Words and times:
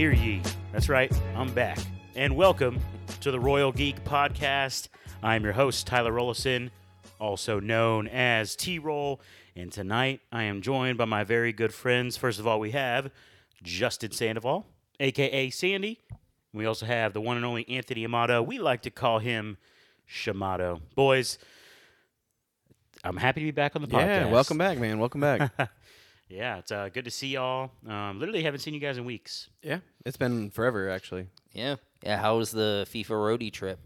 Hear 0.00 0.12
ye. 0.12 0.40
That's 0.72 0.88
right, 0.88 1.12
I'm 1.36 1.52
back. 1.52 1.78
And 2.16 2.34
welcome 2.34 2.80
to 3.20 3.30
the 3.30 3.38
Royal 3.38 3.70
Geek 3.70 4.02
Podcast. 4.02 4.88
I'm 5.22 5.44
your 5.44 5.52
host, 5.52 5.86
Tyler 5.86 6.10
Rollison, 6.10 6.70
also 7.20 7.60
known 7.60 8.08
as 8.08 8.56
T 8.56 8.78
Roll. 8.78 9.20
And 9.54 9.70
tonight 9.70 10.22
I 10.32 10.44
am 10.44 10.62
joined 10.62 10.96
by 10.96 11.04
my 11.04 11.22
very 11.22 11.52
good 11.52 11.74
friends. 11.74 12.16
First 12.16 12.40
of 12.40 12.46
all, 12.46 12.58
we 12.58 12.70
have 12.70 13.10
Justin 13.62 14.10
Sandoval, 14.10 14.64
aka 15.00 15.50
Sandy. 15.50 16.00
We 16.54 16.64
also 16.64 16.86
have 16.86 17.12
the 17.12 17.20
one 17.20 17.36
and 17.36 17.44
only 17.44 17.68
Anthony 17.68 18.02
Amato. 18.06 18.40
We 18.40 18.58
like 18.58 18.80
to 18.84 18.90
call 18.90 19.18
him 19.18 19.58
Shamato. 20.08 20.80
Boys, 20.94 21.36
I'm 23.04 23.18
happy 23.18 23.42
to 23.42 23.46
be 23.48 23.50
back 23.50 23.76
on 23.76 23.82
the 23.82 23.88
podcast. 23.88 24.06
Yeah, 24.06 24.30
welcome 24.30 24.56
back, 24.56 24.78
man. 24.78 24.98
Welcome 24.98 25.20
back. 25.20 25.52
Yeah, 26.30 26.58
it's 26.58 26.70
uh, 26.70 26.88
good 26.88 27.04
to 27.04 27.10
see 27.10 27.28
y'all. 27.28 27.72
Um, 27.86 28.20
literally 28.20 28.42
haven't 28.44 28.60
seen 28.60 28.72
you 28.72 28.80
guys 28.80 28.96
in 28.96 29.04
weeks. 29.04 29.48
yeah, 29.62 29.80
it's 30.06 30.16
been 30.16 30.50
forever 30.50 30.88
actually. 30.88 31.26
Yeah. 31.52 31.76
Yeah. 32.04 32.18
How 32.18 32.38
was 32.38 32.52
the 32.52 32.86
FIFA 32.88 33.10
roadie 33.10 33.52
trip? 33.52 33.80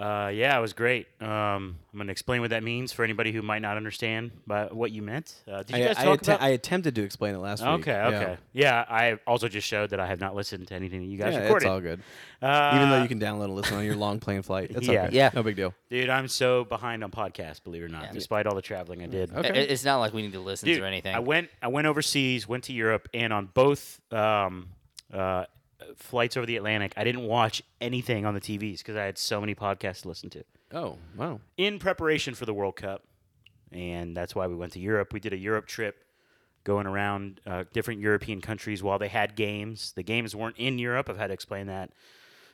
Uh, 0.00 0.28
yeah, 0.28 0.56
it 0.56 0.60
was 0.62 0.72
great. 0.72 1.08
Um, 1.20 1.28
I'm 1.28 1.76
going 1.96 2.06
to 2.06 2.10
explain 2.12 2.40
what 2.40 2.50
that 2.50 2.62
means 2.62 2.90
for 2.90 3.04
anybody 3.04 3.32
who 3.32 3.42
might 3.42 3.58
not 3.60 3.76
understand 3.76 4.30
by 4.46 4.64
what 4.66 4.92
you 4.92 5.02
meant. 5.02 5.34
Uh, 5.46 5.62
did 5.62 5.76
you 5.76 5.82
I, 5.84 5.86
guys 5.88 5.96
I, 5.98 6.04
talk 6.04 6.22
about? 6.22 6.40
I 6.40 6.48
attempted 6.48 6.94
to 6.94 7.02
explain 7.02 7.34
it 7.34 7.38
last 7.38 7.60
week. 7.60 7.68
okay, 7.80 7.90
Yeah. 7.92 8.06
okay. 8.08 8.36
Yeah. 8.54 8.84
I 8.88 9.18
also 9.26 9.46
just 9.48 9.66
showed 9.68 9.90
that 9.90 10.00
I 10.00 10.06
have 10.06 10.18
not 10.18 10.34
listened 10.34 10.68
to 10.68 10.74
anything 10.74 11.00
that 11.00 11.06
you 11.06 11.18
guys 11.18 11.34
Yeah, 11.34 11.40
recorded. 11.42 11.66
it's 11.66 11.70
all 11.70 11.80
good. 11.82 12.00
Uh, 12.40 12.72
Even 12.76 12.88
though 12.88 13.02
you 13.02 13.08
can 13.08 13.20
download 13.20 13.44
and 13.44 13.54
listen 13.56 13.76
on 13.76 13.84
your 13.84 13.96
long 13.96 14.20
plane 14.20 14.40
flight, 14.40 14.70
it's 14.70 14.88
Yeah. 14.88 15.04
okay. 15.06 15.16
Yeah. 15.16 15.30
no 15.34 15.42
big 15.42 15.56
deal. 15.56 15.74
Dude, 15.90 16.08
I'm 16.08 16.28
so 16.28 16.64
behind 16.64 17.04
on 17.04 17.10
podcasts, 17.10 17.62
believe 17.62 17.82
it 17.82 17.84
or 17.84 17.88
not, 17.88 18.04
Yeah. 18.04 18.12
despite 18.12 18.46
all 18.46 18.54
the 18.54 18.62
traveling 18.62 19.02
I 19.02 19.06
did. 19.06 19.30
Okay. 19.34 19.48
I- 19.50 19.52
It's 19.64 19.84
not 19.84 19.98
like 19.98 20.14
we 20.14 20.22
need 20.22 20.32
to 20.32 20.40
listen 20.40 20.66
Dude, 20.66 20.78
to 20.78 20.86
anything. 20.86 21.14
I 21.14 21.18
went 21.18 21.50
I 21.60 21.68
went 21.68 21.86
overseas, 21.86 22.48
went 22.48 22.64
to 22.64 22.72
Europe, 22.72 23.08
and 23.12 23.34
on 23.34 23.46
both 23.52 24.00
um, 24.12 24.70
uh, 25.12 25.44
flights 25.96 26.36
over 26.36 26.46
the 26.46 26.56
Atlantic, 26.56 26.92
I 26.96 27.04
didn't 27.04 27.22
watch 27.22 27.62
anything 27.80 28.24
on 28.24 28.34
the 28.34 28.40
TVs 28.40 28.78
because 28.78 28.96
I 28.96 29.04
had 29.04 29.18
so 29.18 29.40
many 29.40 29.54
podcasts 29.54 30.02
to 30.02 30.08
listen 30.08 30.30
to. 30.30 30.44
Oh 30.72 30.98
wow, 31.16 31.40
in 31.56 31.78
preparation 31.78 32.34
for 32.34 32.46
the 32.46 32.54
World 32.54 32.76
Cup, 32.76 33.04
and 33.72 34.16
that's 34.16 34.34
why 34.34 34.46
we 34.46 34.54
went 34.54 34.72
to 34.74 34.80
Europe. 34.80 35.12
We 35.12 35.20
did 35.20 35.32
a 35.32 35.38
Europe 35.38 35.66
trip, 35.66 36.04
going 36.64 36.86
around 36.86 37.40
uh, 37.46 37.64
different 37.72 38.00
European 38.00 38.40
countries 38.40 38.82
while 38.82 38.98
they 38.98 39.08
had 39.08 39.34
games. 39.34 39.92
The 39.92 40.02
games 40.02 40.36
weren't 40.36 40.56
in 40.58 40.78
Europe. 40.78 41.08
I've 41.08 41.18
had 41.18 41.28
to 41.28 41.34
explain 41.34 41.66
that 41.66 41.90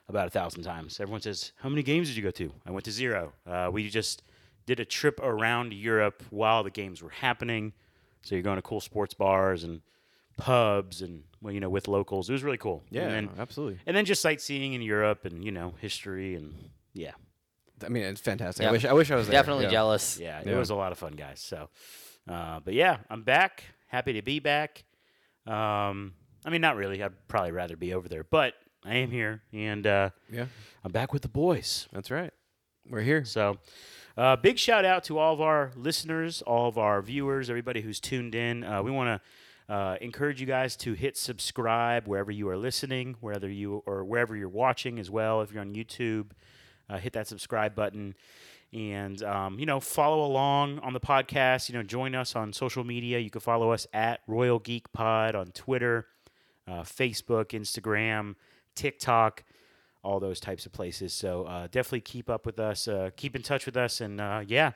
about 0.09 0.29
a 0.29 0.31
thousand 0.31 0.63
times. 0.63 0.99
Everyone 1.01 1.21
says, 1.21 1.53
"How 1.57 1.69
many 1.69 1.83
games 1.83 2.09
did 2.09 2.17
you 2.17 2.23
go 2.23 2.31
to?" 2.31 2.53
I 2.65 2.71
went 2.71 2.85
to 2.87 2.93
zero. 2.93 3.33
Uh, 3.47 3.71
we 3.73 3.89
just 3.89 4.23
did 4.67 4.81
a 4.81 4.85
trip 4.85 5.21
around 5.21 5.73
Europe 5.73 6.23
while 6.31 6.65
the 6.65 6.71
games 6.71 7.03
were 7.03 7.11
happening. 7.11 7.73
So 8.23 8.35
you're 8.35 8.43
going 8.43 8.57
to 8.57 8.63
cool 8.63 8.81
sports 8.81 9.15
bars 9.15 9.63
and 9.63 9.83
pubs 10.37 11.03
and 11.03 11.23
well, 11.41 11.53
you 11.53 11.61
know, 11.61 11.69
with 11.71 11.89
locals. 11.89 12.29
It 12.29 12.33
was 12.33 12.43
really 12.43 12.57
cool. 12.59 12.83
yeah, 12.91 13.03
And 13.03 13.13
then, 13.13 13.31
absolutely. 13.39 13.79
and 13.87 13.97
then 13.97 14.05
just 14.05 14.21
sightseeing 14.23 14.73
in 14.75 14.83
Europe 14.83 15.25
and 15.25 15.45
you 15.45 15.53
know 15.53 15.75
history 15.81 16.35
and 16.35 16.55
yeah. 16.95 17.13
I 17.85 17.89
mean, 17.91 18.05
it's 18.05 18.21
fantastic. 18.23 18.63
Yeah. 18.63 18.71
I 18.71 18.73
wish 18.73 18.85
I 18.87 18.93
wish 18.95 19.11
I 19.11 19.17
was 19.17 19.27
there. 19.29 19.39
Definitely 19.39 19.65
yeah. 19.65 19.71
jealous. 19.71 20.19
Yeah, 20.19 20.41
it 20.41 20.47
Yeah. 20.47 20.59
was 20.59 20.71
a 20.71 20.75
lot 20.75 20.93
of 20.93 20.99
fun, 20.99 21.13
guys. 21.13 21.41
So, 21.41 21.69
uh, 22.29 22.61
but 22.61 22.73
yeah, 22.75 22.99
I'm 23.11 23.23
back. 23.23 23.65
Happy 23.89 24.15
to 24.15 24.23
be 24.23 24.39
back. 24.41 24.85
Um, 25.47 26.15
I 26.45 26.51
mean, 26.51 26.61
not 26.61 26.77
really. 26.77 27.03
I'd 27.03 27.29
probably 27.29 27.53
rather 27.53 27.77
be 27.77 27.93
over 27.95 28.09
there, 28.09 28.25
but 28.25 28.55
I 28.85 28.97
am 28.97 29.11
here, 29.11 29.43
and 29.53 29.87
uh, 29.87 30.11
Yeah, 30.31 30.47
I'm 30.85 30.93
back 30.93 31.13
with 31.13 31.23
the 31.23 31.29
boys. 31.29 31.87
that's 31.93 32.11
right. 32.11 32.33
We're 32.89 33.01
here. 33.03 33.25
So, 33.25 33.59
uh, 34.17 34.37
big 34.37 34.59
shout 34.59 34.85
out 34.85 35.05
to 35.05 35.19
all 35.19 35.35
of 35.35 35.41
our 35.41 35.73
listeners, 35.77 36.41
all 36.43 36.69
of 36.69 36.79
our 36.79 37.03
viewers, 37.03 37.51
everybody 37.51 37.81
who's 37.81 37.99
tuned 38.01 38.35
in. 38.35 38.63
Uh, 38.65 38.83
we 38.83 38.91
want 38.91 39.09
to 39.09 39.21
uh, 39.69 39.97
encourage 40.01 40.41
you 40.41 40.47
guys 40.47 40.77
to 40.77 40.93
hit 40.93 41.17
subscribe 41.17 42.07
wherever 42.07 42.31
you 42.31 42.49
are 42.49 42.57
listening, 42.57 43.17
whether 43.21 43.49
you 43.49 43.83
or 43.87 44.05
wherever 44.05 44.37
you're 44.37 44.49
watching 44.49 44.99
as 44.99 45.11
well. 45.11 45.43
If 45.43 45.53
you're 45.53 45.61
on 45.61 45.75
YouTube, 45.75 46.31
uh, 46.89 46.99
hit 46.99 47.13
that 47.15 47.27
subscribe 47.27 47.75
button, 47.75 48.15
and 48.73 49.21
um, 49.25 49.59
you 49.59 49.67
know 49.67 49.81
follow 49.81 50.25
along 50.25 50.79
on 50.81 50.93
the 50.93 51.01
podcast. 51.01 51.69
You 51.69 51.75
know, 51.75 51.83
join 51.83 52.15
us 52.15 52.37
on 52.37 52.53
social 52.53 52.85
media. 52.85 53.19
You 53.19 53.31
can 53.31 53.41
follow 53.41 53.73
us 53.73 53.89
at 53.93 54.21
Royal 54.29 54.61
Geek 54.61 54.93
Pod 54.93 55.35
on 55.35 55.49
Twitter, 55.49 56.07
uh, 56.69 56.83
Facebook, 56.83 57.47
Instagram, 57.47 58.37
TikTok 58.75 59.45
all 60.05 60.21
those 60.21 60.39
types 60.39 60.67
of 60.67 60.73
places. 60.73 61.13
So 61.13 61.43
uh, 61.47 61.67
definitely 61.67 62.03
keep 62.03 62.31
up 62.31 62.47
with 62.47 62.61
us, 62.61 62.87
uh, 62.87 63.11
keep 63.17 63.35
in 63.35 63.43
touch 63.43 63.67
with 63.67 63.77
us, 63.77 64.01
and 64.01 64.21
uh, 64.21 64.45
yeah, 64.47 64.71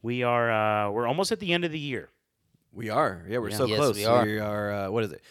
we 0.00 0.22
are 0.22 0.90
we're 0.90 1.06
almost 1.06 1.30
at 1.30 1.40
the 1.40 1.52
end 1.52 1.66
of 1.66 1.72
the 1.72 1.78
year. 1.78 2.08
We 2.76 2.90
are. 2.90 3.24
Yeah, 3.28 3.38
we're 3.38 3.48
Yeah. 3.50 3.56
so 3.56 3.66
Yes, 3.66 3.78
close. 3.78 3.94
we 3.96 4.04
are. 4.04 4.24
We 4.24 4.38
are. 4.38 4.72
Uh, 4.72 4.90
what 4.90 5.02
is 5.04 5.12
it? 5.12 5.22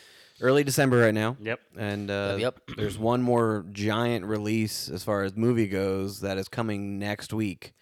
Early 0.42 0.64
December 0.66 0.98
right 1.00 1.14
now. 1.14 1.38
Yep. 1.42 1.60
And 1.78 2.12
uh, 2.12 2.36
Yep, 2.40 2.60
there's 2.76 2.98
one 2.98 3.22
more 3.22 3.66
giant 3.72 4.26
release 4.26 4.90
as 4.90 5.04
far 5.04 5.24
as 5.24 5.36
movie 5.36 5.68
goes 5.68 6.20
that 6.22 6.38
is 6.38 6.50
coming 6.50 7.00
next 7.00 7.32
week. 7.32 7.74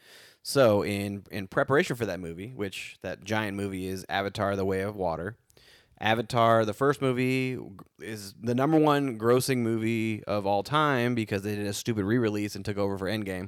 So 0.44 0.84
in 0.84 1.24
in 1.32 1.48
preparation 1.48 1.96
for 1.96 2.06
that 2.06 2.20
movie, 2.20 2.50
which 2.54 2.98
that 3.02 3.24
giant 3.24 3.56
movie 3.58 3.88
is 3.88 4.06
Avatar: 4.10 4.56
The 4.56 4.66
Way 4.66 4.82
of 4.82 4.96
Water. 4.96 5.38
Avatar, 6.02 6.66
the 6.66 6.74
first 6.74 7.02
movie, 7.02 7.58
is 8.00 8.34
the 8.42 8.54
number 8.54 8.78
one 8.78 9.18
grossing 9.18 9.60
movie 9.60 10.22
of 10.26 10.46
all 10.46 10.62
time 10.62 11.16
because 11.16 11.44
they 11.44 11.56
did 11.56 11.66
a 11.66 11.72
stupid 11.74 12.04
re-release 12.04 12.56
and 12.56 12.66
took 12.66 12.78
over 12.78 12.98
for 12.98 13.06
Endgame. 13.08 13.48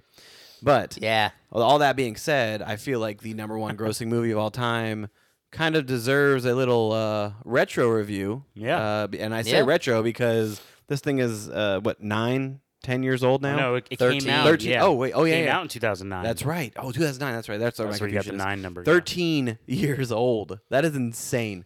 But 0.63 0.97
Yeah. 1.01 1.31
all 1.51 1.79
that 1.79 1.97
being 1.97 2.15
said, 2.15 2.61
I 2.61 2.77
feel 2.77 2.99
like 3.01 3.21
the 3.21 3.33
number 3.33 3.57
one 3.59 3.75
grossing 3.81 4.07
movie 4.07 4.31
of 4.31 4.37
all 4.37 4.51
time 4.51 5.09
kind 5.51 5.75
of 5.75 5.85
deserves 5.85 6.45
a 6.45 6.53
little 6.53 6.91
uh, 6.91 7.31
retro 7.43 7.89
review. 7.89 8.43
Yeah. 8.53 8.77
Uh, 8.79 9.07
and 9.19 9.33
I 9.33 9.41
say 9.41 9.51
Yeah. 9.51 9.63
retro 9.65 10.03
because 10.03 10.61
this 10.87 10.99
thing 11.01 11.19
is, 11.19 11.49
uh, 11.49 11.79
what, 11.81 12.01
nine, 12.03 12.59
ten 12.83 13.03
years 13.03 13.23
old 13.23 13.41
now? 13.41 13.55
No, 13.55 13.75
it, 13.75 13.87
it 13.89 13.99
came 13.99 14.29
out. 14.29 14.45
13. 14.45 14.69
Yeah. 14.69 14.83
Oh, 14.83 14.93
wait. 14.93 15.13
Oh, 15.13 15.23
yeah, 15.23 15.33
came 15.35 15.45
yeah. 15.45 15.57
out 15.57 15.61
in 15.63 15.67
2009. 15.69 16.23
That's 16.23 16.43
right. 16.43 16.73
Oh, 16.75 16.91
2009. 16.91 17.33
That's 17.35 17.49
right. 17.49 17.59
That's, 17.59 17.79
where 17.79 17.87
That's 17.87 17.99
my 17.99 18.03
where 18.05 18.09
you 18.09 18.15
got 18.15 18.25
the 18.25 18.33
nine 18.33 18.61
number. 18.61 18.81
yeah. 18.81 18.85
13 18.85 19.57
years 19.65 20.11
old. 20.11 20.59
That 20.69 20.83
is 20.85 20.95
insane. 20.95 21.65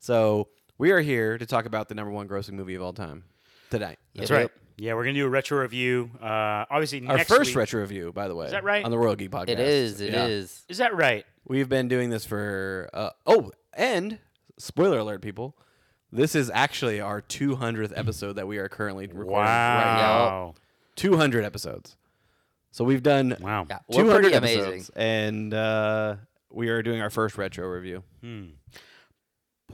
So 0.00 0.48
we 0.76 0.90
are 0.90 1.00
here 1.00 1.38
to 1.38 1.46
talk 1.46 1.64
about 1.66 1.88
the 1.88 1.94
number 1.94 2.10
one 2.12 2.28
grossing 2.28 2.52
movie 2.52 2.74
of 2.74 2.82
all 2.82 2.92
time 2.92 3.24
tonight. 3.70 3.98
That's 4.14 4.30
Yep, 4.30 4.38
right. 4.38 4.50
Yep. 4.78 4.86
Yeah, 4.86 4.94
we're 4.94 5.04
gonna 5.04 5.14
do 5.14 5.26
a 5.26 5.28
retro 5.28 5.60
review. 5.60 6.10
Uh, 6.20 6.64
obviously, 6.70 7.06
Our 7.06 7.16
next 7.18 7.28
first 7.28 7.48
week- 7.50 7.56
retro 7.56 7.80
review, 7.80 8.12
by 8.12 8.28
the 8.28 8.34
way. 8.34 8.46
Is 8.46 8.52
that 8.52 8.64
right? 8.64 8.84
On 8.84 8.90
the 8.90 8.98
Royal 8.98 9.16
Geek 9.16 9.30
Podcast. 9.30 9.48
It 9.50 9.60
is. 9.60 10.00
It 10.00 10.14
is. 10.14 10.64
Yeah. 10.68 10.72
Is 10.72 10.78
that 10.78 10.94
right? 10.94 11.24
We've 11.46 11.68
been 11.68 11.88
doing 11.88 12.10
this 12.10 12.24
for 12.24 12.88
uh, 12.94 13.10
oh, 13.26 13.50
and 13.74 14.18
spoiler 14.58 14.98
alert, 14.98 15.22
people. 15.22 15.56
This 16.10 16.34
is 16.34 16.50
actually 16.54 17.00
our 17.00 17.20
200th 17.20 17.92
episode 17.94 18.34
that 18.34 18.46
we 18.48 18.56
are 18.58 18.68
currently 18.68 19.06
recording 19.08 19.34
right 19.44 19.96
now. 19.96 20.26
Wow. 20.26 20.54
200 20.96 21.44
episodes. 21.44 21.96
So 22.70 22.82
we've 22.84 23.02
done 23.02 23.36
Wow. 23.40 23.66
Yeah. 23.68 23.78
We're 23.88 24.02
200 24.02 24.20
pretty 24.20 24.34
episodes, 24.36 24.90
amazing. 24.94 24.94
and 24.96 25.54
uh, 25.54 26.16
we 26.50 26.68
are 26.68 26.82
doing 26.82 27.00
our 27.02 27.10
first 27.10 27.36
retro 27.36 27.68
review. 27.68 28.04
Hmm. 28.22 28.44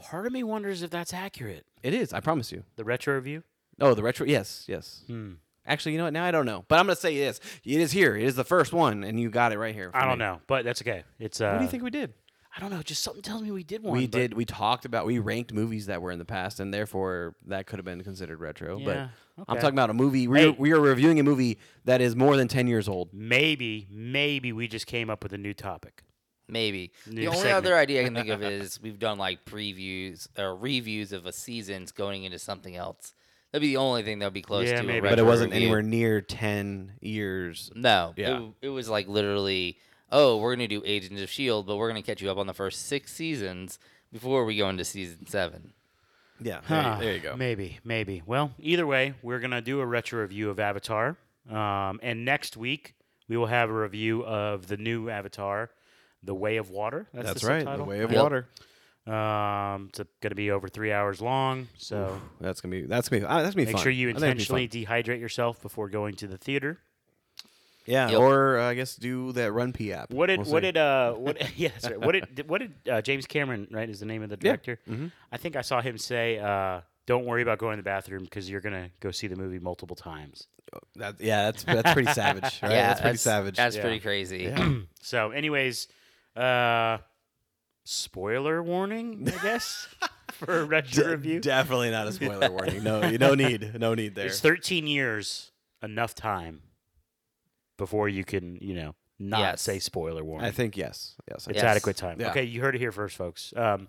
Part 0.01 0.27
of 0.27 0.33
me 0.33 0.43
wonders 0.43 0.83
if 0.83 0.91
that's 0.91 1.13
accurate. 1.13 1.67
It 1.83 1.95
is, 1.95 2.13
I 2.13 2.21
promise 2.21 2.51
you. 2.51 2.65
The 2.77 2.85
retro 2.85 3.15
review. 3.15 3.43
Oh, 3.81 3.95
the 3.95 4.03
retro. 4.03 4.27
Yes, 4.27 4.65
yes. 4.69 5.03
Hmm. 5.07 5.33
Actually, 5.67 5.93
you 5.93 5.99
know 5.99 6.05
what? 6.05 6.13
Now 6.13 6.25
I 6.25 6.31
don't 6.31 6.45
know, 6.47 6.65
but 6.69 6.79
I'm 6.79 6.87
gonna 6.87 6.97
say 6.97 7.17
it 7.17 7.27
is. 7.29 7.41
It 7.65 7.81
is 7.81 7.91
here. 7.93 8.15
It 8.17 8.25
is 8.25 8.37
the 8.37 8.45
first 8.45 8.73
one, 8.73 9.03
and 9.03 9.19
you 9.19 9.31
got 9.31 9.53
it 9.53 9.59
right 9.59 9.75
here. 9.75 9.91
I 9.95 10.05
don't 10.05 10.19
me. 10.19 10.25
know, 10.25 10.41
but 10.47 10.65
that's 10.65 10.83
okay. 10.83 11.05
It's. 11.19 11.41
Uh, 11.41 11.51
What 11.53 11.59
do 11.59 11.65
you 11.65 11.71
think 11.71 11.83
we 11.83 11.91
did? 11.91 12.13
I 12.57 12.61
don't 12.61 12.71
know. 12.71 12.83
Just 12.83 13.03
something 13.03 13.23
tells 13.23 13.43
me 13.43 13.51
we 13.51 13.65
did 13.65 13.83
one. 13.83 13.97
we 13.97 14.07
but- 14.07 14.17
did. 14.19 14.35
We 14.35 14.45
talked 14.45 14.85
about. 14.85 15.07
We 15.07 15.19
ranked 15.19 15.53
movies 15.53 15.87
that 15.87 16.03
were 16.03 16.13
in 16.13 16.19
the 16.19 16.25
past, 16.25 16.61
and 16.61 16.73
therefore 16.73 17.35
that 17.47 17.67
could 17.67 17.79
have 17.79 17.85
been 17.87 18.03
considered 18.05 18.41
retro. 18.41 18.79
Yeah. 18.79 19.09
But 19.39 19.45
I'm 19.49 19.57
talking 19.57 19.75
about 19.75 19.91
a 19.91 19.95
movie. 19.95 20.29
We 20.29 20.39
Hey. 20.41 20.51
we 20.51 20.73
are 20.73 20.81
reviewing 20.81 21.19
a 21.19 21.23
movie 21.25 21.59
that 21.87 22.01
is 22.03 22.15
more 22.15 22.37
than 22.37 22.47
ten 22.47 22.67
years 22.67 22.87
old. 22.87 23.09
Maybe, 23.15 23.89
maybe 23.91 24.53
we 24.53 24.69
just 24.69 24.87
came 24.87 25.09
up 25.11 25.23
with 25.23 25.33
a 25.33 25.39
new 25.39 25.55
topic. 25.55 26.03
Maybe. 26.47 26.93
New 27.07 27.23
the 27.23 27.27
only 27.29 27.39
segment. 27.39 27.57
other 27.57 27.77
idea 27.77 28.03
I 28.03 28.05
can 28.05 28.15
think 28.15 28.29
of 28.29 28.43
is 28.45 28.79
we've 28.83 28.99
done 28.99 29.17
like 29.17 29.47
previews 29.47 30.29
or 30.39 30.55
reviews 30.55 31.13
of 31.13 31.25
a 31.25 31.33
season's 31.33 31.91
going 31.91 32.25
into 32.25 32.39
something 32.39 32.77
else. 32.77 33.15
That'd 33.55 33.63
be 33.63 33.69
the 33.69 33.77
only 33.77 34.03
thing 34.03 34.19
that 34.19 34.27
would 34.27 34.35
be 34.35 34.43
close 34.43 34.67
Yeah, 34.69 34.79
to. 34.79 34.81
a 34.81 34.83
maybe. 34.83 35.03
But 35.03 35.11
it 35.13 35.23
retro 35.23 35.27
wasn't 35.27 35.53
review. 35.53 35.67
anywhere 35.69 35.83
near 35.83 36.21
ten 36.21 36.91
years. 37.01 37.71
No. 37.77 38.13
Yeah. 38.17 38.41
It, 38.41 38.53
it 38.63 38.69
was 38.71 38.89
like 38.89 39.07
literally, 39.07 39.79
oh, 40.11 40.39
we're 40.39 40.57
gonna 40.57 40.67
do 40.67 40.83
Agents 40.85 41.23
of 41.23 41.31
Shield, 41.31 41.65
but 41.65 41.77
we're 41.77 41.87
gonna 41.87 42.03
catch 42.03 42.21
you 42.21 42.29
up 42.33 42.37
on 42.37 42.49
the 42.49 42.53
first 42.53 42.87
six 42.89 43.13
seasons 43.13 43.79
before 44.13 44.45
we 44.45 44.57
go 44.57 44.69
into 44.69 44.85
season 44.85 45.27
seven. 45.29 45.73
Yeah, 46.41 46.63
there, 46.69 46.83
Huh, 46.83 46.97
you, 46.99 47.05
there 47.05 47.15
you 47.15 47.21
go. 47.21 47.37
Maybe, 47.37 47.79
maybe. 47.85 48.25
Well, 48.27 48.51
either 48.59 48.89
way, 48.89 49.15
we're 49.23 49.39
gonna 49.39 49.61
do 49.63 49.79
a 49.79 49.87
retro 49.87 50.23
review 50.23 50.51
of 50.51 50.59
Avatar, 50.59 51.17
um, 51.49 52.01
and 52.03 52.25
next 52.25 52.57
week 52.57 52.97
we 53.29 53.37
will 53.37 53.47
have 53.47 53.71
a 53.71 53.73
review 53.73 54.25
of 54.25 54.67
the 54.67 54.77
new 54.77 55.09
Avatar, 55.11 55.71
The 56.25 56.35
Way 56.35 56.57
of 56.57 56.71
Water. 56.71 57.07
That's, 57.15 57.29
That's 57.29 57.43
the 57.43 57.47
right. 57.49 57.77
The. 57.77 57.85
Way 57.85 58.01
of 58.01 58.11
Yep. 58.11 58.21
Water. 58.21 58.49
Um, 59.07 59.91
it's 59.91 60.01
gonna 60.23 60.35
be 60.35 60.51
over 60.51 60.67
three 60.69 60.91
hours 60.93 61.21
long, 61.21 61.69
so 61.77 62.21
That's 62.41 62.61
gonna 62.63 62.71
be. 62.75 62.83
That's 62.87 63.09
gonna 63.09 63.21
be. 63.21 63.27
Uh, 63.27 63.43
that's 63.43 63.55
gonna 63.55 63.63
be 63.63 63.67
make 63.67 63.75
fun. 63.77 63.83
sure 63.83 63.93
you 63.93 64.09
I 64.09 64.13
think 64.13 64.17
it'll 64.23 64.27
be 64.27 64.31
intentionally 64.65 64.69
dehydrate 64.69 65.21
yourself 65.21 65.61
before 65.61 65.89
going 65.91 66.15
to 66.17 66.27
the 66.27 66.39
theater. 66.39 66.79
Yeah, 67.87 68.09
Yep. 68.13 68.19
or 68.21 68.59
uh, 68.61 68.71
I 68.71 68.75
guess 68.75 68.97
do 68.97 69.33
that 69.33 69.51
RunPee 69.53 69.91
app. 69.93 70.11
What 70.11 70.27
did 70.29 70.41
We'll 70.41 70.53
what 70.53 70.63
see. 70.63 70.69
did 70.73 70.79
uh 70.79 71.13
what 71.13 71.37
yeah 71.59 71.69
that's 71.69 71.91
right. 71.91 72.01
what 72.01 72.13
did 72.13 72.49
what 72.49 72.63
did 72.63 72.73
uh, 72.91 73.03
James 73.03 73.27
Cameron 73.27 73.69
right 73.71 73.91
is 73.91 74.01
the 74.01 74.07
name 74.07 74.23
of 74.23 74.31
the 74.31 74.37
Yeah. 74.41 74.53
director? 74.53 74.81
Mhm. 74.89 75.13
I 75.31 75.37
think 75.37 75.55
I 75.55 75.61
saw 75.61 75.83
him 75.83 75.99
say 75.99 76.39
uh 76.39 76.81
don't 77.05 77.27
worry 77.27 77.43
about 77.43 77.59
going 77.59 77.77
to 77.77 77.83
the 77.83 77.85
bathroom 77.85 78.25
because 78.25 78.49
you're 78.49 78.63
gonna 78.63 78.89
go 79.01 79.11
see 79.11 79.27
the 79.27 79.37
movie 79.37 79.59
multiple 79.59 79.97
times. 79.97 80.47
That, 80.97 81.21
yeah, 81.21 81.51
that's 81.51 81.63
that's 81.65 81.93
pretty 81.93 82.11
savage, 82.15 82.43
right? 82.63 82.71
Yeah, 82.73 82.87
that's 82.89 83.01
pretty 83.03 83.19
savage. 83.19 83.57
That's 83.57 83.77
Yeah. 83.77 83.83
pretty 83.83 84.01
crazy. 84.01 84.45
Yeah. 84.45 84.77
So, 85.03 85.33
anyways, 85.33 85.87
uh, 86.35 86.97
spoiler 87.85 88.63
warning, 88.63 89.27
I 89.29 89.43
guess, 89.43 89.89
for 90.33 90.61
a 90.61 90.65
retro 90.65 91.05
De- 91.05 91.11
review. 91.11 91.41
Definitely 91.41 91.91
not 91.91 92.07
a 92.07 92.13
spoiler 92.13 92.51
warning. 92.53 92.83
No, 92.83 93.03
you 93.07 93.19
no 93.19 93.35
need, 93.35 93.79
no 93.79 93.95
need 93.95 94.15
there. 94.15 94.27
Is 94.27 94.41
13 94.41 94.87
years 94.87 95.53
enough 95.83 96.15
time 96.15 96.63
before 97.77 98.09
you 98.09 98.25
can, 98.25 98.57
you 98.61 98.75
know, 98.75 98.95
not 99.19 99.41
Yes. 99.41 99.63
say 99.63 99.79
spoiler 99.79 100.25
warning? 100.25 100.47
I 100.47 100.51
think 100.51 100.77
yes, 100.77 101.15
yes. 101.31 101.47
I 101.47 101.51
It's 101.53 101.57
Yes. 101.59 101.65
adequate 101.65 101.97
time. 101.97 102.21
Yeah. 102.21 102.31
Okay, 102.31 102.45
you 102.45 102.61
heard 102.61 102.75
it 102.75 102.79
here 102.79 102.93
first, 102.93 103.17
folks. 103.17 103.53
Um, 103.57 103.89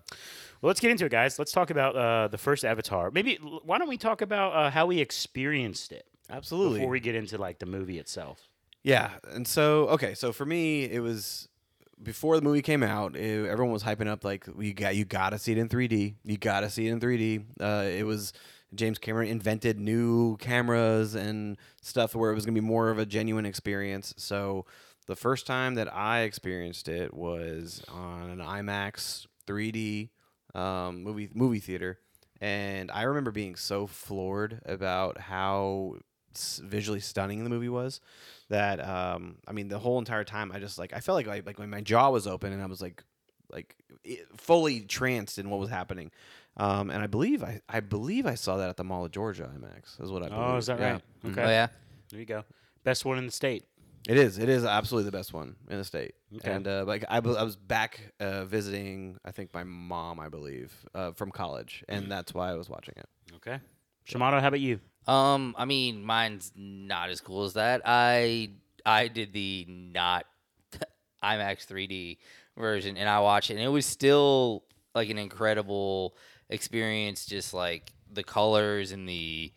well, 0.62 0.70
let's 0.70 0.80
get 0.80 0.92
into 0.92 1.06
it, 1.06 1.12
guys. 1.12 1.40
Let's 1.40 1.52
talk 1.52 1.70
about 1.70 1.96
uh, 1.96 2.28
the 2.28 2.38
first 2.38 2.64
Avatar. 2.66 3.12
Maybe 3.12 3.36
why 3.64 3.78
don't 3.78 3.90
we 3.90 3.98
talk 3.98 4.22
about 4.22 4.54
uh, 4.56 4.70
how 4.72 4.86
we 4.86 5.00
experienced 5.00 5.92
it 5.92 6.06
Absolutely. 6.30 6.80
before 6.80 6.92
we 6.92 7.00
get 7.00 7.16
into 7.16 7.38
like 7.38 7.60
the 7.60 7.66
movie 7.66 7.98
itself? 8.00 8.50
Yeah, 8.84 9.12
and 9.32 9.48
so 9.48 9.88
okay, 9.90 10.14
so 10.14 10.32
for 10.32 10.46
me, 10.46 10.84
it 10.84 11.00
was 11.00 11.48
before 12.02 12.36
the 12.36 12.42
movie 12.42 12.62
came 12.62 12.84
out. 12.84 13.16
It, 13.16 13.48
everyone 13.48 13.74
was 13.74 13.84
hyping 13.84 14.08
up 14.08 14.24
like 14.24 14.46
you 14.58 14.74
got 14.74 14.96
you 14.96 15.06
got 15.06 15.32
to 15.32 15.40
see 15.40 15.52
it 15.52 15.58
in 15.58 15.70
3D. 15.70 16.16
You 16.24 16.38
got 16.38 16.62
to 16.62 16.70
see 16.70 16.88
it 16.88 16.92
in 16.92 17.00
3D. 17.00 17.46
Uh, 17.60 17.86
it 17.88 18.06
was 18.06 18.34
James 18.74 18.98
Cameron 18.98 19.30
invented 19.30 19.80
new 19.80 20.38
cameras 20.38 21.16
and 21.16 21.58
stuff 21.82 22.16
where 22.16 22.32
it 22.32 22.36
was 22.36 22.46
gonna 22.46 22.56
be 22.56 22.62
more 22.62 22.90
of 22.90 23.00
a 23.00 23.06
genuine 23.06 23.46
experience. 23.46 24.14
So 24.18 24.66
the 25.08 25.16
first 25.16 25.48
time 25.48 25.76
that 25.76 25.94
I 25.94 26.22
experienced 26.22 26.88
it 26.88 27.14
was 27.14 27.84
on 27.90 28.30
an 28.30 28.40
IMAX 28.40 29.28
3D 29.48 30.10
um, 30.54 31.04
movie 31.04 31.30
movie 31.34 31.60
theater, 31.60 32.00
and 32.42 32.92
I 32.92 33.04
remember 33.04 33.32
being 33.32 33.56
so 33.56 33.88
floored 33.88 34.62
about 34.66 35.20
how 35.20 35.98
visually 36.64 37.00
stunning 37.00 37.44
the 37.44 37.50
movie 37.50 37.70
was 37.70 38.02
that 38.50 38.86
um 38.88 39.38
I 39.48 39.52
mean 39.52 39.68
the 39.68 39.80
whole 39.80 40.00
entire 40.00 40.24
time 40.24 40.52
I 40.52 40.60
just 40.60 40.78
like 40.78 40.94
I 40.94 41.00
felt 41.00 41.16
like 41.16 41.28
I, 41.28 41.42
like 41.46 41.60
my, 41.60 41.66
my 41.66 41.82
jaw 41.82 42.10
was 42.10 42.28
open 42.28 42.54
and 42.54 42.62
I 42.62 42.66
was 42.66 42.82
like 42.82 43.04
like 43.52 43.76
fully 44.38 44.82
tranced 44.82 45.38
in 45.38 45.50
what 45.50 45.60
was 45.60 45.70
happening. 45.70 46.12
Um, 46.58 46.90
and 46.90 47.04
I 47.04 47.08
believe 47.08 47.44
I, 47.44 47.62
I 47.68 47.80
believe 47.80 48.26
I 48.26 48.36
saw 48.36 48.58
that 48.58 48.70
at 48.70 48.78
the 48.78 48.84
Mall 48.84 49.06
of 49.06 49.12
Georgia 49.12 49.52
IMAX 49.56 50.02
is 50.02 50.12
what 50.12 50.24
I 50.24 50.30
believe. 50.30 50.42
Oh, 50.42 50.58
is 50.58 50.66
that 50.68 50.80
Yeah. 50.80 50.94
right? 50.94 51.02
Mhm. 51.24 51.32
Okay. 51.32 51.44
Oh 51.44 51.50
yeah. 51.50 51.68
There 52.10 52.20
you 52.20 52.26
go. 52.26 52.44
Best 52.84 53.06
one 53.06 53.18
in 53.18 53.26
the 53.26 53.32
state. 53.32 53.66
It 54.08 54.18
is. 54.18 54.38
It 54.38 54.50
is 54.50 54.64
absolutely 54.64 55.10
the 55.10 55.18
best 55.18 55.34
one 55.34 55.56
in 55.68 55.78
the 55.80 55.84
state. 55.84 56.14
Okay. 56.36 56.52
And 56.52 56.68
uh, 56.68 56.84
like 56.86 57.04
I, 57.10 57.18
I 57.18 57.20
was 57.20 57.56
back 57.56 58.14
uh, 58.20 58.46
visiting, 58.46 59.18
I 59.26 59.32
think 59.32 59.54
my 59.54 59.64
mom, 59.64 60.20
I 60.20 60.30
believe, 60.30 60.72
uh, 60.94 61.12
from 61.14 61.32
college, 61.32 61.84
and 61.90 62.12
that's 62.12 62.34
why 62.34 62.52
I 62.52 62.54
was 62.54 62.70
watching 62.70 62.94
it. 62.98 63.08
Okay. 63.38 63.60
Shamato, 64.08 64.40
how 64.40 64.50
about 64.50 64.60
you? 64.60 64.80
Um, 65.07 65.56
I 65.57 65.66
mean, 65.66 66.04
mine's 66.04 66.52
not 66.56 67.10
as 67.10 67.22
cool 67.22 67.44
as 67.44 67.54
that. 67.54 67.81
I 67.86 68.52
I 68.86 69.07
did 69.07 69.34
the 69.34 69.66
not 69.68 70.25
IMAX 71.24 71.68
3D 71.68 72.18
version, 72.57 72.98
and 72.98 73.07
I 73.07 73.19
watched 73.19 73.50
it, 73.50 73.56
and 73.56 73.63
it 73.63 73.69
was 73.69 73.86
still 73.86 74.63
like 74.94 75.10
an 75.10 75.18
incredible 75.18 76.16
experience. 76.50 77.25
Just 77.25 77.54
like 77.54 77.92
the 78.12 78.24
colors 78.24 78.92
and 78.92 79.07
the 79.07 79.52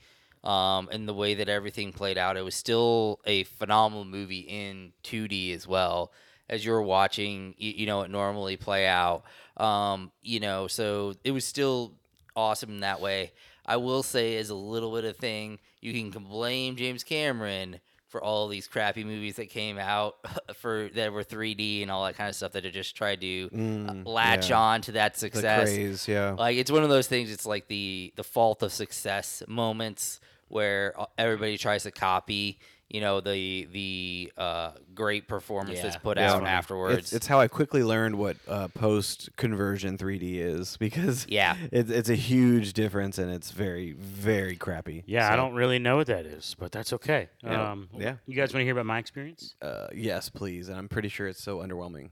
um 0.44 0.88
and 0.92 1.08
the 1.08 1.14
way 1.14 1.34
that 1.34 1.48
everything 1.48 1.92
played 1.92 2.18
out, 2.18 2.36
it 2.36 2.44
was 2.44 2.54
still 2.54 3.20
a 3.24 3.44
phenomenal 3.44 4.04
movie 4.04 4.40
in 4.40 4.92
2D 5.02 5.54
as 5.54 5.66
well 5.66 6.12
as 6.50 6.64
you're 6.64 6.82
watching. 6.82 7.54
You, 7.56 7.72
you 7.78 7.86
know, 7.86 8.02
it 8.02 8.10
normally 8.10 8.56
play 8.56 8.86
out. 8.86 9.24
Um, 9.56 10.12
you 10.22 10.40
know, 10.40 10.66
so 10.66 11.14
it 11.24 11.30
was 11.30 11.44
still 11.44 11.94
awesome 12.36 12.70
in 12.70 12.80
that 12.80 13.00
way. 13.00 13.32
I 13.68 13.76
will 13.76 14.02
say, 14.02 14.36
as 14.38 14.50
a 14.50 14.54
little 14.54 14.92
bit 14.94 15.04
of 15.04 15.16
thing, 15.16 15.58
you 15.80 15.92
can 15.92 16.10
blame 16.24 16.74
James 16.76 17.04
Cameron 17.04 17.78
for 18.08 18.24
all 18.24 18.48
these 18.48 18.66
crappy 18.66 19.04
movies 19.04 19.36
that 19.36 19.50
came 19.50 19.78
out 19.78 20.16
for 20.56 20.88
that 20.94 21.12
were 21.12 21.22
3D 21.22 21.82
and 21.82 21.90
all 21.90 22.04
that 22.06 22.16
kind 22.16 22.28
of 22.30 22.34
stuff 22.34 22.52
that 22.52 22.64
have 22.64 22.72
just 22.72 22.96
tried 22.96 23.20
to 23.20 23.50
uh, 23.52 23.56
Mm, 23.56 24.06
latch 24.06 24.48
yeah. 24.48 24.58
on 24.58 24.80
to 24.80 24.92
that 24.92 25.18
success. 25.18 25.68
The 25.68 25.76
craze, 25.76 26.08
yeah. 26.08 26.30
Like 26.32 26.56
it's 26.56 26.70
one 26.70 26.82
of 26.82 26.88
those 26.88 27.06
things. 27.06 27.30
It's 27.30 27.44
like 27.46 27.68
the 27.68 28.12
the 28.16 28.24
fault 28.24 28.62
of 28.62 28.72
success 28.72 29.42
moments 29.46 30.20
where 30.48 30.98
uh, 30.98 31.04
everybody 31.18 31.58
tries 31.58 31.82
to 31.82 31.90
copy. 31.90 32.58
You 32.88 33.02
know 33.02 33.20
the 33.20 33.68
the 33.70 34.32
uh, 34.38 34.70
great 34.94 35.28
performance 35.28 35.80
that's 35.82 35.96
Yeah, 35.96 36.00
put 36.00 36.16
that's 36.16 36.32
out 36.32 36.38
funny. 36.38 36.50
afterwards. 36.50 36.98
It's, 36.98 37.12
it's 37.12 37.26
how 37.26 37.38
I 37.38 37.46
quickly 37.46 37.82
learned 37.82 38.16
what 38.16 38.38
uh, 38.48 38.68
post 38.68 39.28
conversion 39.36 39.98
3D 39.98 40.36
is 40.36 40.76
because 40.80 41.26
Yeah. 41.28 41.56
it's 41.70 41.90
it's 41.90 42.08
a 42.08 42.14
huge 42.14 42.72
difference 42.72 43.18
and 43.18 43.30
it's 43.30 43.50
very 43.50 43.92
very 43.92 44.56
crappy. 44.56 45.04
Yeah, 45.06 45.26
I 45.28 45.32
So, 45.32 45.36
don't 45.36 45.54
really 45.54 45.78
know 45.78 45.96
what 45.98 46.06
that 46.06 46.24
is, 46.24 46.56
but 46.58 46.72
that's 46.72 46.94
okay. 46.94 47.28
Yeah. 47.44 47.72
Um, 47.72 47.90
Yeah. 47.98 48.14
You 48.26 48.34
guys 48.34 48.54
want 48.54 48.62
to 48.62 48.64
hear 48.64 48.72
about 48.72 48.86
my 48.86 48.98
experience? 48.98 49.54
Uh, 49.60 49.88
yes, 49.94 50.30
please, 50.30 50.70
and 50.70 50.78
I'm 50.78 50.88
pretty 50.88 51.08
sure 51.10 51.26
it's 51.28 51.42
so 51.42 51.58
underwhelming. 51.58 52.08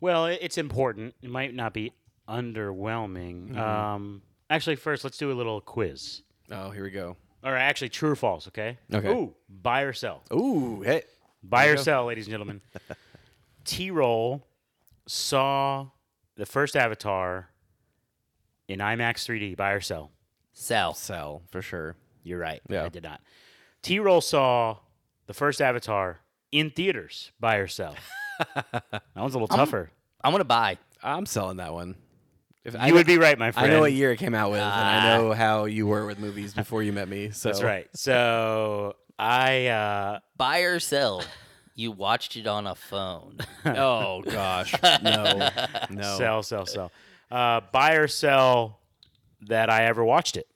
Well, 0.00 0.26
it- 0.26 0.38
it's 0.42 0.58
important. 0.58 1.16
It 1.22 1.30
might 1.30 1.54
not 1.54 1.74
be 1.74 1.92
underwhelming. 2.28 3.48
Mm-hmm. 3.50 3.58
Um, 3.58 4.22
actually, 4.50 4.76
first, 4.76 5.04
let's 5.04 5.18
do 5.18 5.30
a 5.30 5.34
little 5.34 5.60
quiz. 5.60 6.22
Oh, 6.50 6.70
here 6.70 6.84
we 6.84 6.90
go. 6.90 7.16
Or 7.42 7.56
actually, 7.56 7.90
true 7.90 8.10
or 8.10 8.16
false, 8.16 8.48
okay? 8.48 8.78
Okay. 8.92 9.08
Ooh, 9.08 9.34
buy 9.48 9.82
or 9.82 9.92
sell. 9.92 10.22
Ooh, 10.32 10.82
hey, 10.82 11.02
Buy 11.48 11.66
or 11.66 11.76
sell, 11.76 12.06
ladies 12.06 12.26
and 12.26 12.32
gentlemen. 12.32 12.60
T 13.64 13.90
Roll 13.90 14.46
saw 15.06 15.86
the 16.36 16.46
first 16.46 16.76
Avatar 16.76 17.50
in 18.68 18.80
IMAX 18.80 19.26
3D. 19.26 19.56
Buy 19.56 19.72
or 19.72 19.80
sell? 19.80 20.10
sell. 20.52 20.94
sell 20.94 21.42
for 21.50 21.62
sure. 21.62 21.94
You're 22.22 22.38
right. 22.38 22.60
Yeah. 22.68 22.84
I 22.84 22.88
did 22.88 23.04
not. 23.04 23.20
T 23.82 24.00
Roll 24.00 24.20
saw 24.20 24.78
the 25.26 25.34
first 25.34 25.60
Avatar 25.60 26.20
in 26.50 26.70
theaters. 26.70 27.30
Buy 27.38 27.56
or 27.56 27.68
sell? 27.68 27.94
that 28.54 29.02
one's 29.14 29.34
a 29.34 29.38
little 29.38 29.54
tougher. 29.56 29.90
I'm 30.24 30.32
gonna 30.32 30.44
buy. 30.44 30.78
I'm 31.02 31.26
selling 31.26 31.58
that 31.58 31.72
one. 31.72 31.94
If 32.66 32.74
you 32.86 32.94
would 32.94 33.06
be 33.06 33.16
right, 33.18 33.38
my 33.38 33.52
friend. 33.52 33.70
I 33.70 33.74
know 33.74 33.80
what 33.80 33.92
year 33.92 34.10
it 34.12 34.16
came 34.18 34.34
out 34.34 34.50
with, 34.50 34.60
and 34.60 34.68
I 34.68 34.98
Ah. 35.14 35.16
know 35.18 35.32
how 35.32 35.64
you 35.66 35.86
were 35.86 36.04
with 36.04 36.18
movies 36.18 36.52
before 36.52 36.82
you 36.82 36.92
met 36.92 37.08
me. 37.08 37.30
So 37.32 37.48
That's 37.48 37.62
right. 37.62 37.88
So 37.94 38.96
I 39.18 39.66
uh, 39.68 40.18
Buy 40.36 40.60
or 40.60 40.80
sell. 40.80 41.22
You 41.74 41.92
watched 41.92 42.36
it 42.36 42.46
on 42.46 42.66
a 42.66 42.74
phone. 42.74 43.38
oh 43.66 44.22
gosh, 44.22 44.74
no, 45.02 45.48
no. 45.90 46.16
sell, 46.18 46.42
sell, 46.42 46.66
sell. 46.66 46.90
Uh, 47.30 47.60
buy 47.72 47.94
or 47.94 48.08
sell 48.08 48.80
that 49.42 49.68
I 49.70 49.84
ever 49.84 50.02
watched 50.04 50.36
it. 50.36 50.48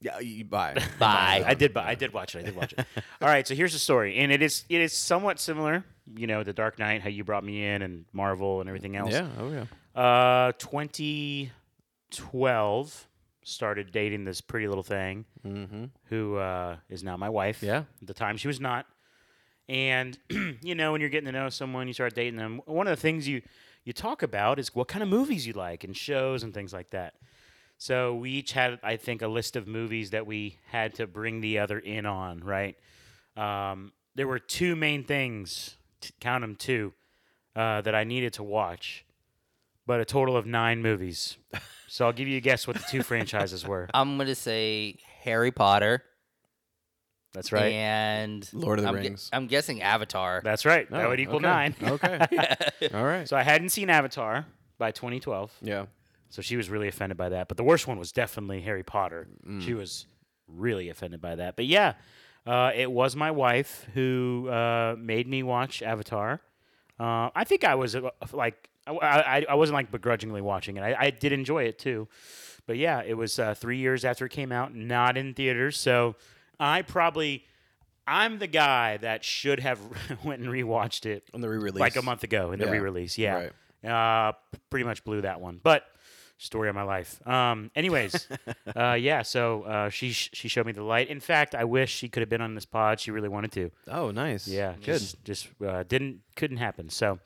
Yeah, 0.00 0.18
you 0.20 0.44
buy. 0.44 0.74
Buy. 0.98 1.44
I 1.46 1.54
did. 1.54 1.74
buy. 1.74 1.86
I 1.86 1.94
did 1.96 2.12
watch 2.12 2.34
it. 2.34 2.40
I 2.40 2.42
did 2.42 2.56
watch 2.56 2.72
it. 2.72 2.84
All 3.20 3.28
right. 3.28 3.46
So 3.46 3.54
here's 3.54 3.72
the 3.72 3.78
story, 3.78 4.16
and 4.18 4.32
it 4.32 4.40
is 4.42 4.64
it 4.68 4.80
is 4.80 4.92
somewhat 4.92 5.38
similar. 5.40 5.84
You 6.16 6.26
know, 6.26 6.42
the 6.42 6.52
Dark 6.52 6.78
Knight, 6.78 7.02
how 7.02 7.08
you 7.08 7.24
brought 7.24 7.44
me 7.44 7.64
in, 7.64 7.82
and 7.82 8.04
Marvel, 8.12 8.60
and 8.60 8.68
everything 8.68 8.96
else. 8.96 9.12
Yeah. 9.12 9.28
Oh 9.38 9.50
yeah. 9.50 9.64
Uh, 9.94 10.52
2012 10.58 13.06
started 13.44 13.90
dating 13.92 14.24
this 14.24 14.40
pretty 14.40 14.66
little 14.68 14.84
thing 14.84 15.24
Mm-hmm. 15.44 15.86
who 16.04 16.36
uh, 16.36 16.76
is 16.88 17.02
now 17.02 17.16
my 17.16 17.28
wife. 17.28 17.64
Yeah. 17.64 17.82
At 18.00 18.06
the 18.06 18.14
time, 18.14 18.36
she 18.36 18.46
was 18.46 18.60
not. 18.60 18.86
And 19.68 20.16
you 20.62 20.76
know, 20.76 20.92
when 20.92 21.00
you're 21.00 21.10
getting 21.10 21.26
to 21.26 21.32
know 21.32 21.48
someone, 21.48 21.88
you 21.88 21.94
start 21.94 22.14
dating 22.14 22.36
them. 22.36 22.60
One 22.66 22.86
of 22.86 22.92
the 22.96 23.00
things 23.00 23.26
you 23.26 23.42
you 23.84 23.92
talk 23.92 24.22
about 24.22 24.60
is 24.60 24.72
what 24.72 24.86
kind 24.86 25.02
of 25.02 25.08
movies 25.08 25.44
you 25.44 25.54
like 25.54 25.82
and 25.82 25.96
shows 25.96 26.44
and 26.44 26.54
things 26.54 26.72
like 26.72 26.90
that. 26.90 27.14
So 27.78 28.14
we 28.14 28.30
each 28.30 28.52
had, 28.52 28.78
I 28.84 28.94
think, 28.96 29.22
a 29.22 29.26
list 29.26 29.56
of 29.56 29.66
movies 29.66 30.10
that 30.10 30.24
we 30.24 30.58
had 30.68 30.94
to 30.94 31.08
bring 31.08 31.40
the 31.40 31.58
other 31.58 31.80
in 31.80 32.06
on. 32.06 32.44
Right. 32.44 32.76
Um, 33.36 33.90
there 34.14 34.28
were 34.28 34.38
two 34.38 34.76
main 34.76 35.02
things. 35.02 35.76
T- 36.00 36.14
count 36.20 36.42
them 36.42 36.54
two 36.54 36.92
uh, 37.56 37.80
that 37.80 37.96
I 37.96 38.04
needed 38.04 38.34
to 38.34 38.44
watch, 38.44 39.04
but 39.86 40.00
a 40.00 40.04
total 40.04 40.36
of 40.36 40.46
nine 40.46 40.82
movies. 40.82 41.36
So 41.88 42.06
I'll 42.06 42.12
give 42.12 42.28
you 42.28 42.38
a 42.38 42.40
guess 42.40 42.66
what 42.66 42.76
the 42.76 42.84
two 42.90 43.02
franchises 43.02 43.66
were. 43.66 43.88
I'm 43.94 44.16
gonna 44.18 44.34
say 44.34 44.96
Harry 45.22 45.50
Potter. 45.50 46.02
That's 47.34 47.50
right. 47.52 47.72
And 47.72 48.48
Lord 48.52 48.78
of 48.78 48.82
the 48.82 48.88
I'm, 48.90 48.94
gu- 48.96 49.00
Rings. 49.00 49.30
I'm 49.32 49.46
guessing 49.46 49.80
Avatar. 49.80 50.42
That's 50.44 50.64
right. 50.66 50.88
that 50.90 51.06
Oh, 51.06 51.08
would 51.08 51.20
equal 51.20 51.36
okay. 51.36 51.46
nine. 51.46 51.74
Okay. 51.82 52.18
All 52.94 53.04
right. 53.04 53.26
So 53.26 53.36
I 53.36 53.42
hadn't 53.42 53.70
seen 53.70 53.88
Avatar 53.88 54.44
by 54.78 54.90
2012. 54.90 55.50
Yeah. 55.62 55.86
So 56.28 56.42
she 56.42 56.56
was 56.56 56.68
really 56.68 56.88
offended 56.88 57.16
by 57.16 57.30
that. 57.30 57.48
But 57.48 57.56
the 57.56 57.62
worst 57.64 57.86
one 57.88 57.98
was 57.98 58.12
definitely 58.12 58.60
Harry 58.62 58.82
Potter. 58.82 59.28
Mm. 59.46 59.62
She 59.62 59.72
was 59.72 60.06
really 60.46 60.90
offended 60.90 61.22
by 61.22 61.36
that. 61.36 61.56
But 61.56 61.64
yeah, 61.66 61.94
uh, 62.46 62.70
it 62.74 62.90
was 62.92 63.16
my 63.16 63.30
wife 63.30 63.86
who 63.94 64.48
uh, 64.50 64.94
made 64.98 65.26
me 65.26 65.42
watch 65.42 65.82
Avatar. 65.82 66.40
Uh, 67.00 67.30
I 67.34 67.44
think 67.44 67.64
I 67.64 67.76
was 67.76 67.96
uh, 67.96 68.10
like, 68.34 68.68
I, 68.86 68.92
I, 68.92 69.46
I 69.50 69.54
wasn't 69.54 69.74
like 69.74 69.90
begrudgingly 69.90 70.40
watching 70.40 70.76
it. 70.76 70.82
I, 70.82 70.96
I 70.98 71.10
did 71.10 71.32
enjoy 71.32 71.64
it 71.64 71.78
too. 71.78 72.08
But 72.66 72.76
yeah, 72.76 73.02
it 73.04 73.14
was 73.14 73.38
uh, 73.38 73.54
three 73.54 73.78
years 73.78 74.04
after 74.04 74.26
it 74.26 74.30
came 74.30 74.52
out, 74.52 74.74
not 74.74 75.16
in 75.16 75.34
theaters. 75.34 75.76
So 75.78 76.14
I 76.60 76.82
probably, 76.82 77.44
I'm 78.06 78.38
the 78.38 78.46
guy 78.46 78.96
that 78.98 79.24
should 79.24 79.60
have 79.60 79.78
went 80.24 80.42
and 80.42 80.50
rewatched 80.50 81.06
it 81.06 81.28
On 81.34 81.40
the 81.40 81.48
re-release. 81.48 81.80
like 81.80 81.96
a 81.96 82.02
month 82.02 82.22
ago 82.24 82.52
in 82.52 82.58
the 82.60 82.66
Yeah. 82.66 82.70
re-release. 82.72 83.18
Yeah, 83.18 83.48
Right. 83.84 84.28
uh, 84.28 84.32
pretty 84.70 84.84
much 84.84 85.02
blew 85.04 85.22
that 85.22 85.40
one. 85.40 85.58
But 85.62 85.84
story 86.38 86.68
of 86.68 86.74
my 86.74 86.82
life. 86.82 87.24
Um, 87.26 87.70
anyways, 87.76 88.26
uh, 88.76 88.94
yeah. 88.94 89.22
So 89.22 89.62
uh, 89.62 89.88
she 89.90 90.10
sh- 90.12 90.30
she 90.32 90.48
showed 90.48 90.66
me 90.66 90.72
the 90.72 90.82
light. 90.82 91.08
In 91.08 91.20
fact, 91.20 91.54
I 91.54 91.62
wish 91.64 91.92
she 91.94 92.08
could 92.08 92.20
have 92.20 92.28
been 92.30 92.40
on 92.40 92.54
this 92.56 92.64
pod. 92.64 92.98
She 93.00 93.10
really 93.12 93.28
wanted 93.28 93.52
to. 93.52 93.70
Oh, 93.88 94.10
nice. 94.10 94.48
Yeah, 94.48 94.72
good. 94.74 94.84
Just, 94.84 95.24
just 95.24 95.48
uh, 95.64 95.84
didn't 95.84 96.20
couldn't 96.34 96.56
happen. 96.56 96.90
So, 96.90 97.20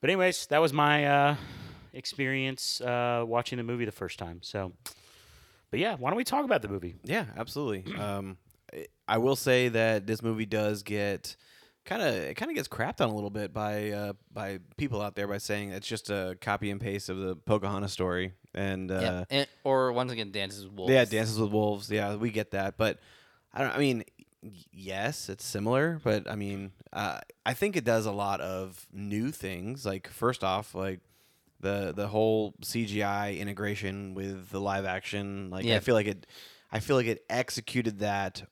but 0.00 0.10
anyways, 0.10 0.46
that 0.46 0.60
was 0.60 0.72
my 0.72 1.04
uh, 1.06 1.36
experience 1.92 2.80
uh, 2.80 3.24
watching 3.26 3.58
the 3.58 3.64
movie 3.64 3.84
the 3.84 3.92
first 3.92 4.18
time. 4.18 4.40
So, 4.42 4.72
but 5.70 5.80
yeah, 5.80 5.96
why 5.96 6.10
don't 6.10 6.16
we 6.16 6.24
talk 6.24 6.44
about 6.44 6.62
the 6.62 6.68
movie? 6.68 6.96
Yeah, 7.04 7.26
absolutely. 7.36 7.94
um, 7.98 8.38
I- 8.72 8.86
I 9.10 9.16
will 9.16 9.36
say 9.36 9.68
that 9.70 10.06
this 10.06 10.22
movie 10.22 10.44
does 10.44 10.82
get 10.82 11.34
kind 11.86 12.02
of 12.02 12.12
it 12.14 12.34
kind 12.34 12.50
of 12.50 12.54
gets 12.56 12.68
crapped 12.68 13.00
on 13.00 13.08
a 13.08 13.14
little 13.14 13.30
bit 13.30 13.54
by 13.54 13.90
uh, 13.92 14.12
by 14.30 14.58
people 14.76 15.00
out 15.00 15.14
there 15.16 15.26
by 15.26 15.38
saying 15.38 15.70
it's 15.70 15.86
just 15.88 16.10
a 16.10 16.36
copy 16.42 16.70
and 16.70 16.78
paste 16.78 17.08
of 17.08 17.16
the 17.18 17.34
Pocahontas 17.34 17.90
story 17.92 18.34
and 18.54 18.90
uh, 18.90 18.98
yeah. 19.00 19.24
And, 19.30 19.48
or 19.64 19.92
once 19.92 20.12
again, 20.12 20.30
Dances 20.30 20.64
with 20.66 20.74
Wolves. 20.74 20.92
yeah, 20.92 21.06
Dances 21.06 21.40
with 21.40 21.50
Wolves. 21.50 21.90
Yeah, 21.90 22.16
we 22.16 22.30
get 22.30 22.50
that, 22.50 22.76
but 22.76 22.98
I 23.54 23.62
don't. 23.62 23.74
I 23.74 23.78
mean, 23.78 24.04
y- 24.17 24.17
yes, 24.42 25.28
it's 25.28 25.44
similar, 25.44 26.00
but 26.02 26.30
I 26.30 26.36
mean, 26.36 26.72
uh, 26.92 27.20
I 27.44 27.54
think 27.54 27.76
it 27.76 27.84
does 27.84 28.06
a 28.06 28.12
lot 28.12 28.40
of 28.40 28.86
new 28.92 29.30
things. 29.30 29.84
Like 29.84 30.08
first 30.08 30.44
off, 30.44 30.74
like 30.74 31.00
the 31.60 31.92
the 31.94 32.08
whole 32.08 32.54
CGI 32.62 33.38
integration 33.38 34.14
with 34.14 34.50
the 34.50 34.60
live 34.60 34.84
action. 34.84 35.50
Like 35.50 35.66
I 35.66 35.80
feel 35.80 35.94
like 35.94 36.06
it, 36.06 36.26
I 36.70 36.80
feel 36.80 36.96
like 36.96 37.06
it 37.06 37.24
executed 37.28 38.00
that 38.00 38.42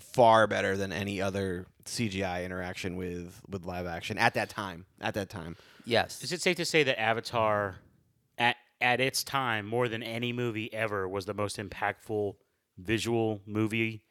far 0.00 0.46
better 0.46 0.76
than 0.76 0.92
any 0.92 1.20
other 1.20 1.66
CGI 1.84 2.44
interaction 2.44 2.96
with 2.96 3.40
with 3.48 3.64
live 3.64 3.86
action 3.86 4.18
at 4.18 4.34
that 4.34 4.48
time. 4.48 4.86
At 5.00 5.14
that 5.14 5.28
time, 5.28 5.56
Yes. 5.84 6.22
Is 6.22 6.32
it 6.32 6.40
safe 6.40 6.56
to 6.56 6.64
say 6.64 6.82
that 6.84 7.00
Avatar, 7.00 7.76
at 8.38 8.56
at 8.80 9.00
its 9.00 9.24
time, 9.24 9.66
more 9.66 9.88
than 9.88 10.02
any 10.02 10.32
movie 10.32 10.72
ever, 10.72 11.08
was 11.08 11.26
the 11.26 11.34
most 11.34 11.56
impactful 11.56 12.34
visual 12.78 13.40
movie, 13.46 14.02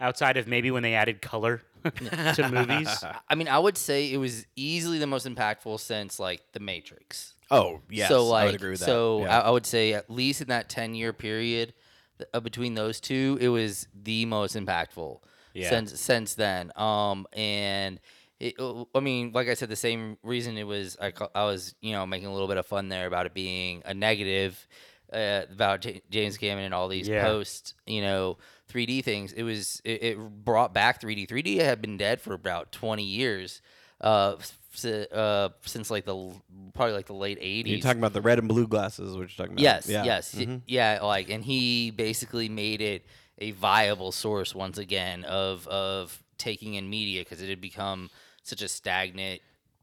outside 0.00 0.36
of 0.36 0.46
maybe 0.46 0.70
when 0.70 0.82
they 0.82 0.94
added 0.94 1.20
color 1.22 1.62
to 2.34 2.48
movies? 2.50 3.04
I 3.28 3.34
mean, 3.34 3.48
I 3.48 3.58
would 3.58 3.76
say 3.78 4.12
it 4.12 4.16
was 4.18 4.46
easily 4.56 4.98
the 4.98 5.06
most 5.06 5.26
impactful 5.26 5.80
since 5.80 6.18
like 6.20 6.40
The 6.52 6.60
Matrix. 6.60 7.34
oh 7.50 7.80
yes, 7.90 8.08
so 8.08 8.26
like, 8.26 8.42
I 8.42 8.46
would 8.46 8.54
agree 8.56 8.70
with 8.70 8.80
that. 8.80 8.86
so 8.86 9.22
Yeah. 9.22 9.40
I, 9.40 9.48
I 9.48 9.50
would 9.50 9.66
say 9.66 9.92
at 9.94 10.10
least 10.10 10.40
in 10.40 10.48
that 10.48 10.68
ten 10.68 10.94
year 10.94 11.12
period 11.12 11.74
th- 12.18 12.28
uh, 12.34 12.40
between 12.40 12.74
those 12.74 13.00
two, 13.00 13.38
it 13.40 13.48
was 13.48 13.86
the 13.94 14.24
most 14.26 14.54
impactful 14.56 15.20
Yeah. 15.54 15.70
since 15.70 16.00
since 16.00 16.34
then. 16.34 16.72
Um, 16.76 17.26
and 17.32 18.00
it, 18.40 18.54
uh, 18.60 18.84
I 18.94 19.00
mean, 19.00 19.32
like 19.32 19.48
I 19.48 19.54
said, 19.54 19.68
the 19.68 19.74
same 19.76 20.16
reason 20.22 20.56
it 20.58 20.64
was 20.64 20.96
I, 21.00 21.12
I 21.34 21.44
was 21.44 21.74
you 21.80 21.92
know 21.92 22.06
making 22.06 22.28
a 22.28 22.32
little 22.32 22.48
bit 22.48 22.56
of 22.56 22.66
fun 22.66 22.88
there 22.88 23.06
about 23.06 23.26
it 23.26 23.34
being 23.34 23.82
a 23.84 23.94
negative 23.94 24.64
uh, 25.12 25.42
about 25.50 25.80
J- 25.80 26.02
James 26.10 26.36
Cameron 26.38 26.66
and 26.66 26.74
all 26.74 26.86
these 26.88 27.08
Yeah. 27.08 27.22
post 27.24 27.74
you 27.86 28.02
know 28.02 28.36
3D 28.68 29.02
things. 29.02 29.32
It 29.32 29.42
was 29.42 29.80
it, 29.84 30.02
it 30.02 30.18
brought 30.44 30.72
back 30.74 31.00
3D. 31.00 31.26
3D 31.26 31.56
had 31.56 31.80
been 31.80 31.96
dead 31.96 32.20
for 32.20 32.34
about 32.34 32.72
20 32.72 33.02
years. 33.02 33.60
Uh, 34.00 34.36
s- 34.38 34.84
uh, 34.84 35.48
since 35.64 35.90
like 35.90 36.04
the 36.04 36.32
probably 36.74 36.92
like 36.94 37.06
the 37.06 37.12
late 37.14 37.38
80s. 37.40 37.66
You're 37.66 37.80
talking 37.80 37.98
about 38.00 38.12
the 38.12 38.20
red 38.20 38.38
and 38.38 38.46
blue 38.46 38.68
glasses, 38.68 39.16
which 39.16 39.36
you're 39.36 39.44
talking 39.46 39.54
about? 39.54 39.62
Yes, 39.62 39.88
Yeah. 39.88 40.04
yes, 40.04 40.34
Mhm. 40.36 40.62
yeah. 40.66 41.00
Like, 41.02 41.30
and 41.30 41.42
he 41.44 41.90
basically 41.90 42.48
made 42.48 42.80
it 42.80 43.04
a 43.38 43.50
viable 43.52 44.12
source 44.12 44.54
once 44.54 44.78
again 44.78 45.24
of 45.24 45.66
of 45.68 46.22
taking 46.36 46.74
in 46.74 46.88
media 46.88 47.22
because 47.22 47.42
it 47.42 47.48
had 47.48 47.60
become 47.60 48.08
such 48.44 48.62
a 48.62 48.68
stagnant, 48.68 49.40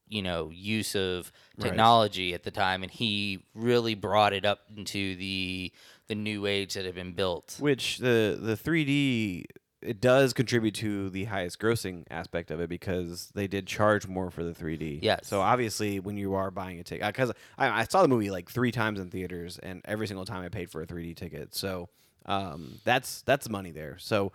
you 0.07 0.21
know, 0.21 0.49
use 0.49 0.95
of 0.95 1.31
Right. 1.57 1.69
technology 1.69 2.33
at 2.33 2.43
the 2.43 2.51
time, 2.51 2.81
and 2.83 2.91
he 2.91 3.43
really 3.53 3.95
brought 3.95 4.31
it 4.31 4.45
up 4.45 4.59
into 4.77 5.15
the 5.17 5.73
the 6.07 6.15
new 6.15 6.45
age 6.45 6.73
that 6.75 6.85
had 6.85 6.95
been 6.95 7.13
built. 7.13 7.57
Which 7.59 7.97
the 7.97 8.37
the 8.39 8.55
3D 8.55 9.45
it 9.85 10.01
does 10.01 10.33
contribute 10.33 10.73
to 10.75 11.09
the 11.09 11.25
highest 11.25 11.59
grossing 11.59 12.03
aspect 12.09 12.49
of 12.51 12.59
it 12.59 12.69
because 12.69 13.29
they 13.35 13.47
did 13.47 13.67
charge 13.67 14.07
more 14.07 14.31
for 14.31 14.43
the 14.43 14.51
3D. 14.51 14.99
Yes. 15.01 15.27
So 15.27 15.41
obviously, 15.41 15.99
when 15.99 16.17
you 16.17 16.33
are 16.33 16.49
buying 16.49 16.79
a 16.79 16.83
ticket, 16.83 17.05
because 17.07 17.31
I, 17.57 17.81
I 17.81 17.83
saw 17.83 18.01
the 18.01 18.07
movie 18.07 18.31
like 18.31 18.49
three 18.49 18.71
times 18.71 18.99
in 18.99 19.09
theaters, 19.09 19.59
and 19.59 19.81
every 19.85 20.07
single 20.07 20.25
time 20.25 20.43
I 20.43 20.49
paid 20.49 20.71
for 20.71 20.81
a 20.81 20.87
3D 20.87 21.15
ticket. 21.15 21.55
So 21.55 21.89
um, 22.25 22.79
that's 22.83 23.21
that's 23.23 23.47
money 23.49 23.71
there. 23.71 23.97
So 23.99 24.31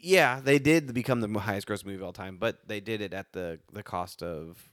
yeah, 0.00 0.40
they 0.40 0.58
did 0.58 0.94
become 0.94 1.20
the 1.20 1.40
highest 1.40 1.66
grossing 1.66 1.86
movie 1.86 1.96
of 1.96 2.04
all 2.04 2.12
time, 2.12 2.36
but 2.38 2.58
they 2.66 2.80
did 2.80 3.00
it 3.00 3.12
at 3.12 3.32
the 3.32 3.58
the 3.72 3.82
cost 3.82 4.22
of 4.22 4.68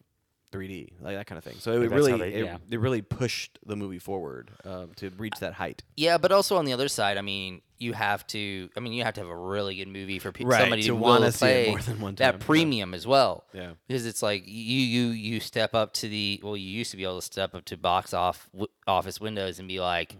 3D, 0.55 0.93
like 1.01 1.15
that 1.15 1.27
kind 1.27 1.37
of 1.37 1.43
thing. 1.43 1.55
So 1.59 1.71
it 1.73 1.79
Like, 1.79 1.89
that's 1.89 1.97
really 1.99 2.11
how 2.11 2.17
they- 2.17 2.33
it, 2.33 2.45
yeah. 2.45 2.57
it 2.69 2.79
really 2.79 3.01
pushed 3.01 3.59
the 3.65 3.75
movie 3.75 3.99
forward 3.99 4.51
um, 4.63 4.91
to 4.97 5.09
reach 5.17 5.39
that 5.39 5.53
height. 5.53 5.83
Yeah, 5.97 6.17
but 6.17 6.31
also 6.31 6.55
on 6.57 6.65
the 6.65 6.73
other 6.73 6.87
side, 6.87 7.17
I 7.17 7.21
mean, 7.21 7.61
you 7.77 7.91
have 7.93 8.25
to. 8.27 8.69
I 8.77 8.79
mean, 8.79 8.93
you 8.93 9.03
have 9.03 9.15
to 9.15 9.21
have 9.21 9.29
a 9.29 9.35
really 9.35 9.75
good 9.75 9.89
movie 9.89 10.17
for 10.19 10.31
pe- 10.31 10.45
Right, 10.45 10.61
somebody 10.61 10.83
to 10.83 10.87
to 10.89 10.95
wanna 10.95 11.19
wanna 11.21 11.31
see 11.33 11.45
it 11.45 11.63
play 11.65 11.69
more 11.71 11.79
than 11.81 11.99
one 11.99 12.15
time, 12.15 12.25
that 12.33 12.39
yeah. 12.39 12.45
premium 12.45 12.93
as 12.93 13.05
well. 13.05 13.43
Yeah. 13.53 13.71
because 13.87 14.05
it's 14.05 14.23
like 14.23 14.43
you 14.47 14.79
you 14.79 15.07
you 15.07 15.39
step 15.41 15.75
up 15.75 15.91
to 15.95 16.07
the 16.07 16.39
well, 16.41 16.55
you 16.55 16.69
used 16.69 16.91
to 16.91 16.97
be 16.97 17.03
able 17.03 17.19
to 17.19 17.25
step 17.25 17.53
up 17.53 17.65
to 17.65 17.75
box 17.77 18.13
off 18.13 18.47
w- 18.53 18.71
office 18.87 19.19
windows 19.19 19.59
and 19.59 19.67
be 19.67 19.81
like, 19.81 20.15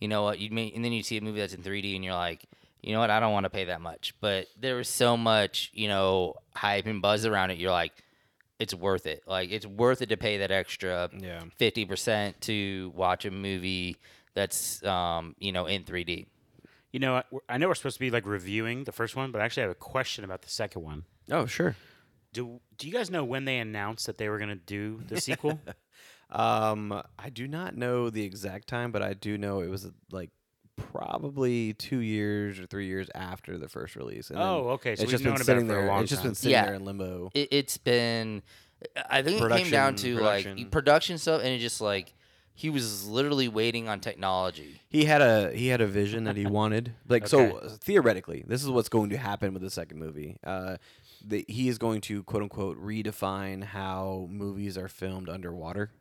you 0.00 0.08
know 0.08 0.22
what, 0.22 0.38
you 0.38 0.50
may, 0.50 0.70
and 0.74 0.84
then 0.84 0.92
you 0.92 1.02
see 1.02 1.16
a 1.16 1.22
movie 1.22 1.40
that's 1.40 1.54
in 1.54 1.62
3D 1.62 1.94
and 1.94 2.04
you're 2.04 2.12
like, 2.12 2.44
you 2.82 2.92
know 2.92 3.00
what, 3.00 3.08
I 3.10 3.20
don't 3.20 3.32
want 3.32 3.44
to 3.44 3.50
pay 3.50 3.64
that 3.66 3.80
much. 3.80 4.14
But 4.20 4.48
there 4.60 4.76
was 4.76 4.88
so 4.88 5.16
much, 5.16 5.70
you 5.72 5.88
know, 5.88 6.34
hype 6.54 6.84
and 6.86 7.00
buzz 7.00 7.24
around 7.24 7.52
it. 7.52 7.58
You're 7.58 7.70
like, 7.70 7.92
it's 8.62 8.74
worth 8.74 9.06
it. 9.06 9.22
Like 9.26 9.50
it's 9.50 9.66
worth 9.66 10.00
it 10.02 10.08
to 10.10 10.16
pay 10.16 10.38
that 10.38 10.50
extra 10.50 11.10
Yeah. 11.18 11.42
fifty 11.56 11.84
percent 11.84 12.40
to 12.42 12.92
watch 12.94 13.24
a 13.24 13.30
movie 13.30 13.96
that's 14.34 14.82
um 14.84 15.34
you 15.38 15.52
know 15.52 15.66
in 15.66 15.84
3D. 15.84 16.26
You 16.92 17.00
know, 17.00 17.16
I, 17.16 17.22
I 17.48 17.58
know 17.58 17.68
we're 17.68 17.74
supposed 17.74 17.96
to 17.96 18.00
be 18.00 18.10
like 18.10 18.26
reviewing 18.26 18.84
the 18.84 18.92
first 18.92 19.16
one, 19.16 19.32
but 19.32 19.40
I 19.40 19.44
actually 19.46 19.62
have 19.62 19.70
a 19.70 19.74
question 19.96 20.24
about 20.24 20.42
the 20.42 20.50
second 20.50 20.82
one. 20.82 21.04
Oh, 21.30 21.46
sure. 21.46 21.74
Do 22.34 22.60
Do 22.76 22.86
you 22.86 22.92
guys 22.92 23.10
know 23.10 23.24
when 23.24 23.44
they 23.46 23.58
announced 23.58 24.06
that 24.06 24.18
they 24.18 24.28
were 24.28 24.38
going 24.38 24.50
to 24.50 24.54
do 24.56 25.00
the 25.08 25.20
sequel? 25.20 25.58
Um, 26.30 27.02
I 27.18 27.28
do 27.28 27.46
not 27.46 27.76
know 27.76 28.08
the 28.08 28.24
exact 28.24 28.66
time, 28.66 28.90
but 28.90 29.02
I 29.02 29.12
do 29.12 29.36
know 29.36 29.60
it 29.60 29.68
was 29.68 29.90
like 30.10 30.30
probably 30.76 31.74
two 31.74 31.98
years 31.98 32.58
or 32.58 32.66
three 32.66 32.86
years 32.86 33.08
after 33.14 33.58
the 33.58 33.68
first 33.68 33.96
release. 33.96 34.30
And 34.30 34.38
oh, 34.38 34.70
okay. 34.70 34.96
So 34.96 35.02
it's 35.02 35.10
just 35.12 35.24
been 35.24 35.36
sitting 35.38 35.66
there. 35.68 35.88
It's 36.00 36.10
just 36.10 36.22
been 36.22 36.34
sitting 36.34 36.52
Yeah. 36.52 36.66
there 36.66 36.74
in 36.74 36.84
limbo. 36.84 37.30
it, 37.34 37.48
it's 37.50 37.78
been 37.78 38.42
i 39.08 39.22
think 39.22 39.40
it 39.40 39.48
came 39.52 39.70
down 39.70 39.92
Production- 39.92 40.16
to 40.16 40.22
like 40.24 40.42
production. 40.44 40.70
production 40.70 41.18
stuff 41.18 41.40
and 41.40 41.50
it 41.54 41.60
just 41.60 41.80
like 41.80 42.12
he 42.54 42.68
was 42.68 43.06
literally 43.06 43.46
waiting 43.46 43.88
on 43.88 44.00
technology 44.00 44.80
He 44.88 45.04
had 45.04 45.22
a 45.22 45.52
he 45.52 45.68
had 45.68 45.80
a 45.80 45.86
vision 45.86 46.24
that 46.24 46.36
he 46.36 46.46
wanted. 46.60 46.92
Like 47.08 47.28
so 47.28 47.38
Okay. 47.40 47.66
uh, 47.66 47.70
theoretically, 47.80 48.44
this 48.46 48.62
is 48.62 48.68
what's 48.68 48.88
going 48.88 49.10
to 49.10 49.16
happen 49.16 49.52
with 49.54 49.62
the 49.62 49.70
second 49.70 49.98
movie. 50.00 50.36
Uh, 50.44 50.76
the, 51.24 51.44
he 51.48 51.68
is 51.68 51.78
going 51.78 52.00
to 52.02 52.24
quote 52.24 52.42
unquote 52.42 52.76
redefine 52.82 53.62
how 53.62 54.26
movies 54.30 54.76
are 54.76 54.88
filmed 54.88 55.28
underwater. 55.28 55.92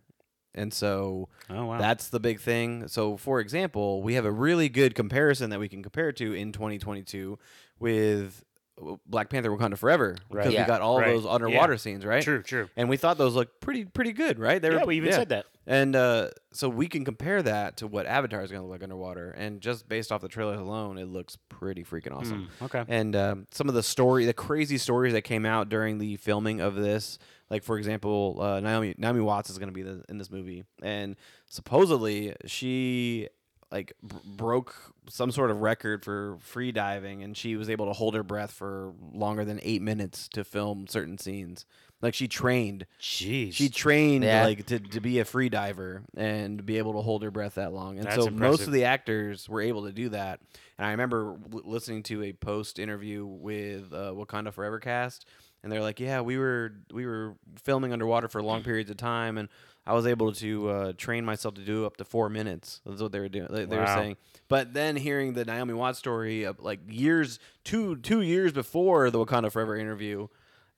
And 0.54 0.74
so 0.74 1.30
Oh 1.50 1.66
wow. 1.66 1.78
That's 1.78 2.10
the 2.10 2.20
big 2.20 2.40
thing. 2.40 2.88
So, 2.88 3.16
for 3.18 3.40
example, 3.40 4.02
we 4.04 4.16
have 4.16 4.26
a 4.26 4.32
really 4.32 4.68
good 4.70 4.96
comparison 4.96 5.50
that 5.52 5.60
we 5.60 5.70
can 5.70 5.82
compare 5.82 6.12
to 6.14 6.34
in 6.34 6.52
2022 6.52 7.38
with 7.80 8.44
uh, 8.82 8.96
Black 9.06 9.30
Panther: 9.30 9.50
Wakanda 9.50 9.78
Forever 9.78 10.18
because 10.30 10.46
Right. 10.48 10.54
Yeah, 10.54 10.62
we 10.64 10.68
got 10.68 10.82
all 10.82 11.00
right. 11.00 11.08
those 11.08 11.26
underwater 11.26 11.74
Yeah. 11.74 11.78
scenes, 11.78 12.06
right? 12.06 12.24
true. 12.24 12.42
True. 12.42 12.70
And 12.76 12.90
we 12.90 12.98
thought 12.98 13.18
those 13.18 13.36
looked 13.36 13.60
pretty 13.62 13.86
pretty 13.86 14.12
good, 14.14 14.40
right? 14.40 14.62
They 14.62 14.70
Yeah, 14.74 14.84
we 14.86 14.98
even 14.98 15.12
said 15.12 15.30
that. 15.30 15.46
And 15.68 15.96
uh, 15.96 16.30
so 16.52 16.70
we 16.70 16.88
can 16.88 17.06
compare 17.06 17.44
that 17.44 17.78
to 17.78 17.88
what 17.88 18.08
Avatar 18.08 18.42
is 18.42 18.50
going 18.50 18.62
to 18.64 18.68
look 18.68 18.72
like 18.80 18.84
underwater, 18.84 19.30
and 19.32 19.62
just 19.62 19.88
based 19.88 20.12
off 20.12 20.20
the 20.22 20.28
trailer 20.28 20.56
alone, 20.56 20.98
it 20.98 21.06
looks 21.06 21.38
pretty 21.50 21.84
freaking 21.84 22.14
awesome. 22.18 22.50
Mm, 22.60 22.66
okay. 22.66 22.84
And 22.88 23.16
um, 23.16 23.48
some 23.52 23.70
of 23.70 23.76
the 23.76 23.84
story, 23.84 24.26
the 24.26 24.34
crazy 24.34 24.80
stories 24.80 25.14
that 25.14 25.22
came 25.22 25.46
out 25.46 25.70
during 25.70 26.00
the 26.00 26.18
filming 26.18 26.62
of 26.62 26.74
this, 26.76 27.20
like 27.52 27.64
for 27.64 27.78
example, 27.78 28.38
uh, 28.42 28.60
Naomi 28.62 28.96
Naomi 28.98 29.20
Watts 29.22 29.52
is 29.52 29.60
going 29.60 29.70
to 29.70 29.74
be 29.74 29.84
the, 29.84 30.04
in 30.10 30.18
this 30.18 30.32
movie, 30.32 30.64
and 30.82 31.16
supposedly 31.50 32.36
she 32.46 33.28
like 33.72 33.94
b- 34.06 34.16
broke 34.26 34.76
some 35.10 35.32
sort 35.32 35.52
of 35.52 35.62
record 35.62 36.04
for 36.04 36.38
free 36.42 36.72
diving, 36.72 37.22
and 37.24 37.38
she 37.38 37.56
was 37.56 37.70
able 37.70 37.86
to 37.86 37.94
hold 37.94 38.16
her 38.16 38.24
breath 38.24 38.52
for 38.52 38.94
longer 39.14 39.46
than 39.46 39.60
eight 39.64 39.82
minutes 39.82 40.28
to 40.30 40.44
film 40.44 40.88
certain 40.88 41.18
scenes. 41.18 41.66
Like 42.02 42.16
she 42.16 42.28
trained, 42.28 42.88
Jeez. 43.00 43.54
she 43.54 43.70
trained 43.70 44.24
Yeah. 44.24 44.44
like 44.44 44.66
to, 44.66 44.80
to 44.80 45.00
be 45.00 45.20
a 45.20 45.26
free 45.26 45.50
diver 45.50 46.02
and 46.18 46.66
be 46.66 46.80
able 46.80 46.94
to 46.94 47.02
hold 47.02 47.22
her 47.22 47.30
breath 47.30 47.56
that 47.56 47.74
long. 47.74 47.98
And 48.00 48.08
That's 48.08 48.16
so 48.16 48.30
most 48.32 48.66
of 48.66 48.74
the 48.74 48.86
actors 48.86 49.48
were 49.48 49.62
able 49.62 49.86
to 49.86 49.92
do 49.92 50.10
that. 50.10 50.40
And 50.80 50.88
I 50.88 50.92
remember 50.92 51.38
l- 51.54 51.62
listening 51.64 52.02
to 52.04 52.24
a 52.24 52.34
post 52.34 52.80
interview 52.80 53.24
with 53.26 53.94
uh, 53.94 54.14
Wakanda 54.16 54.52
Forever 54.52 54.80
cast, 54.80 55.28
and 55.64 55.72
they're 55.72 55.82
like, 55.82 56.00
"Yeah, 56.00 56.22
we 56.22 56.38
were 56.38 56.74
we 56.92 57.06
were 57.06 57.36
filming 57.64 57.94
underwater 57.94 58.28
for 58.28 58.42
long 58.42 58.64
periods 58.64 58.90
of 58.90 58.98
time, 58.98 59.38
and 59.38 59.50
I 59.86 59.94
was 59.94 60.06
able 60.08 60.32
to 60.34 60.70
uh, 60.70 60.94
train 60.98 61.26
myself 61.26 61.56
to 61.56 61.62
do 61.62 61.86
up 61.86 61.98
to 61.98 62.06
four 62.06 62.30
minutes." 62.30 62.82
That's 62.86 63.02
what 63.02 63.12
they 63.12 63.20
were 63.20 63.30
doing. 63.30 63.48
They, 63.50 63.66
they 63.66 63.78
were 63.78 63.84
saying. 63.96 64.18
But 64.48 64.74
then 64.74 64.96
hearing 64.96 65.34
the 65.34 65.46
Naomi 65.46 65.74
Watts 65.74 66.00
story, 66.00 66.48
like 66.60 66.80
years 66.90 67.40
two 67.64 67.96
two 67.98 68.22
years 68.22 68.52
before 68.52 69.10
the 69.10 69.24
Wakanda 69.24 69.52
Forever 69.52 69.76
interview, 69.76 70.28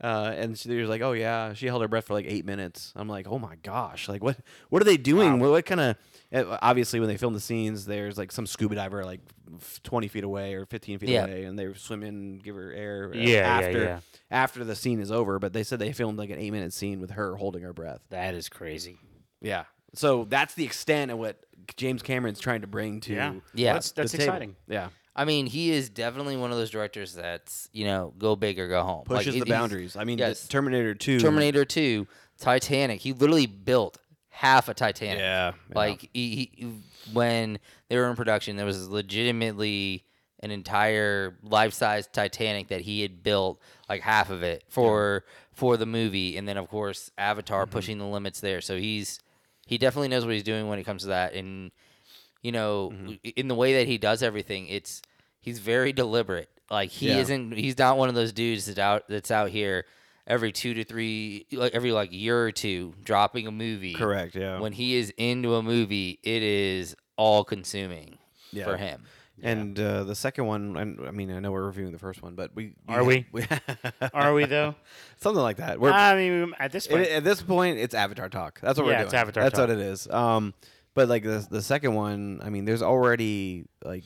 Uh, 0.01 0.33
and 0.35 0.57
she 0.57 0.75
was 0.75 0.89
like, 0.89 1.01
"Oh 1.01 1.13
yeah," 1.13 1.53
she 1.53 1.67
held 1.67 1.81
her 1.81 1.87
breath 1.87 2.05
for 2.07 2.13
like 2.13 2.25
eight 2.27 2.45
minutes. 2.45 2.91
I'm 2.95 3.07
like, 3.07 3.27
"Oh 3.27 3.39
my 3.39 3.55
gosh! 3.63 4.09
Like 4.09 4.21
what? 4.23 4.37
What 4.69 4.81
are 4.81 4.85
they 4.85 4.97
doing? 4.97 5.39
What, 5.39 5.51
what 5.51 5.65
kind 5.65 5.79
of?" 5.81 5.95
Obviously, 6.61 6.99
when 6.99 7.07
they 7.07 7.15
film 7.17 7.33
the 7.33 7.39
scenes, 7.39 7.85
there's 7.85 8.17
like 8.17 8.31
some 8.31 8.47
scuba 8.47 8.73
diver 8.75 9.05
like 9.05 9.21
20 9.83 10.07
feet 10.07 10.23
away 10.23 10.55
or 10.55 10.65
15 10.65 10.97
feet 10.99 11.09
Yeah. 11.09 11.25
away, 11.25 11.43
and 11.43 11.57
they 11.59 11.71
swim 11.75 12.01
in, 12.03 12.39
give 12.39 12.55
her 12.55 12.73
air. 12.73 13.11
uh, 13.13 13.17
Yeah, 13.17 13.27
yeah, 13.27 13.47
after 13.67 13.83
yeah. 13.83 13.99
after 14.31 14.63
the 14.63 14.75
scene 14.75 14.99
is 14.99 15.11
over. 15.11 15.37
But 15.37 15.53
they 15.53 15.63
said 15.63 15.77
they 15.79 15.91
filmed 15.93 16.17
like 16.17 16.31
an 16.31 16.39
eight 16.39 16.51
minute 16.51 16.73
scene 16.73 16.99
with 16.99 17.11
her 17.11 17.35
holding 17.35 17.61
her 17.61 17.71
breath. 17.73 18.01
That 18.09 18.33
is 18.33 18.49
crazy. 18.49 18.97
Yeah. 19.41 19.65
So 19.93 20.25
that's 20.25 20.55
the 20.55 20.65
extent 20.65 21.11
of 21.11 21.19
what 21.19 21.37
James 21.77 22.01
Cameron's 22.01 22.39
trying 22.39 22.61
to 22.61 22.67
bring 22.67 22.99
to 23.01 23.13
Yeah. 23.13 23.33
Yeah. 23.53 23.67
Well, 23.67 23.73
that's 23.75 23.91
the 23.91 24.01
that's 24.01 24.11
table. 24.13 24.23
exciting. 24.23 24.55
Yeah. 24.67 24.89
I 25.15 25.25
mean, 25.25 25.45
he 25.45 25.71
is 25.71 25.89
definitely 25.89 26.37
one 26.37 26.51
of 26.51 26.57
those 26.57 26.69
directors 26.71 27.13
that's 27.13 27.69
you 27.71 27.85
know 27.85 28.13
go 28.17 28.35
big 28.35 28.59
or 28.59 28.67
go 28.67 28.83
home. 28.83 29.03
Pushes 29.05 29.35
it- 29.35 29.43
the 29.45 29.49
boundaries. 29.49 29.95
I 29.95 30.03
mean, 30.05 30.17
yes. 30.17 30.47
Terminator 30.47 30.95
2. 30.95 31.19
Terminator 31.19 31.65
Two, 31.65 32.07
Titanic. 32.39 33.01
He 33.01 33.13
literally 33.13 33.45
built 33.45 33.97
half 34.29 34.69
a 34.69 34.73
Titanic. 34.73 35.19
Yeah. 35.19 35.51
yeah. 35.69 35.75
Like 35.75 36.09
he, 36.13 36.51
he, 36.55 36.67
when 37.13 37.59
they 37.89 37.97
were 37.97 38.09
in 38.09 38.15
production, 38.15 38.55
there 38.55 38.65
was 38.65 38.89
legitimately 38.89 40.03
an 40.39 40.51
entire 40.51 41.37
life-size 41.43 42.07
Titanic 42.07 42.67
that 42.67 42.81
he 42.81 43.01
had 43.01 43.23
built, 43.23 43.61
like 43.87 44.01
half 44.01 44.29
of 44.29 44.43
it 44.43 44.63
for 44.67 45.23
for 45.53 45.77
the 45.77 45.85
movie, 45.85 46.35
and 46.37 46.47
then 46.47 46.57
of 46.57 46.67
course 46.67 47.11
Avatar 47.17 47.63
Mm-hmm. 47.65 47.71
pushing 47.71 47.97
the 47.99 48.05
limits 48.07 48.39
there. 48.39 48.59
So 48.61 48.77
he's 48.77 49.19
he 49.67 49.77
definitely 49.77 50.09
knows 50.09 50.25
what 50.25 50.33
he's 50.33 50.43
doing 50.43 50.67
when 50.67 50.79
it 50.79 50.83
comes 50.83 51.03
to 51.03 51.09
that, 51.09 51.33
and 51.33 51.71
you 52.43 52.51
know, 52.51 52.91
Mm-hmm. 52.93 53.13
in 53.35 53.47
the 53.47 53.55
way 53.55 53.73
that 53.79 53.87
he 53.87 53.97
does 53.97 54.21
everything, 54.21 54.67
it's 54.67 55.01
he's 55.39 55.57
very 55.59 55.91
deliberate. 55.93 56.49
Like 56.69 56.91
he 56.91 57.07
Yeah. 57.07 57.17
isn't 57.17 57.53
he's 57.53 57.77
not 57.79 57.97
one 57.97 58.09
of 58.09 58.15
those 58.15 58.31
dudes 58.31 58.67
that's 58.67 58.77
out 58.79 59.03
that's 59.09 59.31
out 59.31 59.49
here 59.49 59.85
every 60.27 60.51
two 60.51 60.73
to 60.75 60.83
three 60.83 61.45
like 61.51 61.73
every 61.73 61.91
like 61.91 62.11
year 62.13 62.41
or 62.45 62.51
two 62.51 62.93
dropping 63.03 63.47
a 63.47 63.51
movie. 63.51 63.93
Correct. 63.93 64.35
Yeah. 64.35 64.59
When 64.59 64.73
he 64.73 64.95
is 64.95 65.11
into 65.17 65.55
a 65.55 65.63
movie, 65.63 66.19
it 66.23 66.43
is 66.43 66.95
all 67.17 67.43
consuming 67.43 68.17
Yeah. 68.51 68.65
for 68.65 68.77
him. 68.77 69.03
And 69.41 69.77
uh, 69.77 70.05
the 70.05 70.15
second 70.15 70.45
one, 70.45 70.77
I, 70.77 71.07
I 71.07 71.11
mean, 71.11 71.29
I 71.29 71.39
know 71.39 71.51
we're 71.51 71.65
reviewing 71.65 71.91
the 71.91 71.99
first 71.99 72.21
one, 72.21 72.33
but 72.35 72.55
we 72.55 72.75
Are 72.87 73.03
we? 73.03 73.25
Are 74.13 74.33
we 74.33 74.45
though? 74.45 74.75
something 75.17 75.41
like 75.41 75.57
that. 75.57 75.79
We're 75.81 75.91
I 75.91 76.15
mean, 76.15 76.53
at 76.59 76.71
this 76.71 76.85
It- 76.85 76.91
point, 76.91 77.07
at 77.09 77.23
this 77.25 77.41
point, 77.41 77.77
it's 77.77 77.93
Avatar 77.93 78.29
talk. 78.29 78.61
That's 78.61 78.77
what 78.77 78.85
we're 78.85 78.93
doing. 78.93 79.05
it's 79.05 79.13
Avatar 79.13 79.43
That's 79.43 79.55
talk. 79.57 79.67
what 79.67 79.77
it 79.77 79.81
is. 79.81 80.07
Um, 80.09 80.53
but 80.93 81.07
like 81.09 81.23
the 81.23 81.45
the 81.49 81.61
second 81.61 81.93
one, 81.95 82.39
I 82.43 82.49
mean, 82.49 82.65
there's 82.65 82.81
already 82.81 83.65
like 83.83 84.03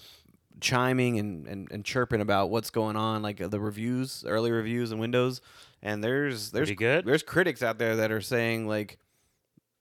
chiming 0.60 1.20
and, 1.20 1.48
and, 1.48 1.72
and 1.72 1.86
chirping 1.86 2.22
about 2.22 2.50
what's 2.50 2.70
going 2.72 2.96
on, 2.96 3.22
like 3.22 3.40
uh, 3.42 3.48
the 3.48 3.60
reviews, 3.60 4.24
early 4.28 4.52
reviews 4.52 4.92
and 4.92 5.00
Windows, 5.00 5.42
and 5.82 6.04
there's 6.04 6.52
there's 6.52 6.72
good. 6.72 7.06
there's 7.06 7.24
critics 7.24 7.62
out 7.62 7.78
there 7.78 7.98
that 7.98 8.12
are 8.12 8.22
saying 8.22 8.68
like 8.68 8.98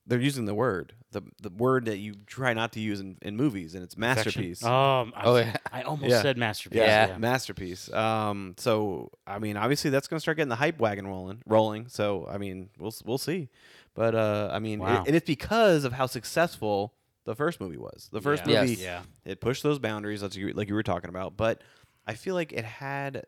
they're 0.08 0.20
using 0.20 0.44
the 0.44 0.54
word 0.54 0.92
the 1.12 1.22
the 1.40 1.48
word 1.50 1.86
that 1.86 1.96
you 1.98 2.14
try 2.26 2.52
not 2.52 2.72
to 2.72 2.80
use 2.80 3.00
in, 3.00 3.16
in 3.22 3.36
movies, 3.36 3.74
and 3.74 3.82
it's 3.82 3.94
Perfection. 3.94 4.42
masterpiece. 4.42 4.62
Um, 4.64 5.12
I, 5.16 5.22
Oh, 5.24 5.36
yeah. 5.36 5.56
I 5.72 5.82
almost 5.82 6.10
Yeah. 6.10 6.20
said 6.22 6.36
masterpiece. 6.36 6.78
Yeah. 6.80 7.08
Yeah. 7.08 7.18
masterpiece. 7.18 7.90
Um, 7.92 8.54
so 8.58 9.10
I 9.26 9.38
mean, 9.38 9.56
obviously 9.56 9.90
that's 9.90 10.08
gonna 10.08 10.20
start 10.20 10.36
getting 10.36 10.50
the 10.50 10.56
hype 10.56 10.78
wagon 10.78 11.06
rolling, 11.06 11.40
rolling. 11.46 11.86
So 11.88 12.26
I 12.30 12.36
mean, 12.38 12.68
we'll 12.78 12.92
we'll 13.04 13.18
see. 13.18 13.48
But 13.94 14.14
uh, 14.14 14.50
I 14.52 14.58
mean, 14.58 14.82
it- 14.82 15.06
and 15.06 15.16
it's 15.16 15.26
because 15.26 15.84
of 15.84 15.94
how 15.94 16.04
successful 16.06 16.92
the 17.26 17.34
first 17.34 17.60
movie 17.60 17.76
was. 17.76 18.08
The 18.10 18.20
first 18.22 18.46
Yeah. 18.46 18.62
movie, 18.62 18.72
Yes. 18.74 18.80
Yeah. 18.80 19.02
it 19.30 19.40
pushed 19.42 19.62
those 19.62 19.78
boundaries, 19.78 20.22
like 20.22 20.34
you, 20.34 20.52
like 20.52 20.68
you 20.68 20.74
were 20.74 20.82
talking 20.82 21.10
about. 21.10 21.36
But 21.36 21.60
I 22.06 22.14
feel 22.14 22.34
like 22.34 22.52
it 22.52 22.64
had 22.64 23.26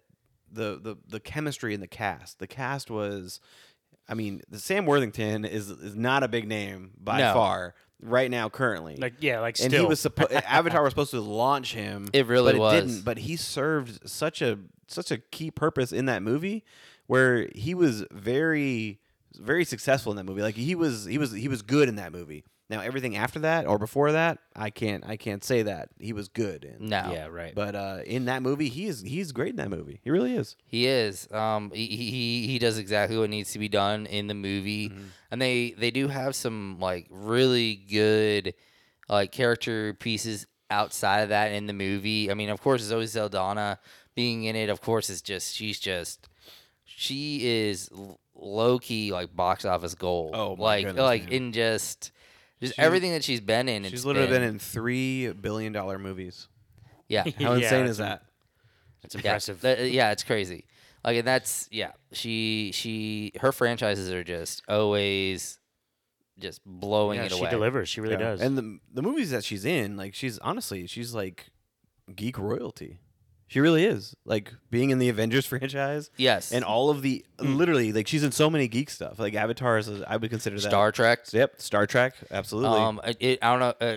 the 0.50 0.78
the 0.80 0.96
the 1.06 1.20
chemistry 1.20 1.74
in 1.74 1.80
the 1.80 1.86
cast. 1.88 2.38
The 2.38 2.46
cast 2.46 2.90
was, 2.90 3.40
I 4.08 4.14
mean, 4.14 4.40
the 4.48 4.58
Sam 4.58 4.86
Worthington 4.86 5.44
is 5.44 5.68
is 5.70 5.94
not 5.94 6.22
a 6.22 6.28
big 6.28 6.48
name 6.48 6.92
by 6.98 7.18
No. 7.18 7.34
far 7.34 7.74
right 8.00 8.30
now 8.30 8.48
currently. 8.48 8.96
Like 8.96 9.14
yeah, 9.20 9.40
like 9.40 9.58
and 9.60 9.70
still. 9.70 9.82
he 9.82 9.88
was 9.88 10.00
supposed 10.00 10.32
Avatar 10.46 10.82
was 10.82 10.92
supposed 10.92 11.10
to 11.10 11.20
launch 11.20 11.74
him. 11.74 12.08
It 12.14 12.26
really 12.26 12.56
but 12.56 12.74
it 12.74 12.80
didn't. 12.86 13.04
But 13.04 13.18
he 13.18 13.36
served 13.36 14.08
such 14.08 14.40
a 14.40 14.58
such 14.86 15.10
a 15.10 15.18
key 15.18 15.50
purpose 15.50 15.92
in 15.92 16.06
that 16.06 16.22
movie, 16.22 16.64
where 17.08 17.48
he 17.54 17.74
was 17.74 18.04
very 18.10 19.00
very 19.38 19.64
successful 19.64 20.12
in 20.12 20.16
that 20.16 20.24
movie. 20.24 20.42
Like 20.42 20.54
he 20.56 20.74
was 20.74 21.04
he 21.04 21.18
was 21.18 21.32
he 21.32 21.48
was 21.48 21.62
good 21.62 21.88
in 21.88 21.96
that 21.96 22.12
movie. 22.12 22.44
Now 22.70 22.80
everything 22.80 23.16
after 23.16 23.38
that 23.40 23.66
or 23.66 23.78
before 23.78 24.12
that, 24.12 24.38
I 24.54 24.68
can't 24.68 25.02
I 25.06 25.16
can't 25.16 25.42
say 25.42 25.62
that 25.62 25.88
he 25.98 26.12
was 26.12 26.28
good 26.28 26.64
in. 26.64 26.88
No. 26.90 27.10
yeah, 27.12 27.26
right. 27.28 27.54
But 27.54 27.74
uh, 27.74 28.00
in 28.04 28.26
that 28.26 28.42
movie, 28.42 28.68
he 28.68 28.84
is 28.86 29.00
he's 29.00 29.32
great 29.32 29.50
in 29.50 29.56
that 29.56 29.70
movie. 29.70 30.00
He 30.04 30.10
really 30.10 30.34
is. 30.34 30.54
He 30.66 30.86
is. 30.86 31.26
Um, 31.32 31.70
he, 31.74 31.86
he 31.86 32.46
he 32.46 32.58
does 32.58 32.76
exactly 32.76 33.16
what 33.16 33.30
needs 33.30 33.52
to 33.52 33.58
be 33.58 33.68
done 33.70 34.04
in 34.06 34.26
the 34.26 34.34
movie, 34.34 34.90
Mm-hmm. 34.90 35.02
and 35.30 35.40
they 35.40 35.70
they 35.78 35.90
do 35.90 36.08
have 36.08 36.34
some 36.36 36.78
like 36.78 37.06
really 37.10 37.74
good 37.74 38.52
like 39.08 39.32
character 39.32 39.94
pieces 39.94 40.46
outside 40.70 41.20
of 41.20 41.28
that 41.30 41.52
in 41.52 41.66
the 41.66 41.72
movie. 41.72 42.30
I 42.30 42.34
mean, 42.34 42.50
of 42.50 42.60
course, 42.60 42.82
Zoe 42.82 43.06
Saldana 43.06 43.78
being 44.14 44.44
in 44.44 44.56
it, 44.56 44.68
of 44.68 44.82
course, 44.82 45.08
is 45.08 45.22
just 45.22 45.54
she's 45.54 45.80
just 45.80 46.28
she 46.84 47.46
is 47.46 47.88
low 48.38 48.78
key 48.78 49.12
like 49.12 49.34
box 49.34 49.64
office 49.64 49.94
gold. 49.94 50.30
Oh, 50.34 50.56
my 50.56 50.62
like 50.62 50.86
goodness, 50.86 51.02
like 51.02 51.24
man. 51.24 51.32
in 51.32 51.52
just 51.52 52.12
just 52.60 52.74
She's- 52.74 52.84
everything 52.86 53.12
that 53.12 53.24
she's 53.24 53.40
been 53.40 53.68
in. 53.68 53.84
She's 53.84 53.92
it's 53.92 54.04
literally 54.04 54.28
been 54.28 54.40
been 54.42 54.48
in 54.50 54.58
three 54.58 55.32
billion 55.32 55.72
dollar 55.72 55.98
movies. 55.98 56.48
yeah. 57.08 57.22
How 57.38 57.54
Yeah, 57.54 57.64
insane 57.64 57.86
is 57.86 57.98
that? 57.98 58.22
That's 59.02 59.14
Yeah, 59.14 59.18
impressive. 59.20 59.60
that- 59.62 59.78
uh, 59.80 59.82
yeah, 59.82 60.10
it's 60.12 60.24
crazy. 60.24 60.64
Like, 61.04 61.18
and 61.18 61.26
that's 61.26 61.68
yeah. 61.70 61.92
She 62.12 62.70
she 62.74 63.32
her 63.40 63.52
franchises 63.52 64.10
are 64.10 64.24
just 64.24 64.62
always 64.68 65.58
just 66.38 66.60
blowing 66.66 67.18
yeah, 67.18 67.26
it 67.26 67.32
she 67.32 67.40
away. 67.40 67.50
delivers. 67.50 67.88
She 67.88 68.00
really 68.00 68.14
Yeah. 68.14 68.30
does. 68.30 68.40
And 68.40 68.58
the 68.58 68.78
the 68.92 69.02
movies 69.02 69.30
that 69.30 69.44
she's 69.44 69.64
in, 69.64 69.96
like 69.96 70.14
she's 70.14 70.38
honestly, 70.38 70.86
she's 70.86 71.14
like 71.14 71.46
geek 72.14 72.38
royalty. 72.38 72.98
She 73.48 73.60
really 73.60 73.84
is. 73.84 74.14
Like 74.24 74.52
being 74.70 74.90
in 74.90 74.98
the 74.98 75.08
Avengers 75.08 75.46
franchise 75.52 76.10
Yes, 76.16 76.52
and 76.52 76.64
all 76.64 76.90
of 76.90 77.02
the 77.02 77.24
literally 77.40 77.92
like 77.92 78.06
she's 78.06 78.22
in 78.22 78.30
so 78.32 78.48
many 78.50 78.68
geek 78.68 78.90
stuff. 78.90 79.18
Like 79.18 79.34
Avatar 79.34 79.78
is 79.78 79.88
I 80.02 80.16
would 80.16 80.30
consider 80.30 80.56
that 80.56 80.68
Star 80.68 80.92
Trek. 80.92 81.20
Yep, 81.32 81.60
Star 81.60 81.86
Trek, 81.86 82.14
absolutely. 82.30 82.78
Um, 82.78 83.00
it, 83.18 83.38
I 83.42 83.50
don't 83.56 83.60
know. 83.60 83.86
Uh, 83.86 83.96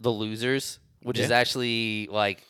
the 0.00 0.10
Losers, 0.10 0.78
which 1.02 1.18
is 1.18 1.30
actually 1.30 2.08
like 2.10 2.42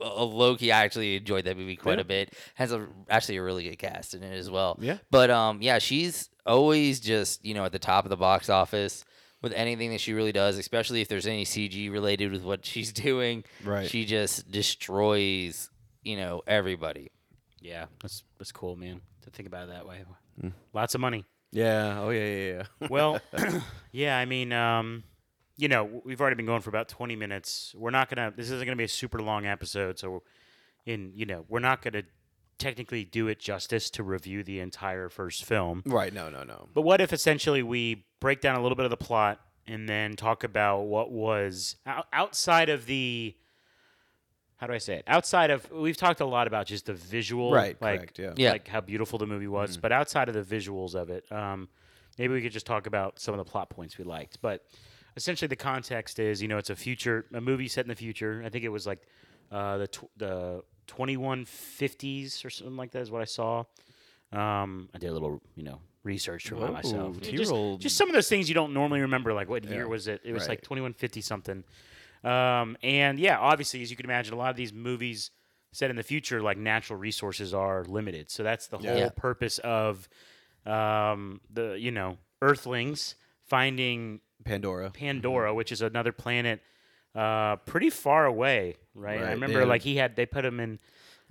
a 0.00 0.24
low 0.24 0.56
key. 0.56 0.72
I 0.72 0.84
actually 0.84 1.16
enjoyed 1.16 1.44
that 1.44 1.58
movie 1.58 1.76
quite 1.76 1.98
Yeah. 1.98 2.02
a 2.02 2.04
bit. 2.04 2.32
Has 2.54 2.72
a 2.72 2.86
actually 3.10 3.36
a 3.36 3.42
really 3.42 3.64
good 3.64 3.78
cast 3.78 4.14
in 4.14 4.22
it 4.22 4.34
as 4.34 4.50
well. 4.50 4.78
Yeah. 4.80 4.96
But 5.10 5.30
um, 5.30 5.60
yeah, 5.60 5.78
she's 5.78 6.30
always 6.46 7.00
just 7.00 7.44
you 7.44 7.52
know 7.52 7.64
at 7.66 7.72
the 7.72 7.78
top 7.78 8.06
of 8.06 8.08
the 8.10 8.16
box 8.16 8.48
office 8.48 9.04
with 9.44 9.52
anything 9.52 9.90
that 9.90 10.00
she 10.00 10.12
really 10.12 10.32
does, 10.32 10.58
especially 10.58 11.00
if 11.00 11.06
there's 11.08 11.26
any 11.26 11.44
CG 11.44 11.90
related 11.92 12.32
with 12.32 12.42
what 12.42 12.66
she's 12.66 12.92
doing. 13.08 13.44
Right. 13.64 13.88
She 13.88 14.04
just 14.04 14.50
destroys 14.50 15.70
you 16.02 16.16
know 16.16 16.42
everybody. 16.46 17.10
yeah, 17.60 17.86
that's 18.02 18.24
that's 18.38 18.50
cool, 18.52 18.74
man. 18.76 19.00
To 19.22 19.30
think 19.30 19.46
about 19.46 19.68
it 19.68 19.72
that 19.72 19.86
way. 19.86 20.04
Hmm. 20.40 20.48
Lots 20.72 20.94
of 20.94 21.00
money. 21.00 21.24
yeah. 21.52 22.00
Oh 22.00 22.10
yeah, 22.10 22.26
yeah, 22.26 22.52
yeah. 22.80 22.88
Well, 22.90 23.20
yeah. 23.92 24.18
I 24.18 24.24
mean, 24.24 24.52
um, 24.52 25.04
you 25.56 25.68
know, 25.68 26.02
we've 26.04 26.20
already 26.20 26.36
been 26.36 26.46
going 26.46 26.60
for 26.60 26.70
about 26.70 26.88
twenty 26.88 27.16
minutes. 27.16 27.74
We're 27.76 27.90
not 27.90 28.08
gonna. 28.10 28.32
This 28.36 28.50
isn't 28.50 28.64
gonna 28.66 28.76
be 28.76 28.84
a 28.84 28.88
super 28.88 29.22
long 29.22 29.46
episode, 29.46 29.98
so 29.98 30.22
in 30.84 31.12
you 31.14 31.24
know, 31.26 31.44
we're 31.48 31.60
not 31.60 31.80
gonna 31.80 32.02
technically 32.58 33.04
do 33.04 33.26
it 33.28 33.38
justice 33.40 33.90
to 33.90 34.02
review 34.02 34.42
the 34.44 34.60
entire 34.60 35.08
first 35.08 35.44
film. 35.44 35.82
right. 35.86 36.12
No, 36.12 36.28
no, 36.30 36.42
no. 36.44 36.68
But 36.74 36.82
what 36.82 37.00
if 37.00 37.12
essentially 37.12 37.62
we 37.62 38.04
break 38.24 38.40
down 38.40 38.56
a 38.56 38.62
little 38.62 38.74
bit 38.74 38.86
of 38.86 38.90
the 38.90 38.96
plot 38.96 39.38
and 39.66 39.86
then 39.86 40.16
talk 40.16 40.44
about 40.44 40.84
what 40.84 41.12
was 41.12 41.76
outside 42.10 42.70
of 42.70 42.86
the 42.86 43.36
how 44.56 44.66
do 44.66 44.72
I 44.72 44.78
say 44.78 44.94
it? 44.94 45.04
Outside 45.06 45.50
of 45.50 45.70
we've 45.70 45.96
talked 45.96 46.20
a 46.20 46.24
lot 46.24 46.46
about 46.46 46.64
just 46.66 46.86
the 46.86 46.94
visual, 46.94 47.52
Right, 47.52 47.76
Like, 47.82 47.98
correct, 47.98 48.18
yeah. 48.18 48.32
Yeah. 48.36 48.52
like 48.52 48.66
how 48.66 48.80
beautiful 48.80 49.18
the 49.18 49.26
movie 49.26 49.46
was. 49.46 49.76
But 49.76 49.92
outside 49.92 50.30
of 50.30 50.34
the 50.34 50.56
visuals 50.56 50.94
of 50.94 51.10
it, 51.10 51.30
um, 51.30 51.68
maybe 52.18 52.32
we 52.32 52.40
could 52.40 52.52
just 52.52 52.64
talk 52.64 52.86
about 52.86 53.20
some 53.20 53.34
of 53.34 53.38
the 53.44 53.50
plot 53.50 53.68
points 53.68 53.98
we 53.98 54.04
liked. 54.04 54.40
But 54.40 54.64
essentially, 55.16 55.48
the 55.48 55.56
context 55.56 56.18
is 56.18 56.40
you 56.40 56.48
know 56.48 56.56
it's 56.56 56.70
a 56.70 56.76
future, 56.76 57.26
a 57.34 57.42
movie 57.42 57.68
set 57.68 57.84
in 57.84 57.90
the 57.90 57.94
future. 57.94 58.42
I 58.46 58.48
think 58.48 58.64
it 58.64 58.70
was 58.70 58.86
like 58.86 59.02
uh, 59.52 59.76
the 59.76 59.86
tw- 59.88 60.10
the 60.16 60.62
twenty 60.86 61.18
one 61.18 61.44
fifties 61.44 62.42
or 62.42 62.48
something 62.48 62.76
like 62.76 62.92
that 62.92 63.02
is 63.02 63.10
what 63.10 63.20
I 63.20 63.26
saw. 63.26 63.64
Um, 64.32 64.88
I 64.94 64.98
did 64.98 65.10
a 65.10 65.12
little, 65.12 65.40
you 65.54 65.62
know, 65.62 65.80
research 66.02 66.44
to 66.44 66.54
remind 66.54 66.74
myself. 66.74 67.20
Just, 67.20 67.30
T-roll. 67.50 67.78
just 67.78 67.96
some 67.96 68.08
of 68.08 68.14
those 68.14 68.28
things 68.28 68.48
you 68.48 68.54
don't 68.54 68.72
normally 68.74 69.00
remember. 69.00 69.32
Like 69.32 69.48
what 69.48 69.64
year 69.64 69.82
Yeah, 69.82 69.86
was 69.86 70.08
it? 70.08 70.20
It 70.24 70.32
was 70.32 70.42
right. 70.42 70.50
like 70.50 70.62
twenty 70.62 70.82
one 70.82 70.92
fifty 70.92 71.20
something. 71.20 71.64
Um, 72.22 72.76
and 72.82 73.18
yeah, 73.18 73.38
obviously, 73.38 73.82
as 73.82 73.90
you 73.90 73.96
can 73.96 74.06
imagine, 74.06 74.34
a 74.34 74.36
lot 74.36 74.50
of 74.50 74.56
these 74.56 74.72
movies 74.72 75.30
set 75.72 75.90
in 75.90 75.96
the 75.96 76.02
future, 76.02 76.40
like 76.40 76.56
natural 76.56 76.98
resources 76.98 77.52
are 77.52 77.84
limited. 77.84 78.30
So 78.30 78.42
that's 78.42 78.68
the 78.68 78.78
whole 78.78 78.96
Yeah. 78.96 79.08
purpose 79.14 79.58
of 79.58 80.08
um, 80.66 81.40
the 81.52 81.76
you 81.78 81.90
know 81.90 82.18
Earthlings 82.42 83.14
finding 83.46 84.20
Pandora. 84.44 84.90
Pandora, 84.90 85.54
which 85.54 85.70
is 85.72 85.82
another 85.82 86.12
planet 86.12 86.60
uh, 87.14 87.56
pretty 87.56 87.90
far 87.90 88.26
away, 88.26 88.76
right? 88.94 89.20
I 89.20 89.30
remember 89.32 89.60
yeah. 89.60 89.66
like 89.66 89.82
he 89.82 89.96
had 89.96 90.16
they 90.16 90.26
put 90.26 90.44
him 90.44 90.60
in 90.60 90.80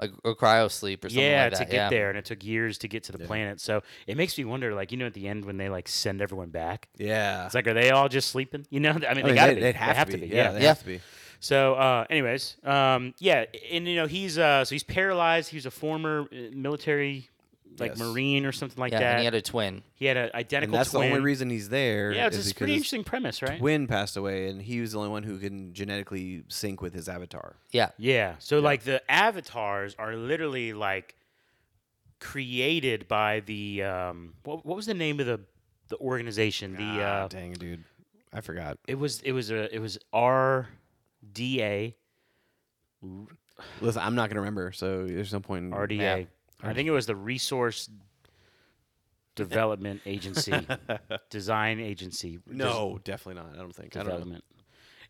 like 0.04 0.12
or 0.24 0.36
cryo 0.36 0.70
sleep 0.72 1.04
or 1.06 1.10
something 1.10 1.24
like 1.24 1.32
that. 1.32 1.52
yeah, 1.54 1.58
like 1.60 1.68
to 1.68 1.72
get 1.72 1.74
yeah. 1.84 1.90
there, 1.90 2.10
and 2.10 2.18
it 2.18 2.26
took 2.26 2.44
years 2.44 2.78
to 2.80 2.88
get 2.88 3.04
to 3.06 3.12
the 3.12 3.20
Yeah. 3.20 3.28
planet. 3.28 3.60
So 3.62 3.82
it 4.08 4.18
makes 4.18 4.38
me 4.38 4.46
wonder, 4.46 4.74
like 4.74 4.92
you 4.92 4.98
know, 4.98 5.06
at 5.08 5.14
the 5.14 5.28
end 5.28 5.46
when 5.46 5.58
they 5.58 5.70
like 5.70 5.88
send 5.88 6.22
everyone 6.22 6.50
back, 6.50 6.90
Yeah. 6.98 7.46
it's 7.46 7.56
like, 7.56 7.68
are 7.68 7.74
they 7.74 7.90
all 7.92 8.10
just 8.10 8.30
sleeping? 8.30 8.66
You 8.70 8.80
know, 8.80 8.92
I 8.92 8.94
mean, 8.94 9.04
I 9.06 9.14
they 9.14 9.24
mean, 9.24 9.36
gotta 9.36 9.54
they, 9.56 9.60
be. 9.60 9.66
would 9.68 9.76
have, 9.76 10.10
to 10.10 10.18
be. 10.18 10.28
Yeah, 10.28 10.52
they 10.52 10.62
Yeah. 10.62 10.68
have 10.70 10.80
to 10.80 10.86
be. 10.86 11.02
So, 11.40 11.74
uh, 11.74 12.06
anyways, 12.10 12.56
um, 12.64 13.14
yeah, 13.20 13.46
and 13.72 13.86
you 13.88 13.96
know, 13.98 14.08
he's 14.08 14.38
uh, 14.38 14.64
so 14.64 14.74
he's 14.76 14.84
paralyzed. 14.84 15.50
He 15.50 15.58
was 15.58 15.66
a 15.66 15.72
former 15.72 16.22
uh, 16.32 16.36
military, 16.54 17.30
like 17.80 17.92
Yes. 17.92 18.00
marine 18.00 18.46
or 18.46 18.52
something 18.52 18.80
like 18.80 18.92
yeah, 18.92 19.00
that. 19.00 19.12
and 19.12 19.20
he 19.20 19.26
had 19.26 19.34
a 19.34 19.42
twin. 19.42 19.82
he 19.96 20.06
had 20.06 20.16
an 20.18 20.30
identical 20.34 20.50
twin. 20.50 20.64
And 20.64 20.74
that's 20.74 20.92
twin. 20.92 21.02
the 21.10 21.16
only 21.16 21.24
reason 21.24 21.50
he's 21.50 21.70
there. 21.70 22.12
Yeah, 22.12 22.28
it's 22.28 22.38
is 22.38 22.46
a 22.46 22.50
because 22.50 22.58
pretty 22.58 22.74
interesting 22.74 23.04
premise, 23.04 23.42
right? 23.42 23.60
Twin 23.60 23.88
passed 23.88 24.16
away, 24.18 24.48
and 24.50 24.62
he 24.62 24.80
was 24.82 24.92
the 24.92 24.98
only 25.00 25.10
one 25.10 25.24
who 25.24 25.38
can 25.40 25.74
genetically 25.74 26.44
sync 26.50 26.82
with 26.82 26.94
his 26.94 27.10
avatar. 27.10 27.56
Yeah, 27.72 27.90
Yeah. 27.98 28.36
So 28.40 28.60
like 28.60 28.84
the 28.84 29.02
avatars 29.12 29.96
are 29.98 30.16
literally 30.16 30.74
like 30.74 31.16
created 32.20 33.08
by 33.08 33.42
the 33.42 33.84
um, 33.84 34.34
what, 34.44 34.66
what 34.66 34.76
was 34.76 34.86
the 34.86 34.94
name 34.94 35.20
of 35.20 35.26
the 35.26 35.40
the 35.90 35.98
organization? 35.98 36.74
The 36.76 36.84
Ah, 36.84 37.24
uh, 37.24 37.28
dang, 37.28 37.54
dude, 37.54 37.84
I 38.32 38.42
forgot. 38.42 38.78
it 38.88 38.96
was 38.96 39.20
it 39.22 39.32
was 39.34 39.52
a 39.52 39.74
it 39.76 39.80
was 39.80 39.98
R 40.14 40.70
D 41.32 41.62
A 41.62 41.96
Listen, 43.82 44.02
I'm 44.02 44.16
not 44.16 44.30
gonna 44.30 44.40
remember, 44.40 44.72
so 44.72 45.06
there's 45.06 45.34
no 45.34 45.40
point. 45.42 45.66
In, 45.66 45.72
RDA. 45.72 45.98
Yeah. 46.00 46.24
I 46.64 46.74
think 46.74 46.88
it 46.88 46.92
was 46.92 47.06
the 47.06 47.16
Resource 47.16 47.90
Development 49.36 50.02
Agency, 50.06 50.54
Design 51.30 51.80
Agency. 51.80 52.40
No, 52.48 53.00
definitely 53.04 53.42
not. 53.42 53.54
I 53.54 53.58
don't 53.58 53.76
think. 53.76 53.96
I 53.96 54.00
don't 54.00 54.08
know. 54.08 54.14
development. 54.14 54.44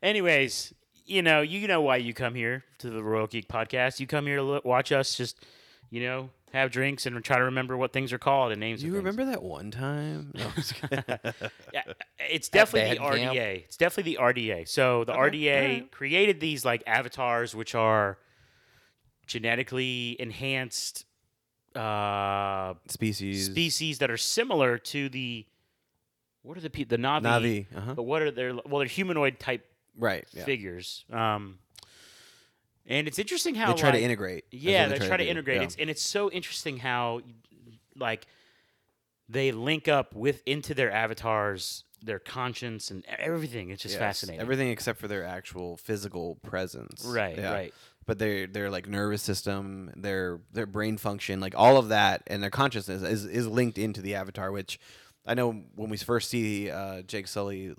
Anyways, 0.02 0.74
you 1.06 1.22
know, 1.22 1.42
you 1.42 1.68
know 1.68 1.82
why 1.82 1.98
you 1.98 2.14
come 2.14 2.36
here 2.36 2.64
to 2.80 2.90
the 2.90 3.04
Royal 3.04 3.28
Geek 3.28 3.48
Podcast. 3.48 4.00
You 4.00 4.08
come 4.08 4.26
here 4.26 4.38
to 4.38 4.44
look, 4.44 4.66
watch 4.66 4.92
us 4.92 5.16
just, 5.16 5.46
you 5.90 6.02
know, 6.02 6.30
have 6.54 6.72
drinks 6.72 7.06
and 7.06 7.24
try 7.24 7.38
to 7.38 7.44
remember 7.46 7.76
what 7.76 7.92
things 7.92 8.14
are 8.14 8.18
called 8.18 8.52
and 8.52 8.60
names. 8.60 8.82
Do 8.82 8.88
of 8.88 8.94
you 8.94 9.02
things. 9.02 9.18
remember 9.18 9.32
that 9.32 9.44
one 9.44 9.72
time? 9.72 10.32
No, 10.36 10.46
I'm 10.46 10.54
just 10.56 10.76
kidding. 10.82 11.04
Yeah, 11.74 11.84
it's 12.20 12.48
definitely 12.50 12.94
the 12.96 13.00
band 13.02 13.20
camp? 13.20 13.36
RDA. 13.36 13.64
It's 13.66 13.78
definitely 13.78 14.16
the 14.16 14.22
RDA. 14.22 14.68
So 14.68 15.04
the 15.04 15.14
RDA 15.14 15.56
alright. 15.56 15.92
created 15.92 16.40
these 16.40 16.64
like 16.64 16.84
avatars, 16.88 17.56
which 17.56 17.76
are 17.76 18.18
genetically 19.26 20.16
enhanced 20.20 21.06
uh, 21.76 22.74
Species. 22.88 23.46
species 23.46 24.00
that 24.00 24.10
are 24.12 24.18
similar 24.18 24.78
to 24.78 25.10
the 25.10 25.46
what 26.42 26.58
are 26.58 26.62
the 26.62 26.70
pe- 26.70 26.84
the 26.84 26.98
Navi? 26.98 27.22
Navi. 27.22 27.66
Uh-huh. 27.78 27.94
But 27.96 28.04
what 28.04 28.22
are 28.22 28.32
their 28.32 28.54
well, 28.54 28.80
they're 28.80 28.88
humanoid 28.88 29.40
type 29.40 29.66
Right. 29.98 30.26
Yeah. 30.34 30.44
figures. 30.44 31.06
Um, 31.12 31.60
and 32.86 33.08
it's 33.08 33.18
interesting 33.20 33.56
how 33.56 33.74
They 33.74 33.80
try 33.80 33.90
like, 33.92 34.00
to 34.00 34.04
integrate. 34.04 34.46
Yeah, 34.52 34.90
what 34.90 35.00
they 35.00 35.08
try 35.08 35.18
to 35.18 35.24
do. 35.24 35.30
integrate. 35.30 35.58
Yeah. 35.58 35.64
It's 35.64 35.76
and 35.78 35.90
it's 35.90 36.02
so 36.02 36.30
interesting 36.32 36.78
how 36.78 37.22
like 37.96 38.28
they 39.30 39.52
link 39.52 39.88
up 39.88 40.14
with 40.16 40.42
into 40.46 40.74
their 40.74 40.92
avatars, 40.92 41.86
their 42.02 42.20
conscience 42.20 42.92
and 42.92 43.06
everything. 43.08 43.70
It's 43.70 43.82
just 43.84 43.94
Yes, 43.94 44.00
fascinating. 44.00 44.42
Everything 44.42 44.68
except 44.70 45.00
for 45.00 45.08
their 45.08 45.24
actual 45.24 45.78
physical 45.78 46.36
presence. 46.44 47.06
Right, 47.06 47.38
Yeah. 47.38 47.54
right. 47.54 47.74
But 48.06 48.20
their 48.20 48.48
their 48.48 48.70
like 48.70 48.88
nervous 48.88 49.22
system, 49.22 49.92
their 49.96 50.40
their 50.52 50.66
brain 50.66 50.98
function, 50.98 51.40
like 51.40 51.56
all 51.56 51.78
of 51.78 51.90
that, 51.90 52.24
and 52.28 52.44
their 52.44 52.50
consciousness 52.50 53.02
is 53.02 53.26
is 53.26 53.48
linked 53.48 53.78
into 53.78 54.02
the 54.02 54.16
avatar. 54.16 54.52
Which 54.52 54.80
I 55.26 55.34
know 55.34 55.64
when 55.76 55.90
we 55.90 55.98
first 55.98 56.30
see 56.30 56.70
uh, 56.70 57.02
Jake 57.04 57.28
Sully 57.28 57.74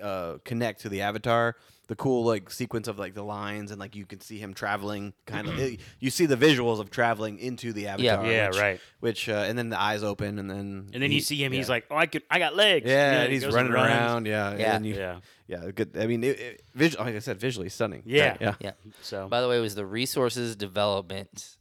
uh, 0.00 0.34
connect 0.44 0.82
to 0.82 0.88
the 0.88 1.02
avatar, 1.02 1.56
the 1.88 1.94
cool 1.96 2.24
like 2.24 2.50
sequence 2.50 2.88
of 2.88 2.98
like 2.98 3.14
the 3.14 3.22
lines 3.22 3.70
and 3.70 3.78
like 3.78 3.94
you 3.94 4.04
can 4.06 4.20
see 4.20 4.38
him 4.38 4.54
traveling, 4.54 5.12
kind 5.24 5.46
of. 5.48 5.58
you 6.00 6.10
see 6.10 6.26
the 6.26 6.36
visuals 6.36 6.80
of 6.80 6.90
traveling 6.90 7.38
into 7.38 7.72
the 7.72 7.86
avatar. 7.86 8.26
Yeah, 8.26 8.48
which, 8.48 8.58
right. 8.58 8.80
Which 9.00 9.28
uh, 9.28 9.44
and 9.46 9.56
then 9.56 9.68
the 9.68 9.80
eyes 9.80 10.02
open, 10.02 10.38
and 10.40 10.50
then 10.50 10.90
And 10.92 11.00
then 11.02 11.10
he- 11.10 11.16
you 11.16 11.20
see 11.22 11.36
him. 11.44 11.52
He's 11.52 11.68
yeah. 11.68 11.74
like, 11.74 11.84
"Oh, 11.90 11.96
I 11.96 12.06
could, 12.06 12.24
I 12.30 12.38
got 12.40 12.56
legs." 12.56 12.90
Yeah, 12.90 13.12
You 13.12 13.18
and 13.24 13.32
he's 13.32 13.46
running 13.46 13.70
runs. 13.72 13.88
around. 13.88 14.26
Yeah, 14.26 14.50
Yeah. 14.56 14.72
then 14.72 14.84
you- 14.84 14.94
Yeah. 14.96 15.20
yeah, 15.46 15.70
good. 15.72 15.96
I 15.96 16.06
mean, 16.06 16.24
it, 16.24 16.40
it, 16.40 16.62
visual, 16.74 17.04
like 17.04 17.14
I 17.14 17.20
said, 17.20 17.38
visually 17.38 17.68
stunning. 17.68 18.02
Yeah. 18.04 18.30
Right, 18.30 18.38
yeah. 18.40 18.54
yeah. 18.60 18.72
So 19.02 19.28
By 19.28 19.40
the 19.40 19.48
way, 19.48 19.58
it 19.58 19.60
was 19.60 19.76
the 19.76 19.86
Resources 19.86 20.56
Development 20.56 21.56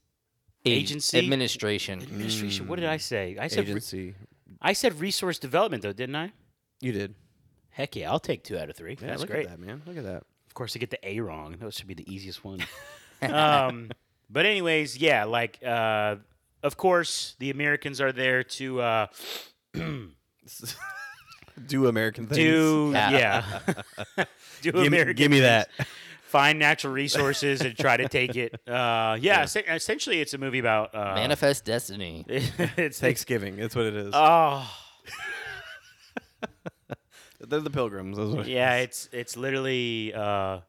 Ag- 0.66 0.72
Agency? 0.72 1.20
Administration. 1.20 2.02
administration. 2.02 2.68
What 2.68 2.80
did 2.80 2.90
I 2.90 2.98
say? 2.98 3.38
I 3.40 3.48
said 3.48 3.66
re- 3.66 3.72
Agency. 3.74 4.16
I 4.62 4.74
said 4.74 5.00
resource 5.00 5.38
development 5.38 5.84
though, 5.84 5.94
didn't 5.94 6.16
I? 6.16 6.32
You 6.82 6.92
did. 6.94 7.14
Heck 7.76 7.96
yeah, 7.98 8.10
I'll 8.10 8.20
take 8.20 8.44
two 8.44 8.58
out 8.58 8.70
of 8.70 8.76
three. 8.78 8.98
Yeah, 9.00 9.08
That's 9.08 9.20
look 9.22 9.30
great. 9.30 9.48
at 9.48 9.52
that, 9.52 9.60
man. 9.60 9.82
Look 9.86 9.98
at 9.98 10.04
that. 10.06 10.24
Of 10.48 10.54
course, 10.54 10.76
I 10.78 10.80
get 10.80 10.92
the 10.92 11.08
A 11.08 11.20
wrong. 11.20 11.58
That 11.60 11.74
should 11.74 11.88
be 11.88 11.94
the 11.94 12.10
easiest 12.10 12.42
one. 12.46 12.62
um, 13.22 13.92
but 14.30 14.46
anyways, 14.46 14.98
yeah, 14.98 15.26
like 15.26 15.60
uh, 15.62 16.16
of 16.64 16.78
course 16.78 17.36
the 17.40 17.50
Americans 17.52 18.00
are 18.00 18.14
there 18.14 18.44
to 18.44 18.80
uh, 18.82 19.08
Do 21.68 21.88
American 21.88 22.28
things. 22.28 22.38
do 22.38 22.92
Yeah. 22.94 23.10
yeah, 23.12 23.60
do 24.62 24.72
Give, 24.72 24.76
me- 24.76 24.88
American 24.88 25.16
give 25.16 25.32
me 25.32 25.40
that. 25.42 25.70
find 26.24 26.60
natural 26.60 26.92
resources 26.94 27.62
and 27.62 27.78
try 27.78 27.96
to 27.98 28.10
take 28.10 28.36
it. 28.36 28.54
Uh, 28.68 29.18
yeah, 29.20 29.42
essen- 29.44 29.64
essentially 29.70 30.20
it's 30.22 30.34
a 30.34 30.38
movie 30.38 30.60
about 30.60 30.94
uh, 30.94 31.16
Manifest 31.16 31.64
Destiny. 31.66 32.26
it's 32.30 33.00
Thanksgiving. 33.00 33.56
That's 33.56 33.76
what 33.76 33.86
it 33.86 33.96
is. 33.96 34.12
Oh 34.14 34.70
They're 37.48 37.60
the 37.60 37.70
pilgrims. 37.70 38.18
That's 38.18 38.30
what 38.32 38.48
yeah, 38.48 38.76
it's 38.76 39.10
it's 39.12 39.36
literally 39.38 40.14
uh, 40.14 40.60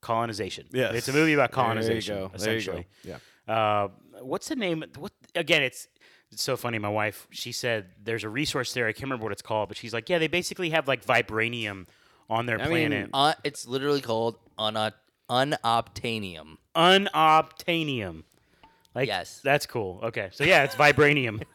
colonization. 0.00 0.66
Yes. 0.72 0.94
it's 0.94 1.08
a 1.08 1.12
movie 1.12 1.32
about 1.34 1.50
There 1.52 1.60
you 1.62 1.64
colonization. 1.64 2.14
go. 2.16 2.20
There 2.20 2.24
you 2.24 2.28
go. 2.28 2.34
Essentially, 2.36 2.86
Yeah. 3.04 3.18
uh, 3.54 3.88
what's 4.22 4.48
the 4.48 4.56
name? 4.56 4.84
What 4.98 5.12
again? 5.34 5.62
It's 5.62 5.88
it's 6.30 6.42
so 6.42 6.56
funny. 6.56 6.78
My 6.78 6.88
wife, 6.88 7.26
she 7.30 7.52
said 7.52 7.86
there's 8.02 8.24
a 8.24 8.28
resource 8.28 8.72
there. 8.72 8.86
I 8.86 8.92
can't 8.92 9.02
remember 9.04 9.24
what 9.24 9.32
it's 9.32 9.42
called, 9.42 9.68
but 9.68 9.76
she's 9.76 9.92
like, 9.92 10.08
yeah, 10.08 10.18
they 10.18 10.26
basically 10.28 10.70
have 10.70 10.88
like 10.88 11.04
vibranium 11.04 11.86
on 12.28 12.46
their 12.46 12.60
I 12.60 12.68
mean, 12.68 12.88
planet. 12.90 13.10
Uh, 13.12 13.34
it's 13.44 13.66
literally 13.68 14.00
called 14.00 14.36
uno- 14.58 14.90
unobtainium. 15.30 16.56
Unobtainium. 16.74 18.24
Like, 18.94 19.08
Yes. 19.08 19.40
that's 19.42 19.66
cool. 19.66 20.00
Okay, 20.04 20.28
so 20.32 20.44
yeah, 20.44 20.62
it's 20.64 20.74
vibranium, 20.76 21.42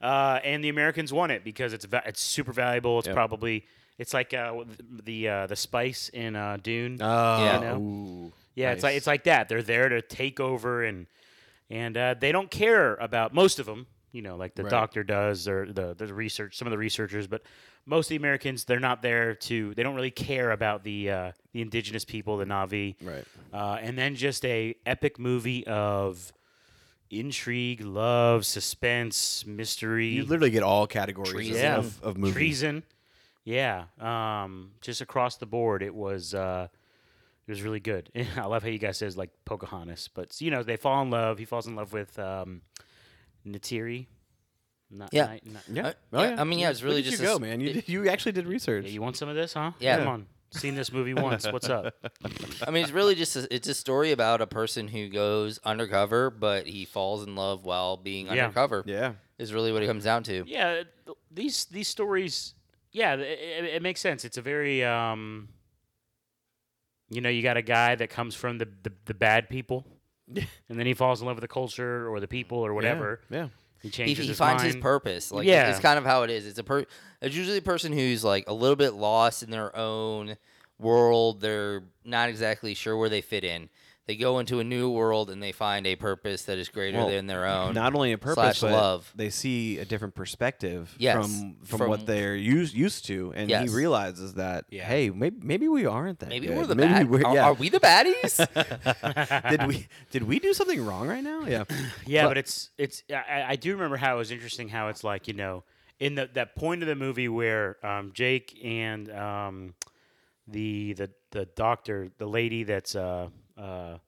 uh, 0.00 0.40
and 0.44 0.62
the 0.64 0.68
Americans 0.68 1.12
want 1.12 1.32
it 1.32 1.44
because 1.44 1.72
it's 1.72 1.84
va- 1.84 2.02
it's 2.06 2.20
super 2.20 2.52
valuable. 2.52 2.98
It's 2.98 3.06
Yep. 3.06 3.14
probably 3.14 3.64
it's 3.98 4.12
like 4.12 4.34
uh, 4.34 4.64
the 5.04 5.28
uh, 5.28 5.46
the 5.46 5.56
spice 5.56 6.08
in 6.12 6.36
uh, 6.36 6.58
Dune. 6.62 6.98
Oh, 7.00 7.44
Yeah. 7.44 7.58
Know? 7.60 7.76
ooh, 7.78 8.32
Yeah, 8.54 8.72
it's 8.72 8.82
like 8.82 8.92
nice. 8.92 8.96
it's 8.98 9.06
like 9.06 9.24
that. 9.24 9.48
They're 9.48 9.62
there 9.62 9.88
to 9.88 10.02
take 10.02 10.40
over 10.40 10.84
and 10.84 11.06
and 11.70 11.96
uh, 11.96 12.14
they 12.18 12.32
don't 12.32 12.50
care 12.50 12.94
about 12.96 13.32
most 13.34 13.58
of 13.58 13.66
them. 13.66 13.86
You 14.12 14.22
know, 14.22 14.36
like 14.36 14.54
the 14.54 14.64
Right. 14.64 14.70
doctor 14.70 15.04
does 15.04 15.46
or 15.48 15.70
the 15.72 15.94
the 15.94 16.12
research. 16.12 16.56
Some 16.56 16.66
of 16.66 16.72
the 16.72 16.78
researchers, 16.78 17.26
but 17.26 17.42
most 17.86 18.06
of 18.06 18.10
the 18.10 18.16
Americans, 18.16 18.64
they're 18.64 18.80
not 18.80 19.00
there 19.02 19.34
to. 19.34 19.72
They 19.74 19.82
don't 19.82 19.94
really 19.94 20.10
care 20.10 20.50
about 20.50 20.82
the 20.84 21.10
uh, 21.10 21.32
the 21.52 21.62
indigenous 21.62 22.04
people, 22.04 22.36
the 22.36 22.44
Navi. 22.44 22.96
right. 23.02 23.24
Uh, 23.52 23.78
and 23.80 23.96
then 23.96 24.14
just 24.16 24.44
a 24.44 24.74
epic 24.84 25.18
movie 25.18 25.66
of 25.66 26.32
intrigue, 27.10 27.80
love, 27.82 28.44
suspense, 28.44 29.46
mystery, 29.46 30.08
You 30.08 30.24
literally 30.24 30.50
get 30.50 30.62
all 30.64 30.86
categories 30.88 31.30
of- 31.30 31.36
Treason. 31.36 31.72
of, 31.72 32.02
of 32.02 32.16
movie. 32.18 32.32
treason. 32.32 32.82
Yeah, 33.44 33.84
um, 34.00 34.72
just 34.80 35.00
across 35.00 35.36
the 35.36 35.46
board, 35.46 35.80
it 35.84 35.94
was 35.94 36.34
uh, 36.34 36.66
it 37.46 37.50
was 37.50 37.62
really 37.62 37.78
good. 37.78 38.10
I 38.36 38.46
love 38.46 38.64
how 38.64 38.68
you 38.70 38.78
guys 38.78 38.98
says 38.98 39.16
like 39.16 39.30
Pocahontas, 39.44 40.08
but 40.12 40.40
you 40.40 40.50
know 40.50 40.64
they 40.64 40.76
fall 40.76 41.00
in 41.02 41.10
love. 41.10 41.38
He 41.38 41.44
falls 41.44 41.68
in 41.68 41.76
love 41.76 41.92
with 41.92 42.18
um, 42.18 42.62
Neytiri. 43.46 44.06
Not, 44.90 45.10
Yeah. 45.12 45.32
Ni- 45.44 45.52
not- 45.52 45.62
Yeah. 45.72 45.86
Uh, 45.88 45.92
Oh, 46.12 46.22
yeah, 46.22 46.40
I 46.40 46.44
mean, 46.44 46.58
yeah, 46.60 46.70
it's 46.70 46.80
Look 46.80 46.88
really 46.88 46.98
at 47.00 47.04
just 47.06 47.18
you 47.20 47.24
a 47.24 47.28
go, 47.30 47.34
s- 47.34 47.40
man. 47.40 47.60
You, 47.60 47.68
it- 47.70 47.72
did, 47.72 47.88
you 47.88 48.08
actually 48.08 48.32
did 48.32 48.46
research. 48.46 48.84
Yeah, 48.84 48.90
you 48.92 49.02
want 49.02 49.16
some 49.16 49.28
of 49.28 49.34
this, 49.34 49.54
huh? 49.54 49.72
Yeah. 49.80 49.98
Come 49.98 50.08
on. 50.08 50.26
Seen 50.52 50.74
this 50.76 50.92
movie 50.92 51.12
once. 51.28 51.44
What's 51.50 51.68
up? 51.68 51.92
I 52.66 52.70
mean, 52.70 52.84
it's 52.84 52.92
really 52.92 53.14
just 53.16 53.34
a, 53.36 53.52
it's 53.52 53.68
a 53.68 53.74
story 53.74 54.12
about 54.12 54.40
a 54.40 54.46
person 54.46 54.86
who 54.88 55.08
goes 55.08 55.58
undercover, 55.64 56.30
but 56.30 56.66
he 56.68 56.84
falls 56.84 57.24
in 57.26 57.34
love 57.34 57.64
while 57.64 57.96
being 57.96 58.26
Yeah. 58.26 58.44
undercover. 58.44 58.82
yeah. 58.86 59.14
Is 59.38 59.52
really 59.52 59.70
what 59.72 59.82
it 59.82 59.86
comes 59.86 60.04
down 60.04 60.22
to. 60.22 60.44
Yeah, 60.46 60.84
th- 61.04 61.16
these 61.30 61.66
these 61.66 61.88
stories, 61.88 62.54
yeah, 62.92 63.14
it, 63.16 63.20
it, 63.20 63.64
it 63.64 63.82
makes 63.82 64.00
sense. 64.00 64.24
It's 64.24 64.38
a 64.38 64.40
very, 64.42 64.82
um, 64.82 65.48
you 67.10 67.20
know, 67.20 67.28
you 67.28 67.42
got 67.42 67.56
a 67.58 67.62
guy 67.62 67.94
that 67.96 68.08
comes 68.08 68.34
from 68.34 68.56
the 68.58 68.66
the, 68.82 68.92
the 69.04 69.12
bad 69.14 69.50
people, 69.50 69.84
and 70.34 70.78
then 70.78 70.86
he 70.86 70.94
falls 70.94 71.20
in 71.20 71.26
love 71.26 71.36
with 71.36 71.42
the 71.42 71.48
culture 71.48 72.08
or 72.08 72.18
the 72.18 72.28
people 72.28 72.58
or 72.58 72.72
whatever. 72.72 73.20
Yeah. 73.30 73.48
He 73.86 73.90
He, 73.90 74.04
changes 74.06 74.18
he 74.24 74.28
his 74.28 74.38
finds 74.38 74.62
mind. 74.62 74.74
his 74.74 74.82
purpose. 74.82 75.30
Like 75.32 75.46
Yeah. 75.46 75.70
it's 75.70 75.80
kind 75.80 75.98
of 75.98 76.04
how 76.04 76.22
it 76.22 76.30
is. 76.30 76.46
It's 76.46 76.58
a 76.58 76.64
per. 76.64 76.84
It's 77.22 77.34
usually 77.34 77.58
a 77.58 77.62
person 77.62 77.92
who's 77.92 78.22
like 78.24 78.44
a 78.48 78.52
little 78.52 78.76
bit 78.76 78.94
lost 78.94 79.42
in 79.42 79.50
their 79.50 79.74
own 79.76 80.36
world. 80.78 81.40
They're 81.40 81.82
not 82.04 82.28
exactly 82.28 82.74
sure 82.74 82.96
where 82.96 83.08
they 83.08 83.20
fit 83.20 83.44
in. 83.44 83.68
They 84.06 84.14
go 84.16 84.38
into 84.38 84.60
a 84.60 84.64
new 84.64 84.88
world 84.90 85.30
and 85.30 85.42
they 85.42 85.50
find 85.52 85.84
a 85.86 85.96
purpose 85.96 86.44
that 86.44 86.58
is 86.58 86.68
greater 86.68 86.98
Well, 86.98 87.08
than 87.08 87.26
their 87.26 87.44
own. 87.44 87.74
Not 87.74 87.94
only 87.94 88.12
a 88.12 88.18
purpose, 88.18 88.58
slash 88.58 88.60
but 88.60 88.70
love. 88.72 89.12
they 89.16 89.30
see 89.30 89.78
a 89.78 89.84
different 89.84 90.14
perspective 90.14 90.94
Yes, 90.98 91.14
from, 91.16 91.56
from 91.64 91.78
from- 91.78 91.88
what 91.90 92.06
they're 92.06 92.36
used 92.36 92.72
used 92.74 93.04
to, 93.06 93.32
and 93.34 93.50
Yes. 93.50 93.68
he 93.68 93.76
realizes 93.76 94.34
that 94.34 94.64
Yeah. 94.70 94.84
hey, 94.84 95.10
maybe 95.10 95.38
maybe 95.42 95.68
we 95.68 95.86
aren't 95.86 96.20
that. 96.20 96.28
maybe 96.28 96.46
good. 96.46 96.56
we're 96.56 96.66
the 96.66 96.76
bad. 96.76 97.10
we're- 97.10 97.24
are, 97.24 97.38
are 97.38 97.54
we 97.54 97.68
the 97.68 97.80
baddies? 97.80 98.36
did 99.50 99.66
we 99.66 99.86
did 100.10 100.22
we 100.22 100.38
do 100.38 100.54
something 100.54 100.84
wrong 100.84 101.08
right 101.08 101.24
now? 101.24 101.44
Yeah. 101.46 101.64
Yeah, 102.06 102.22
But- 102.24 102.28
but, 102.30 102.38
it's 102.38 102.70
it's 102.78 103.02
I, 103.10 103.44
I 103.48 103.56
do 103.56 103.72
remember 103.72 103.96
how 103.96 104.14
it 104.14 104.18
was 104.18 104.30
interesting 104.30 104.68
how 104.68 104.88
it's 104.88 105.02
like 105.04 105.26
you 105.28 105.34
know 105.34 105.64
in 105.98 106.14
the 106.14 106.28
that 106.34 106.54
point 106.54 106.82
of 106.82 106.88
the 106.88 106.94
movie 106.94 107.28
where 107.28 107.84
um, 107.84 108.12
Jake 108.14 108.56
and 108.62 109.10
um, 109.10 109.74
the 110.46 110.92
the 110.92 111.10
the 111.32 111.46
doctor 111.46 112.08
the 112.18 112.26
lady 112.26 112.62
that's 112.62 112.94
uh 112.94 113.28
uh 113.56 113.98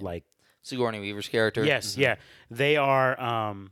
like 0.00 0.24
Sigourney 0.62 1.00
Weaver's 1.00 1.28
character. 1.28 1.64
yes 1.64 1.96
yeah 1.96 2.16
they 2.50 2.76
are 2.76 3.18
um 3.20 3.70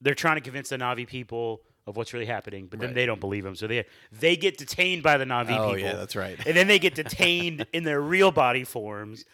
they're 0.00 0.14
trying 0.14 0.36
to 0.36 0.40
convince 0.40 0.70
the 0.70 0.76
Navi 0.78 1.06
people 1.06 1.62
of 1.86 1.96
what's 1.96 2.12
really 2.12 2.26
happening 2.26 2.66
but 2.70 2.80
then 2.80 2.94
they 2.94 3.06
don't 3.06 3.20
believe 3.20 3.44
them 3.44 3.54
so 3.56 3.66
they 3.66 3.84
they 4.12 4.36
get 4.36 4.56
detained 4.56 5.02
by 5.02 5.16
the 5.18 5.24
Navi 5.24 5.58
Oh 5.58 5.74
people 5.74 5.88
yeah, 5.88 5.94
that's 5.96 6.16
right. 6.16 6.38
and 6.46 6.56
then 6.56 6.66
they 6.68 6.78
get 6.78 6.94
detained 6.94 7.66
in 7.72 7.84
their 7.84 8.00
real 8.00 8.30
body 8.30 8.64
forms 8.64 9.24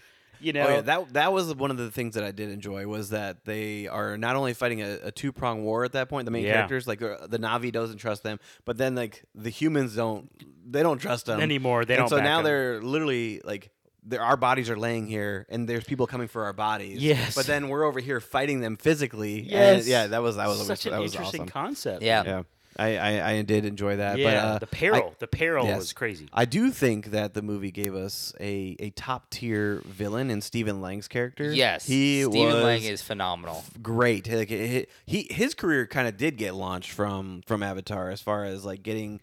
you 0.40 0.52
know 0.52 0.66
Oh, 0.66 0.74
yeah, 0.76 0.80
that 0.82 1.12
that 1.14 1.32
was 1.32 1.52
one 1.54 1.70
of 1.72 1.78
the 1.78 1.90
things 1.90 2.14
that 2.14 2.22
I 2.24 2.30
did 2.30 2.48
enjoy 2.50 2.86
was 2.86 3.10
that 3.10 3.44
they 3.44 3.86
are 3.88 4.16
not 4.16 4.36
only 4.36 4.54
fighting 4.54 4.80
a, 4.82 4.98
a 5.04 5.10
two 5.10 5.32
prong 5.32 5.64
war 5.64 5.84
at 5.84 5.92
that 5.92 6.08
point. 6.08 6.26
The 6.26 6.30
main 6.30 6.44
Yeah. 6.44 6.52
characters, 6.58 6.86
like 6.86 7.00
the, 7.00 7.26
the 7.28 7.38
Navi, 7.40 7.72
doesn't 7.72 7.96
trust 7.98 8.22
them, 8.22 8.38
but 8.64 8.76
then 8.78 8.94
like 8.94 9.24
the 9.34 9.50
humans 9.50 9.96
don't 9.96 10.30
they 10.70 10.82
don't 10.84 10.98
trust 10.98 11.26
them 11.26 11.40
Anymore, 11.40 11.84
they 11.84 11.94
And 11.94 12.02
don't 12.02 12.08
So 12.08 12.18
now 12.18 12.36
them. 12.38 12.44
they're 12.44 12.80
literally 12.82 13.40
like. 13.44 13.70
There, 14.08 14.22
our 14.22 14.36
bodies 14.36 14.70
are 14.70 14.76
laying 14.78 15.06
here, 15.06 15.46
and 15.48 15.68
there's 15.68 15.84
people 15.84 16.06
coming 16.06 16.28
for 16.28 16.44
our 16.44 16.52
bodies. 16.52 17.02
Yes. 17.02 17.34
but 17.34 17.46
then 17.46 17.68
we're 17.68 17.84
over 17.84 18.00
here 18.00 18.20
fighting 18.20 18.60
them 18.60 18.76
physically. 18.76 19.40
and 19.40 19.50
Yes. 19.50 19.86
yeah, 19.86 20.06
that 20.08 20.22
was 20.22 20.36
that 20.36 20.48
was 20.48 20.66
such 20.66 20.84
that 20.84 20.94
an 20.94 21.00
was 21.00 21.14
interesting 21.14 21.42
awesome. 21.42 21.52
concept 21.52 22.02
Yeah. 22.02 22.22
Yeah, 22.24 22.42
I, 22.78 22.96
I 22.96 23.30
I 23.32 23.42
did 23.42 23.64
enjoy 23.64 23.96
that. 23.96 24.18
yeah 24.18 24.24
but, 24.30 24.36
uh, 24.36 24.58
the 24.60 24.66
peril 24.66 25.14
the 25.18 25.26
peril 25.26 25.66
yes. 25.66 25.78
was 25.78 25.92
crazy 25.92 26.28
I 26.32 26.44
do 26.44 26.70
think 26.70 27.06
that 27.10 27.34
the 27.34 27.42
movie 27.42 27.70
gave 27.72 27.94
us 27.94 28.32
a, 28.40 28.76
a 28.78 28.90
top 28.90 29.30
tier 29.30 29.82
villain 29.84 30.30
in 30.30 30.40
Stephen 30.40 30.80
Lang's 30.80 31.08
character. 31.08 31.52
Yes. 31.52 31.86
he 31.86 32.22
Stephen 32.22 32.54
was 32.54 32.64
Lang 32.64 32.82
is 32.84 33.02
phenomenal. 33.02 33.64
great. 33.82 34.30
Like 34.30 34.48
he, 34.48 34.86
he 35.06 35.26
his 35.30 35.54
career 35.54 35.86
kind 35.86 36.06
of 36.08 36.16
did 36.16 36.36
get 36.36 36.54
launched 36.54 36.92
from 36.92 37.42
from 37.46 37.62
Avatar 37.62 38.10
as 38.10 38.20
far 38.20 38.44
as 38.44 38.64
like 38.64 38.82
getting 38.82 39.20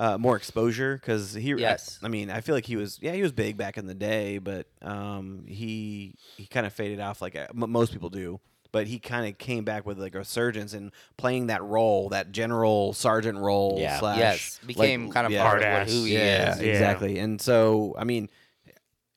uh, 0.00 0.16
more 0.16 0.34
exposure 0.34 0.94
because 0.96 1.34
he. 1.34 1.54
Yes. 1.54 1.98
I, 2.02 2.08
mean, 2.08 2.30
I 2.30 2.40
feel 2.40 2.54
like 2.54 2.64
he 2.64 2.76
was 2.76 2.98
yeah 3.02 3.12
he 3.12 3.22
was 3.22 3.32
big 3.32 3.58
back 3.58 3.76
in 3.76 3.86
the 3.86 3.94
day, 3.94 4.38
but 4.38 4.66
um 4.80 5.44
he 5.46 6.14
he 6.38 6.46
kind 6.46 6.66
of 6.66 6.72
faded 6.72 7.00
off 7.00 7.20
like 7.20 7.36
uh, 7.36 7.48
most 7.52 7.92
people 7.92 8.08
do. 8.08 8.40
But 8.72 8.86
he 8.86 8.98
kind 9.00 9.28
of 9.28 9.36
came 9.36 9.64
back 9.64 9.84
with 9.84 9.98
like 9.98 10.14
a 10.14 10.18
resurgence 10.18 10.74
and 10.74 10.92
playing 11.18 11.48
that 11.48 11.62
role, 11.62 12.08
that 12.10 12.30
general 12.32 12.92
sergeant 12.92 13.36
role. 13.38 13.76
Yeah. 13.80 13.98
Slash, 13.98 14.18
yes, 14.18 14.60
like, 14.62 14.68
became 14.68 15.10
kind 15.10 15.26
of 15.26 15.32
yeah. 15.32 15.42
part 15.42 15.58
of 15.58 15.64
Hard-ass. 15.64 15.92
who 15.92 16.04
he 16.04 16.14
yeah, 16.14 16.52
is. 16.54 16.62
Yeah. 16.62 16.72
exactly. 16.72 17.18
And 17.18 17.40
so, 17.40 17.96
I 17.98 18.04
mean, 18.04 18.30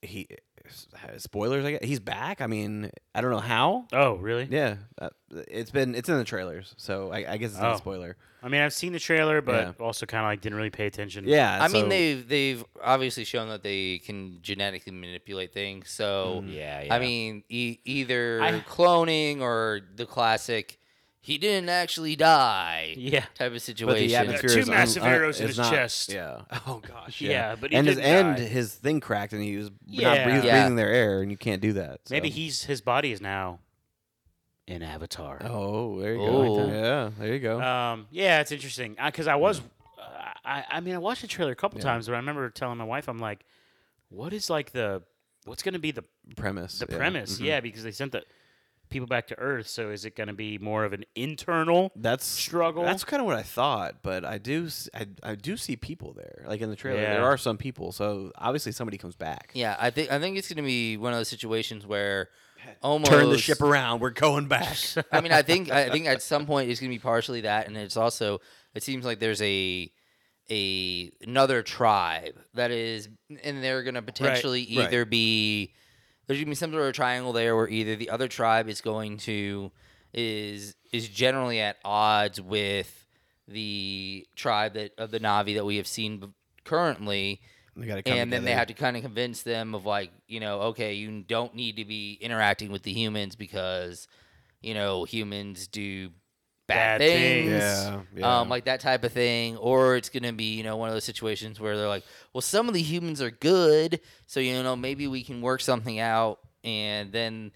he 0.02 0.28
spoilers. 1.18 1.66
I 1.66 1.72
guess 1.74 1.84
he's 1.84 2.00
back. 2.00 2.42
I 2.42 2.48
mean, 2.48 2.90
I 3.14 3.22
don't 3.22 3.32
know 3.32 3.40
how. 3.40 3.86
oh 3.94 4.16
really 4.16 4.48
Yeah, 4.50 4.78
uh, 5.00 5.10
it's 5.32 5.72
been 5.72 5.96
it's 5.96 6.10
in 6.10 6.18
the 6.18 6.24
trailers, 6.24 6.74
so 6.78 7.12
I, 7.12 7.34
I 7.34 7.38
guess 7.38 7.52
it's 7.52 7.60
not 7.60 7.72
Oh. 7.72 7.76
a 7.76 7.78
spoiler. 7.78 8.18
I 8.44 8.50
mean, 8.50 8.62
I've 8.62 8.74
seen 8.74 8.92
the 8.92 9.00
trailer, 9.00 9.42
but 9.42 9.54
Yeah. 9.80 9.86
also 9.86 10.06
kind 10.06 10.26
of 10.26 10.30
like 10.30 10.42
didn't 10.42 10.58
really 10.58 10.70
pay 10.70 10.86
attention. 10.86 11.26
Yeah, 11.28 11.60
I 11.62 11.70
mean, 11.70 11.88
they've 11.90 12.28
they've 12.28 12.64
obviously 12.84 13.24
shown 13.24 13.48
that 13.50 13.64
they 13.64 14.00
can 14.00 14.40
genetically 14.42 14.92
manipulate 14.92 15.54
things. 15.54 15.90
So 15.90 16.42
mm. 16.44 16.54
yeah, 16.54 16.88
I 16.92 17.00
mean, 17.00 17.44
e- 17.50 17.80
either 17.86 18.42
I- 18.44 18.60
cloning 18.60 19.40
or 19.40 19.80
the 19.96 20.06
classic 20.06 20.78
"he 21.22 21.38
didn't 21.38 21.70
actually 21.70 22.18
die" 22.18 22.96
yeah, 22.98 23.22
type 23.22 23.32
of 23.32 23.38
but 23.40 23.54
the 23.54 23.60
situation. 23.60 24.16
atmosphere 24.16 24.50
two 24.50 24.60
is 24.60 24.68
un- 24.70 24.76
massive 24.76 25.04
un- 25.04 25.10
arrows 25.14 25.40
in 25.40 25.46
is 25.46 25.50
his 25.52 25.58
not- 25.60 25.72
chest. 25.72 26.12
Yeah. 26.12 26.42
Oh 26.68 26.82
gosh. 26.86 27.22
Yeah, 27.22 27.30
Yeah, 27.32 27.56
but 27.56 27.72
he 27.72 27.78
and 27.78 27.88
his 27.88 27.96
didn't 27.96 28.10
and 28.28 28.38
die. 28.38 28.44
his 28.44 28.74
thing 28.76 29.00
cracked, 29.00 29.32
and 29.32 29.42
he 29.42 29.56
was 29.56 29.70
not 29.70 29.78
Yeah. 29.88 30.28
he 30.30 30.36
was 30.36 30.44
Yeah. 30.44 30.52
breathing 30.60 30.76
their 30.76 30.92
air, 30.92 31.22
and 31.22 31.32
you 31.32 31.38
can't 31.38 31.62
do 31.62 31.72
that. 31.74 32.02
maybe 32.10 32.30
he's 32.30 32.66
his 32.66 32.82
body 32.82 33.14
is 33.14 33.22
now 33.22 33.60
in 34.68 34.82
Avatar. 34.84 35.40
Oh, 35.44 36.00
there 36.02 36.16
you 36.16 36.22
Oh. 36.22 36.56
go. 36.68 36.68
Yeah, 36.72 37.10
there 37.20 37.34
you 37.34 37.40
go. 37.40 37.62
Um, 37.62 38.08
yeah, 38.12 38.40
it's 38.42 38.52
interesting 38.52 38.96
because 39.04 39.28
I 39.28 39.36
was, 39.36 39.60
uh, 39.60 40.04
I, 40.46 40.64
I 40.72 40.80
mean, 40.80 40.96
I 40.96 41.00
watched 41.00 41.22
the 41.22 41.28
trailer 41.28 41.52
a 41.52 41.56
couple 41.56 41.80
Yeah. 41.80 41.86
times, 41.86 42.08
but 42.08 42.14
I 42.14 42.18
remember 42.18 42.50
telling 42.50 42.78
my 42.78 42.84
wife, 42.86 43.08
I'm 43.08 43.20
like, 43.20 43.46
what 44.10 44.32
is 44.34 44.50
like 44.50 44.72
the, 44.72 45.04
what's 45.46 45.64
going 45.64 45.74
to 45.74 45.80
be 45.80 45.92
the 45.92 46.06
premise. 46.36 46.80
the 46.80 46.88
yeah. 46.90 46.98
premise? 46.98 47.40
Mhm. 47.40 47.46
Yeah, 47.46 47.60
because 47.60 47.84
they 47.84 47.92
sent 47.92 48.12
the 48.14 48.24
people 48.90 49.08
back 49.08 49.26
to 49.28 49.40
Earth, 49.40 49.68
so 49.68 49.90
is 49.90 50.06
it 50.06 50.16
going 50.16 50.28
to 50.28 50.34
be 50.34 50.58
more 50.60 50.86
of 50.86 50.94
an 50.94 51.04
internal? 51.16 51.92
That's 51.96 52.26
Struggle? 52.26 52.84
That's 52.84 53.04
kind 53.04 53.20
of 53.22 53.26
what 53.26 53.36
I 53.36 53.42
thought, 53.42 53.96
but 54.04 54.24
I 54.24 54.38
do 54.38 54.70
I, 54.94 55.08
I 55.24 55.36
do 55.36 55.58
see 55.58 55.76
people 55.76 56.14
there. 56.14 56.46
Like 56.48 56.62
in 56.62 56.70
the 56.70 56.76
trailer, 56.76 57.02
Yeah. 57.02 57.14
there 57.16 57.26
are 57.26 57.38
some 57.38 57.58
people. 57.58 57.92
So 57.92 58.32
obviously 58.38 58.72
somebody 58.72 58.98
comes 58.98 59.16
back. 59.16 59.50
yeah, 59.56 59.76
I 59.80 59.90
think 59.90 60.12
I 60.12 60.20
think 60.20 60.38
it's 60.38 60.48
going 60.48 60.58
to 60.58 60.64
be 60.64 60.96
one 60.98 61.12
of 61.12 61.20
those 61.20 61.28
situations 61.30 61.86
where 61.88 62.30
almost 62.82 63.12
Turn 63.12 63.30
the 63.30 63.38
ship 63.38 63.62
around. 63.62 64.00
We're 64.02 64.12
going 64.12 64.48
back. 64.48 64.78
I 65.12 65.22
mean, 65.22 65.32
I 65.32 65.42
think 65.42 65.72
I 65.72 65.90
think 65.90 66.06
at 66.08 66.22
some 66.22 66.46
point 66.46 66.70
it's 66.70 66.80
going 66.80 66.92
to 66.92 66.96
be 66.96 67.02
partially 67.02 67.42
that, 67.42 67.68
and 67.68 67.78
it's 67.78 67.98
also 67.98 68.42
it 68.74 68.84
seems 68.84 69.06
like 69.06 69.20
there's 69.20 69.42
a 69.42 69.92
a 70.50 71.12
another 71.22 71.64
tribe 71.64 72.36
that 72.54 72.72
is, 72.72 73.10
and 73.44 73.64
they're 73.64 73.84
going 73.84 73.96
to 73.96 74.02
potentially 74.02 74.62
right. 74.62 74.88
either 74.88 75.06
be 75.06 75.74
there's 76.28 76.38
going 76.38 76.46
to 76.46 76.52
be 76.52 76.56
some 76.56 76.72
sort 76.72 76.88
of 76.88 76.94
triangle 76.94 77.34
there 77.34 77.56
where 77.56 77.68
either 77.68 77.96
the 77.96 78.10
other 78.10 78.28
tribe 78.28 78.70
is 78.70 78.82
going 78.82 79.18
to 79.18 79.72
is 80.14 80.76
is 80.92 81.10
generally 81.10 81.60
at 81.60 81.78
odds 81.84 82.40
with 82.40 83.08
the 83.48 84.26
tribe 84.36 84.74
that 84.74 84.92
of 84.98 85.12
the 85.12 85.20
Navi 85.20 85.56
that 85.56 85.66
we 85.66 85.78
have 85.78 85.88
seen 85.88 86.18
b- 86.18 86.28
currently 87.76 87.88
They 87.88 87.88
got 87.88 87.96
to 87.96 88.04
come 88.04 88.20
and 88.20 88.34
then 88.34 88.46
they 88.46 88.54
have 88.54 88.68
to 88.68 88.74
kind 88.74 88.96
of 88.96 89.04
convince 89.04 89.44
them 89.44 89.76
of 89.76 89.86
like 89.86 90.12
you 90.28 90.40
know 90.40 90.62
okay 90.62 90.94
you 90.94 91.22
don't 91.22 91.56
need 91.56 91.78
to 91.78 91.86
be 91.86 92.18
interacting 92.22 92.72
with 92.72 92.84
the 92.84 92.94
humans 92.94 93.36
because 93.36 94.08
you 94.62 94.74
know 94.74 95.04
humans 95.04 95.68
do 95.68 96.10
bad, 96.68 97.00
Bad 97.00 97.02
things 97.02 97.50
things. 97.50 97.62
Yeah, 97.62 98.02
yeah. 98.16 98.40
um 98.40 98.50
like 98.50 98.66
that 98.66 98.80
type 98.80 99.04
of 99.04 99.12
thing 99.12 99.58
or 99.58 99.96
it's 99.96 100.10
gonna 100.10 100.34
be 100.34 100.56
you 100.56 100.64
know 100.64 100.78
one 100.78 100.90
of 100.90 100.96
those 100.96 101.04
situations 101.04 101.60
where 101.60 101.76
they're 101.76 101.88
like 101.88 102.06
well 102.34 102.42
some 102.42 102.68
of 102.68 102.74
the 102.74 102.82
humans 102.82 103.22
are 103.22 103.32
good 103.32 104.00
so 104.28 104.40
you 104.40 104.62
know 104.64 104.76
maybe 104.76 105.08
we 105.08 105.24
can 105.24 105.42
work 105.42 105.62
something 105.62 106.00
out 106.00 106.40
and 106.64 107.12
then 107.12 107.52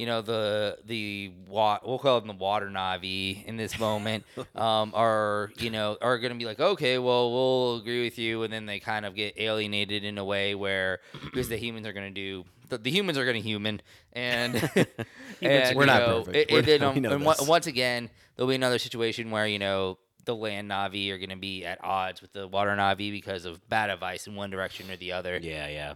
you 0.00 0.06
know 0.06 0.22
the 0.22 0.78
the 0.86 1.30
wa- 1.46 1.78
we'll 1.84 1.98
call 1.98 2.18
them 2.20 2.28
the 2.28 2.42
water 2.48 2.68
navi 2.70 3.44
in 3.44 3.56
this 3.56 3.78
moment 3.78 4.24
um, 4.54 4.92
are 4.94 5.50
you 5.58 5.70
know 5.70 5.96
are 6.00 6.18
going 6.18 6.32
to 6.32 6.38
be 6.38 6.46
like 6.46 6.58
okay 6.60 6.98
well 6.98 7.30
we'll 7.32 7.76
agree 7.76 8.02
with 8.02 8.18
you 8.18 8.42
and 8.44 8.50
then 8.52 8.64
they 8.66 8.80
kind 8.80 9.04
of 9.04 9.14
get 9.14 9.34
alienated 9.38 10.02
in 10.04 10.16
a 10.18 10.24
way 10.24 10.54
where 10.54 11.00
because 11.24 11.48
the 11.48 11.56
humans 11.56 11.86
are 11.86 11.92
going 11.92 12.08
to 12.12 12.20
do 12.26 12.44
the, 12.70 12.78
the 12.78 12.90
humans 12.90 13.18
are 13.18 13.24
going 13.24 13.40
to 13.42 13.46
human 13.46 13.80
and, 14.14 14.54
and 15.42 15.76
we're 15.76 15.86
not 15.86 16.00
know, 16.06 16.22
perfect. 16.24 16.36
it- 16.36 16.52
We're- 16.52 16.74
and 16.76 17.02
we 17.02 17.06
um, 17.08 17.12
and 17.14 17.26
this. 17.26 17.46
once 17.46 17.66
again 17.66 18.08
there'll 18.36 18.48
be 18.48 18.54
another 18.54 18.78
situation 18.78 19.30
where 19.30 19.46
you 19.46 19.58
know 19.58 19.98
the 20.26 20.34
land 20.36 20.70
navi 20.70 21.10
are 21.10 21.18
going 21.18 21.30
to 21.30 21.36
be 21.36 21.64
at 21.64 21.82
odds 21.82 22.20
with 22.22 22.32
the 22.32 22.46
water 22.46 22.70
navi 22.70 23.10
because 23.10 23.44
of 23.44 23.66
bad 23.68 23.90
advice 23.90 24.26
in 24.26 24.34
one 24.34 24.50
direction 24.50 24.90
or 24.90 24.96
the 24.96 25.12
other 25.12 25.38
Yeah, 25.42 25.66
yeah. 25.68 25.94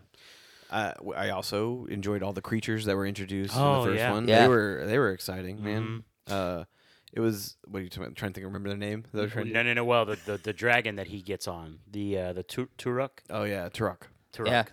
Uh, 0.74 0.92
w- 0.94 1.14
I 1.16 1.30
also 1.30 1.86
enjoyed 1.88 2.22
all 2.22 2.32
the 2.32 2.42
creatures 2.42 2.84
that 2.86 2.96
were 2.96 3.06
introduced 3.06 3.54
in 3.54 3.62
Oh, 3.62 3.84
the 3.84 3.90
first 3.92 3.98
yeah. 3.98 4.12
one. 4.12 4.26
Yeah. 4.28 4.42
They 4.42 4.48
were 4.48 4.82
they 4.86 4.98
were 4.98 5.10
exciting, 5.12 5.62
man. 5.62 5.82
Mm-hmm. 6.28 6.32
Uh, 6.60 6.64
it 7.12 7.20
was 7.20 7.56
what 7.68 7.78
are 7.78 7.82
you 7.82 7.88
talking 7.88 8.04
about? 8.04 8.16
trying 8.16 8.32
to 8.32 8.34
think, 8.40 8.44
remember 8.46 8.68
their 8.70 8.78
name? 8.78 9.04
They 9.12 9.20
were 9.22 9.28
trying 9.28 9.52
No, 9.52 9.62
no, 9.62 9.72
no. 9.72 9.84
Well, 9.84 10.04
the, 10.04 10.18
the, 10.26 10.36
the 10.38 10.52
dragon 10.52 10.96
that 10.96 11.06
he 11.06 11.22
gets 11.22 11.46
on 11.46 11.78
the 11.90 12.18
uh, 12.18 12.32
the 12.32 12.42
Tu- 12.42 12.68
Toruk. 12.76 13.10
Oh 13.30 13.44
yeah, 13.44 13.68
Toruk. 13.68 14.02
Toruk. 14.34 14.46
Yeah. 14.48 14.64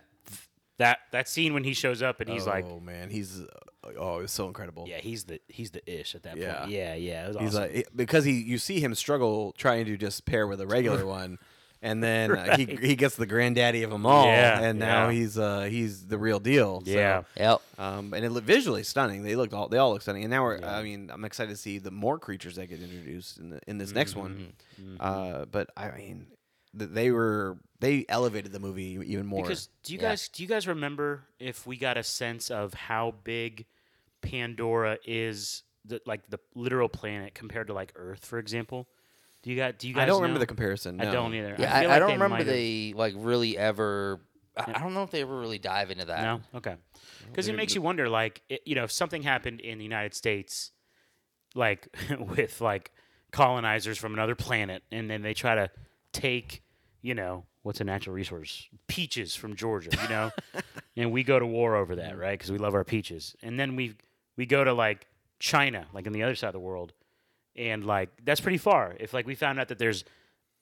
That 0.78 0.98
that 1.12 1.30
scene 1.30 1.54
when 1.54 1.64
he 1.64 1.74
shows 1.74 2.02
up 2.02 2.22
and 2.22 2.30
he's 2.30 2.48
like, 2.48 2.66
oh 2.66 2.80
man, 2.80 3.12
he's 3.12 3.40
uh, 3.40 3.46
oh, 4.00 4.18
it 4.18 4.22
was 4.24 4.32
so 4.32 4.48
incredible. 4.48 4.86
yeah, 4.88 4.98
he's 4.98 5.26
the 5.26 5.40
he's 5.48 5.70
the 5.70 5.88
ish 6.00 6.16
at 6.16 6.24
that 6.24 6.38
Yeah. 6.38 6.62
point. 6.62 6.72
Yeah, 6.72 6.96
yeah. 6.96 7.26
It 7.26 7.28
was 7.28 7.38
He's 7.38 7.56
awesome. 7.56 7.74
like 7.76 7.88
because 7.96 8.26
he 8.26 8.42
you 8.42 8.58
see 8.58 8.80
him 8.80 8.96
struggle 8.96 9.52
trying 9.58 9.86
to 9.86 9.96
just 9.98 10.26
pair 10.26 10.48
with 10.48 10.60
a 10.60 10.66
regular 10.66 11.06
one, 11.20 11.38
and 11.82 12.04
then 12.04 12.32
uh, 12.32 12.56
he 12.58 12.66
he 12.82 12.96
gets 12.96 13.16
the 13.16 13.26
granddaddy 13.26 13.84
of 13.84 13.90
them 13.92 14.06
all, 14.06 14.26
Yeah, 14.26 14.60
and 14.62 14.80
now 14.80 15.08
yeah. 15.08 15.14
he's 15.14 15.38
uh 15.38 15.62
he's 15.64 16.06
the 16.08 16.18
real 16.18 16.40
deal. 16.40 16.82
So, 16.86 16.92
yeah. 16.92 17.24
yep 17.36 17.62
Um, 17.78 18.14
and 18.14 18.24
it 18.26 18.30
looked 18.32 18.48
visually 18.48 18.84
stunning. 18.84 19.24
They 19.24 19.36
looked 19.36 19.54
all 19.54 19.68
they 19.68 19.78
all 19.78 19.92
look 19.94 20.02
stunning. 20.02 20.24
And 20.24 20.32
now 20.32 20.44
we're 20.44 20.60
Yeah. 20.60 20.78
I 20.78 20.84
mean 20.84 21.10
I'm 21.12 21.26
excited 21.26 21.50
to 21.52 21.58
see 21.58 21.78
the 21.80 21.92
more 21.92 22.20
creatures 22.20 22.56
that 22.56 22.68
get 22.68 22.82
introduced 22.82 23.38
in 23.40 23.50
the 23.50 23.60
in 23.68 23.78
this 23.78 23.94
next 23.94 24.16
one. 24.16 24.54
Mm-hmm. 24.82 24.96
Uh, 25.00 25.46
but 25.46 25.70
I 25.76 25.92
mean 25.92 26.28
they 26.74 27.12
were 27.12 27.58
they 27.80 28.06
elevated 28.08 28.52
the 28.54 28.60
movie 28.60 28.98
even 29.08 29.26
more. 29.26 29.42
Because 29.44 29.68
do 29.84 29.94
you 29.94 30.00
Yeah. 30.00 30.10
guys 30.10 30.28
do 30.30 30.44
you 30.44 30.48
guys 30.50 30.68
remember 30.68 31.24
if 31.40 31.66
we 31.68 31.78
got 31.78 31.98
a 31.98 32.04
sense 32.04 32.50
of 32.52 32.74
how 32.74 33.16
big 33.24 33.66
Pandora 34.22 34.98
is, 35.06 35.64
the, 35.84 36.00
like 36.06 36.30
the 36.30 36.40
literal 36.56 36.88
planet 36.90 37.34
compared 37.34 37.68
to 37.68 37.74
like 37.74 37.92
Earth, 37.96 38.24
for 38.26 38.38
example? 38.40 38.88
Do 39.44 39.50
you 39.50 39.56
got 39.56 39.80
do 39.80 39.88
you 39.88 39.94
guys? 39.94 40.04
I 40.04 40.06
don't 40.06 40.22
remember 40.22 40.40
the 40.40 40.46
comparison. 40.46 41.02
I 41.02 41.12
don't 41.12 41.34
either. 41.34 41.56
yeah 41.58 41.74
I, 41.74 41.78
i, 41.78 41.82
feel 41.82 41.90
I 41.90 41.94
like 41.94 42.00
don't 42.00 42.08
they 42.08 42.14
remember 42.14 42.36
might 42.38 42.46
they 42.46 42.94
like 42.96 43.14
really 43.18 43.58
ever 43.58 44.22
I 44.56 44.74
I 44.76 44.80
don't 44.80 44.94
know 44.94 45.04
if 45.04 45.12
they 45.12 45.22
ever 45.22 45.38
really 45.38 45.60
dive 45.60 45.92
into 45.92 46.06
that. 46.06 46.22
No, 46.24 46.42
okay. 46.56 46.76
Because 47.28 47.48
it 47.48 47.56
makes 47.56 47.74
you 47.74 47.82
wonder, 47.82 48.10
like, 48.10 48.42
it, 48.50 48.62
you 48.66 48.76
know, 48.76 48.84
if 48.84 48.92
something 48.92 49.24
happened 49.24 49.62
in 49.62 49.78
the 49.78 49.84
United 49.84 50.14
States, 50.14 50.72
like 51.56 51.88
with 52.20 52.60
like 52.62 52.92
colonizers 53.32 53.98
from 53.98 54.14
another 54.14 54.36
planet, 54.36 54.84
and 54.92 55.10
then 55.10 55.22
they 55.22 55.34
try 55.34 55.56
to 55.56 55.70
take, 56.12 56.64
you 57.02 57.16
know, 57.16 57.46
what's 57.64 57.80
a 57.80 57.84
natural 57.84 58.16
resource? 58.16 58.68
Peaches 58.88 59.36
from 59.36 59.56
Georgia, 59.56 59.92
you 60.02 60.10
know, 60.10 60.32
and 60.98 61.12
we 61.12 61.24
go 61.24 61.40
to 61.40 61.46
war 61.46 61.76
over 61.76 61.96
that, 61.96 62.18
right? 62.18 62.38
Because 62.38 62.52
we 62.52 62.58
love 62.58 62.76
our 62.76 62.84
peaches, 62.84 63.36
and 63.42 63.60
then 63.60 63.76
we 63.76 63.96
we 64.36 64.46
go 64.46 64.64
to 64.64 64.74
like 64.74 65.08
China, 65.40 65.88
like 65.94 66.08
on 66.08 66.14
the 66.14 66.24
other 66.24 66.36
side 66.36 66.48
of 66.48 66.54
the 66.54 66.60
world, 66.60 66.94
and 67.56 67.86
like 67.86 68.10
that's 68.24 68.42
pretty 68.42 68.58
far. 68.58 68.96
If 69.00 69.14
like 69.14 69.26
we 69.26 69.36
found 69.36 69.60
out 69.60 69.68
that 69.70 69.78
there's, 69.78 70.04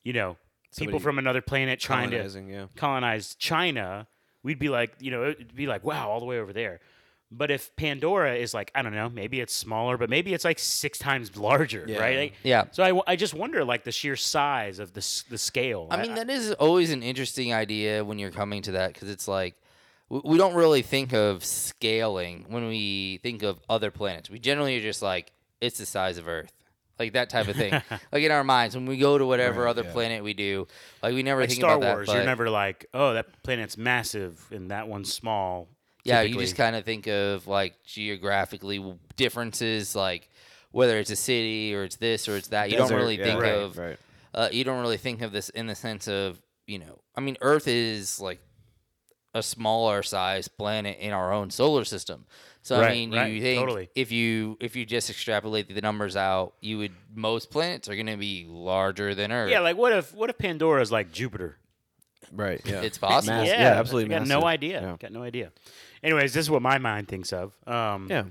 you 0.04 0.13
know, 0.13 0.38
people 0.78 0.99
from 0.99 1.17
another 1.19 1.41
planet 1.41 1.80
trying 1.80 2.12
to 2.12 2.45
yeah. 2.47 2.65
colonize 2.75 3.36
China, 3.36 4.08
we'd 4.43 4.60
be 4.60 4.69
like, 4.69 4.93
you 4.99 5.12
know, 5.12 5.30
it'd 5.30 5.56
be 5.56 5.67
like, 5.67 5.84
wow, 5.84 6.10
all 6.10 6.19
the 6.19 6.25
way 6.25 6.39
over 6.39 6.54
there. 6.54 6.80
But 7.32 7.52
if 7.52 7.75
Pandora 7.75 8.36
is 8.38 8.56
like, 8.56 8.71
I 8.73 8.82
don't 8.82 8.93
know, 8.93 9.08
maybe 9.08 9.39
it's 9.39 9.54
smaller, 9.54 9.97
but 9.97 10.10
maybe 10.10 10.34
it's 10.34 10.43
like 10.43 10.58
six 10.58 10.97
times 10.97 11.38
larger, 11.38 11.86
Yeah. 11.88 11.99
right? 11.99 12.17
Like, 12.17 12.34
Yeah. 12.41 12.65
So 12.71 12.84
I, 12.84 13.12
I 13.12 13.15
just 13.15 13.36
wonder, 13.36 13.63
like, 13.63 13.84
the 13.84 13.91
sheer 13.91 14.15
size 14.15 14.80
of 14.80 14.93
the 14.93 15.23
the 15.30 15.38
scale. 15.38 15.88
I 15.91 16.02
mean, 16.02 16.15
that 16.15 16.30
is 16.30 16.54
always 16.54 16.91
an 16.91 17.04
interesting 17.04 17.54
idea 17.54 18.04
when 18.04 18.17
you're 18.17 18.32
coming 18.32 18.63
to 18.63 18.71
that 18.71 18.93
because 18.93 19.12
it's 19.12 19.28
like 19.28 19.54
w- 20.10 20.28
we 20.28 20.39
don't 20.39 20.56
really 20.56 20.82
think 20.82 21.13
of 21.13 21.45
scaling 21.45 22.45
when 22.49 22.67
we 22.67 23.19
think 23.21 23.43
of 23.43 23.60
other 23.69 23.91
planets. 23.91 24.28
We 24.32 24.39
generally 24.39 24.78
are 24.78 24.82
just 24.82 25.04
like 25.04 25.32
it's 25.62 25.78
the 25.78 25.86
size 25.86 26.17
of 26.17 26.28
Earth, 26.28 26.54
like 27.00 27.14
that 27.14 27.30
type 27.30 27.48
of 27.48 27.56
thing. 27.56 27.72
like 28.12 28.24
in 28.24 28.32
our 28.32 28.44
minds, 28.44 28.76
when 28.76 28.86
we 28.86 28.98
go 28.98 29.18
to 29.18 29.26
whatever 29.26 29.64
Right, 29.64 29.70
other 29.70 29.84
yeah. 29.84 29.92
planet 29.94 30.24
we 30.24 30.34
do, 30.34 30.68
like 31.02 31.14
we 31.14 31.24
never 31.24 31.42
like 31.42 31.50
think 31.50 31.62
Star 31.62 31.78
about 31.78 31.96
Wars, 31.96 32.08
that. 32.08 32.16
you're 32.16 32.26
never 32.26 32.50
like, 32.50 32.86
oh, 32.94 33.14
that 33.14 33.42
planet's 33.44 33.78
massive 33.78 34.46
and 34.52 34.72
that 34.72 34.88
one's 34.88 35.12
small. 35.14 35.68
Yeah, 36.04 36.22
you 36.22 36.38
just 36.40 36.56
kind 36.56 36.76
of 36.76 36.86
think 36.86 37.08
of 37.08 37.48
like 37.48 37.84
geographically 37.84 38.84
differences, 39.16 39.96
like 39.96 40.30
whether 40.72 40.98
it's 41.00 41.10
a 41.12 41.16
city 41.16 41.74
or 41.76 41.84
it's 41.84 41.96
this 41.98 42.28
or 42.28 42.36
it's 42.38 42.50
that. 42.50 42.70
You 42.70 42.78
Desert, 42.78 42.90
don't 42.90 43.00
really 43.00 43.18
yeah. 43.18 43.24
think 43.26 43.42
Right, 43.42 43.54
of 43.54 43.78
right. 43.78 43.98
uh, 44.34 44.50
you 44.52 44.64
don't 44.64 44.82
really 44.82 44.98
think 44.98 45.22
of 45.22 45.32
this 45.32 45.50
in 45.50 45.68
the 45.68 45.76
sense 45.76 46.08
of 46.08 46.42
you 46.68 46.78
know 46.78 47.00
i 47.16 47.20
mean 47.20 47.36
earth 47.42 47.68
is 47.68 48.20
like 48.22 48.40
a 49.34 49.42
smaller 49.42 50.04
size 50.04 50.48
planet 50.48 50.98
in 51.00 51.12
our 51.14 51.34
own 51.34 51.50
solar 51.50 51.84
system 51.84 52.26
so 52.62 52.82
i 52.82 52.91
mean 52.91 53.13
right, 53.13 53.32
you 53.32 53.41
think 53.41 53.60
totally. 53.62 53.89
if 53.95 54.12
you 54.12 54.58
if 54.60 54.76
you 54.76 54.86
just 54.86 55.10
extrapolate 55.10 55.74
the 55.74 55.82
numbers 55.82 56.15
out 56.15 56.54
you 56.62 56.78
would 56.78 56.91
most 57.15 57.50
planets 57.52 57.88
are 57.89 57.95
going 57.95 58.06
to 58.06 58.17
be 58.17 58.45
larger 58.48 59.15
than 59.15 59.32
earth 59.32 59.50
Yeah, 59.50 59.60
like 59.62 59.78
what 59.78 59.93
if 59.93 60.13
what 60.13 60.30
if 60.30 60.38
Pandora's 60.38 60.91
like 60.91 61.12
Jupiter? 61.12 61.58
Right. 62.32 62.62
Yeah. 62.63 62.82
It's 62.82 62.98
possible. 63.00 63.38
Mass- 63.38 63.48
yeah, 63.48 63.62
yeah, 63.62 63.80
absolutely 63.80 64.10
Got 64.10 64.28
no 64.28 64.45
idea. 64.45 64.82
Yeah. 64.82 64.98
Got 65.00 65.12
no 65.12 65.24
idea. 65.24 65.52
Anyways, 66.04 66.34
this 66.34 66.45
is 66.45 66.50
what 66.52 66.62
my 66.62 66.78
mind 66.78 67.08
thinks 67.08 67.34
of. 67.34 67.58
Um, 67.65 68.08
yeah. 68.10 68.26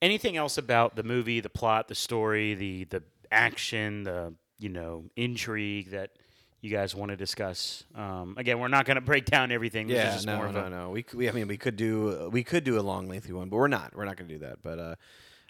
anything 0.00 0.36
else 0.38 0.56
about 0.56 0.96
the 0.96 1.02
movie, 1.02 1.40
the 1.40 1.50
plot, 1.50 1.88
the 1.88 1.94
story, 1.94 2.54
the 2.54 2.84
the 2.84 3.02
action, 3.30 4.04
the 4.04 4.32
you 4.58 4.70
know 4.70 5.04
intrigue 5.16 5.90
that 5.90 6.12
you 6.60 6.70
guys 6.70 6.94
want 6.94 7.10
to 7.10 7.16
discuss? 7.16 7.84
Um, 7.94 8.34
again, 8.36 8.58
we're 8.58 8.68
not 8.68 8.84
going 8.84 8.96
to 8.96 9.00
break 9.00 9.24
down 9.24 9.50
everything. 9.50 9.86
This 9.86 9.98
is 9.98 10.04
Yeah, 10.04 10.12
just 10.12 10.26
no, 10.26 10.36
more 10.36 10.46
of 10.46 10.54
no, 10.54 10.64
a, 10.64 10.70
no. 10.70 10.90
We, 10.90 11.04
we, 11.14 11.28
I 11.28 11.32
mean, 11.32 11.48
we 11.48 11.56
could 11.56 11.76
do 11.76 12.28
we 12.32 12.44
could 12.44 12.64
do 12.64 12.78
a 12.78 12.82
long, 12.82 13.08
lengthy 13.08 13.32
one, 13.32 13.48
but 13.48 13.56
we're 13.56 13.68
not. 13.68 13.94
We're 13.94 14.04
not 14.04 14.16
going 14.16 14.28
to 14.28 14.34
do 14.34 14.40
that. 14.40 14.62
But 14.62 14.78
uh, 14.78 14.94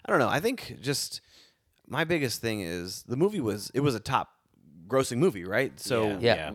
I 0.05 0.11
don't 0.11 0.19
know. 0.19 0.29
I 0.29 0.39
think 0.39 0.77
just 0.81 1.21
my 1.87 2.03
biggest 2.03 2.41
thing 2.41 2.61
is 2.61 3.03
the 3.03 3.17
movie 3.17 3.41
was 3.41 3.71
it 3.73 3.81
was 3.81 3.95
a 3.95 3.99
top 3.99 4.29
grossing 4.87 5.17
movie, 5.17 5.43
right? 5.43 5.77
So 5.79 6.17
Yeah. 6.19 6.19
Yeah. 6.21 6.51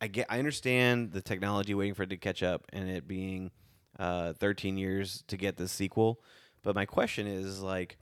I 0.00 0.06
get 0.06 0.26
I 0.30 0.38
understand 0.38 1.12
the 1.12 1.20
technology 1.20 1.74
waiting 1.74 1.94
for 1.94 2.04
it 2.04 2.10
to 2.10 2.16
catch 2.16 2.42
up 2.42 2.64
and 2.72 2.88
it 2.88 3.08
being 3.08 3.50
uh, 3.98 4.32
13 4.34 4.76
years 4.78 5.24
to 5.26 5.36
get 5.36 5.56
the 5.56 5.66
sequel, 5.68 6.20
but 6.62 6.74
my 6.74 6.86
question 6.86 7.26
is 7.26 7.60
like. 7.60 7.98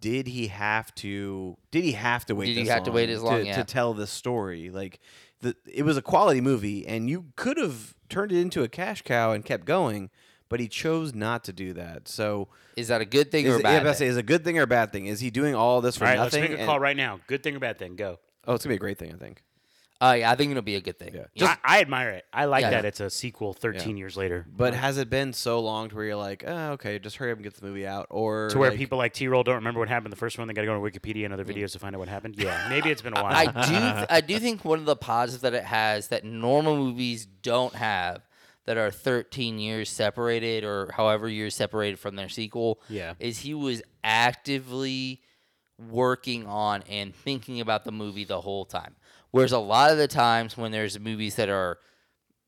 Did 0.00 0.26
he 0.26 0.48
have 0.48 0.94
to? 0.96 1.56
Did 1.70 1.84
he 1.84 1.92
have 1.92 2.26
to 2.26 2.34
wait? 2.34 2.46
Did 2.46 2.56
he 2.56 2.62
this 2.64 2.72
have 2.72 2.82
to 2.84 2.92
wait 2.92 3.08
as 3.10 3.22
long? 3.22 3.40
to, 3.40 3.46
Yeah. 3.46 3.56
to 3.56 3.64
tell 3.64 3.94
this 3.94 4.10
story? 4.10 4.70
Like, 4.70 5.00
the 5.40 5.56
it 5.72 5.84
was 5.84 5.96
a 5.96 6.02
quality 6.02 6.40
movie, 6.40 6.86
and 6.86 7.08
you 7.10 7.26
could 7.36 7.56
have 7.56 7.94
turned 8.08 8.32
it 8.32 8.40
into 8.40 8.62
a 8.62 8.68
cash 8.68 9.02
cow 9.02 9.32
and 9.32 9.44
kept 9.44 9.64
going, 9.64 10.10
but 10.48 10.60
he 10.60 10.68
chose 10.68 11.14
not 11.14 11.44
to 11.44 11.52
do 11.52 11.72
that. 11.72 12.08
So, 12.08 12.48
is 12.76 12.88
that 12.88 13.00
a 13.00 13.04
good 13.04 13.30
thing 13.30 13.46
or 13.48 13.54
a 13.54 13.58
it- 13.58 13.62
yeah, 13.62 13.68
I 13.68 13.72
bad 13.72 13.72
was 13.74 13.80
about 13.82 13.90
to 13.92 13.94
say, 13.98 14.04
thing? 14.04 14.10
is 14.10 14.16
a 14.16 14.22
good 14.22 14.44
thing 14.44 14.58
or 14.58 14.62
a 14.62 14.66
bad 14.66 14.92
thing? 14.92 15.06
Is 15.06 15.20
he 15.20 15.30
doing 15.30 15.54
all 15.54 15.80
this 15.80 15.96
for 15.96 16.04
All 16.04 16.10
right, 16.10 16.18
let's 16.20 16.34
nothing? 16.34 16.50
make 16.50 16.58
a 16.58 16.62
And- 16.62 16.68
call 16.68 16.78
right 16.80 16.96
now. 16.96 17.20
Good 17.26 17.42
thing 17.42 17.56
or 17.56 17.58
bad 17.58 17.78
thing? 17.78 17.96
Go. 17.96 18.18
oh, 18.46 18.54
it's 18.54 18.64
gonna 18.64 18.72
be 18.72 18.76
a 18.76 18.78
great 18.78 18.98
thing, 18.98 19.12
I 19.12 19.16
think. 19.16 19.42
Uh, 19.98 20.14
yeah, 20.18 20.30
i 20.30 20.34
think 20.36 20.50
it'll 20.50 20.62
be 20.62 20.76
a 20.76 20.80
good 20.80 20.98
thing 20.98 21.14
Yeah. 21.14 21.24
Yeah. 21.34 21.56
I, 21.64 21.78
I 21.78 21.80
admire 21.80 22.10
it. 22.10 22.24
I 22.32 22.44
like 22.44 22.62
Yeah. 22.62 22.70
that 22.70 22.84
it's 22.84 23.00
a 23.00 23.08
sequel 23.08 23.54
13 23.54 23.96
years 23.96 24.14
later. 24.16 24.44
But 24.54 24.74
has 24.74 24.98
it 24.98 25.08
been 25.08 25.32
so 25.32 25.60
long 25.60 25.88
to 25.88 25.94
where 25.96 26.04
you're 26.04 26.16
like, 26.16 26.44
oh, 26.46 26.72
okay, 26.72 26.98
just 26.98 27.16
hurry 27.16 27.32
up 27.32 27.38
and 27.38 27.44
get 27.44 27.54
the 27.54 27.64
movie 27.64 27.86
out, 27.86 28.06
or 28.10 28.48
to 28.50 28.58
where 28.58 28.68
like- 28.70 28.78
people 28.78 28.98
like 28.98 29.14
T-Roll 29.14 29.42
don't 29.42 29.54
remember 29.54 29.80
what 29.80 29.88
happened 29.88 30.12
the 30.12 30.16
first 30.16 30.36
one. 30.38 30.48
They 30.48 30.54
got 30.54 30.60
to 30.62 30.66
go 30.66 30.74
to 30.74 30.80
Wikipedia 30.98 31.24
and 31.24 31.32
other 31.32 31.44
videos 31.46 31.72
to 31.72 31.78
find 31.78 31.94
out 31.96 31.98
what 32.00 32.08
happened. 32.08 32.34
Yeah, 32.46 32.66
maybe 32.68 32.90
it's 32.90 33.00
been 33.00 33.16
a 33.16 33.22
while. 33.22 33.34
I 33.34 33.46
do 33.66 33.96
th- 33.96 34.06
I 34.10 34.20
do 34.20 34.38
think 34.38 34.64
one 34.64 34.78
of 34.80 34.84
the 34.84 34.96
positives 34.96 35.40
that 35.42 35.54
it 35.54 35.64
has 35.64 36.08
that 36.08 36.24
normal 36.24 36.76
movies 36.76 37.24
don't 37.24 37.74
have 37.74 38.20
that 38.66 38.76
are 38.76 38.90
13 38.90 39.58
years 39.58 39.88
separated 39.88 40.62
or 40.64 40.90
however 40.92 41.28
years 41.28 41.54
separated 41.54 41.98
from 41.98 42.16
their 42.16 42.28
sequel 42.28 42.80
Yeah. 42.90 43.14
is 43.18 43.38
he 43.38 43.54
was 43.54 43.80
actively 44.04 45.22
working 45.78 46.46
on 46.46 46.82
and 46.88 47.14
thinking 47.14 47.60
about 47.60 47.84
the 47.84 47.92
movie 47.92 48.24
the 48.24 48.40
whole 48.40 48.64
time. 48.64 48.96
Whereas 49.30 49.52
a 49.52 49.58
lot 49.58 49.90
of 49.90 49.98
the 49.98 50.08
times 50.08 50.56
when 50.56 50.72
there's 50.72 50.98
movies 50.98 51.34
that 51.36 51.48
are 51.48 51.78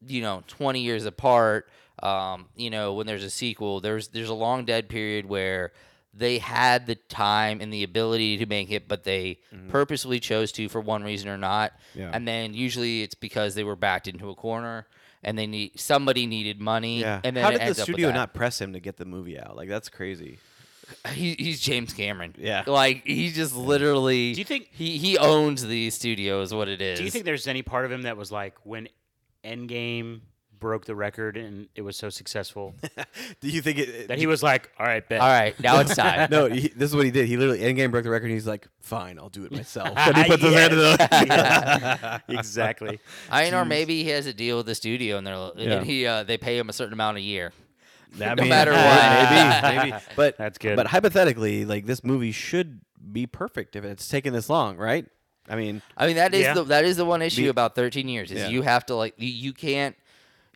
you 0.06 0.22
know 0.22 0.44
20 0.46 0.80
years 0.80 1.04
apart 1.06 1.68
um, 2.02 2.46
you 2.54 2.70
know 2.70 2.94
when 2.94 3.06
there's 3.06 3.24
a 3.24 3.30
sequel 3.30 3.80
there's 3.80 4.08
there's 4.08 4.28
a 4.28 4.34
long 4.34 4.64
dead 4.64 4.88
period 4.88 5.26
where 5.26 5.72
they 6.14 6.38
had 6.38 6.86
the 6.86 6.94
time 6.94 7.60
and 7.60 7.72
the 7.72 7.82
ability 7.82 8.36
to 8.38 8.46
make 8.46 8.70
it 8.70 8.86
but 8.86 9.02
they 9.02 9.38
purposely 9.68 10.20
chose 10.20 10.52
to 10.52 10.68
for 10.68 10.80
one 10.80 11.02
reason 11.02 11.28
or 11.28 11.36
not 11.36 11.72
Yeah. 11.94 12.10
and 12.12 12.26
then 12.28 12.54
usually 12.54 13.02
it's 13.02 13.14
because 13.16 13.54
they 13.56 13.64
were 13.64 13.76
backed 13.76 14.06
into 14.06 14.30
a 14.30 14.34
corner 14.36 14.86
and 15.24 15.36
they 15.36 15.46
need 15.48 15.78
somebody 15.78 16.26
needed 16.26 16.60
money 16.60 17.00
yeah. 17.00 17.20
and 17.24 17.36
then 17.36 17.42
How 17.44 17.50
did 17.50 17.60
the 17.60 17.74
studio 17.74 18.12
not 18.12 18.34
press 18.34 18.60
him 18.60 18.72
to 18.74 18.80
get 18.80 18.96
the 18.98 19.04
movie 19.04 19.38
out? 19.38 19.56
Like 19.56 19.68
that's 19.68 19.88
crazy. 19.88 20.38
He, 21.12 21.34
he's 21.38 21.60
James 21.60 21.92
Cameron 21.92 22.34
Yeah. 22.38 22.64
like 22.66 23.04
he 23.06 23.30
just 23.30 23.54
literally 23.56 24.32
Do 24.34 24.40
you 24.40 24.44
think- 24.44 24.68
he 24.72 24.96
he 24.98 25.18
owns 25.18 25.64
the 25.66 25.90
studio 25.90 26.40
is 26.42 26.52
what 26.54 26.68
it 26.68 26.80
is 26.80 26.98
Do 26.98 27.04
you 27.04 27.10
think 27.10 27.24
there's 27.24 27.46
any 27.46 27.62
part 27.62 27.84
of 27.84 27.92
him 27.92 28.02
that 28.02 28.16
was 28.16 28.32
like 28.32 28.54
when 28.64 28.88
Endgame 29.44 30.20
broke 30.58 30.84
the 30.86 30.94
record 30.96 31.36
and 31.36 31.68
it 31.76 31.82
was 31.82 31.96
so 31.96 32.10
successful 32.10 32.74
Do 33.40 33.48
you 33.48 33.62
think 33.62 33.78
it? 33.78 34.08
that 34.08 34.18
he 34.18 34.26
was 34.26 34.42
like, 34.42 34.72
"All 34.76 34.84
right, 34.86 35.08
bet." 35.08 35.20
all 35.20 35.28
right 35.28 35.58
now 35.60 35.78
it's 35.78 35.94
time 36.04 36.28
no, 36.32 36.46
he, 36.46 36.66
this 36.68 36.90
is 36.90 36.96
what 36.96 37.04
he 37.04 37.12
did. 37.12 37.28
He 37.28 37.36
literally 37.36 37.60
Endgame 37.60 37.92
broke 37.92 38.02
the 38.02 38.10
record. 38.10 38.24
and 38.26 38.34
He's 38.34 38.46
like, 38.46 38.66
"Fine, 38.80 39.20
I'll 39.20 39.28
do 39.28 39.44
it 39.44 39.52
myself." 39.52 39.92
And 39.96 40.16
he 40.16 40.24
puts 40.24 40.42
his 40.42 40.54
hand 40.54 40.72
in 40.72 40.78
the 40.80 40.96
Yeah, 41.28 42.18
exactly. 42.28 42.98
I 43.30 43.44
mean, 43.44 43.54
or 43.54 43.64
maybe 43.64 44.02
he 44.02 44.10
has 44.10 44.26
a 44.26 44.32
deal 44.34 44.56
with 44.56 44.66
the 44.66 44.74
studio, 44.74 45.16
and 45.18 45.24
they're 45.26 45.50
Yeah. 45.56 45.72
and 45.74 45.86
he 45.86 46.06
uh, 46.06 46.24
they 46.24 46.36
pay 46.38 46.58
him 46.58 46.68
a 46.68 46.72
certain 46.72 46.92
amount 46.94 47.18
a 47.18 47.20
year. 47.20 47.52
I 48.20 48.34
No 48.34 48.42
mean, 48.42 48.48
matter 48.48 48.72
hey, 48.74 49.60
what. 49.62 49.72
maybe, 49.72 49.90
maybe. 49.92 50.04
But 50.16 50.36
That's 50.38 50.58
good. 50.58 50.76
But 50.76 50.86
hypothetically, 50.88 51.64
like 51.64 51.86
this 51.86 52.02
movie 52.04 52.32
should 52.32 52.80
be 53.12 53.26
perfect 53.26 53.76
if 53.76 53.84
it's 53.84 54.08
taken 54.08 54.32
this 54.32 54.48
long, 54.50 54.76
right? 54.76 55.06
I 55.48 55.56
mean, 55.56 55.80
I 55.96 56.06
mean, 56.06 56.16
that 56.16 56.34
is 56.34 56.42
Yeah. 56.42 56.54
the 56.54 56.64
that 56.64 56.84
is 56.84 56.96
the 56.98 57.04
one 57.04 57.22
issue 57.22 57.44
The- 57.44 57.48
about 57.48 57.74
13 57.74 58.08
years 58.08 58.30
is 58.30 58.38
Yeah. 58.40 58.48
you 58.48 58.62
have 58.62 58.84
to 58.86 58.94
like 58.94 59.14
you, 59.16 59.28
you 59.28 59.52
can't 59.52 59.96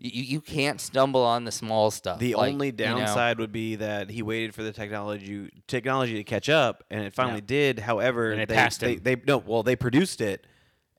you, 0.05 0.23
you 0.25 0.41
can't 0.41 0.81
stumble 0.81 1.23
on 1.23 1.45
the 1.45 1.53
small 1.53 1.91
stuff. 1.93 2.19
the 2.19 2.35
Like, 2.35 2.53
only 2.53 2.67
you 2.67 2.73
know, 2.73 2.99
downside 2.99 3.39
would 3.39 3.53
be 3.53 3.77
that 3.77 4.11
he 4.11 4.21
waited 4.21 4.53
for 4.55 4.63
the 4.65 4.73
technology 4.73 5.49
technology 5.69 6.15
to 6.15 6.25
catch 6.25 6.49
up, 6.49 6.83
and 6.91 7.05
it 7.05 7.15
finally 7.15 7.41
did. 7.41 7.79
However, 7.79 8.33
And 8.33 8.41
it 8.43 8.49
they, 8.49 8.55
passed 8.57 8.81
they, 8.81 8.95
him. 8.95 9.01
they 9.05 9.17
no, 9.27 9.39
well, 9.39 9.63
they 9.63 9.77
produced 9.77 10.21
it, 10.21 10.45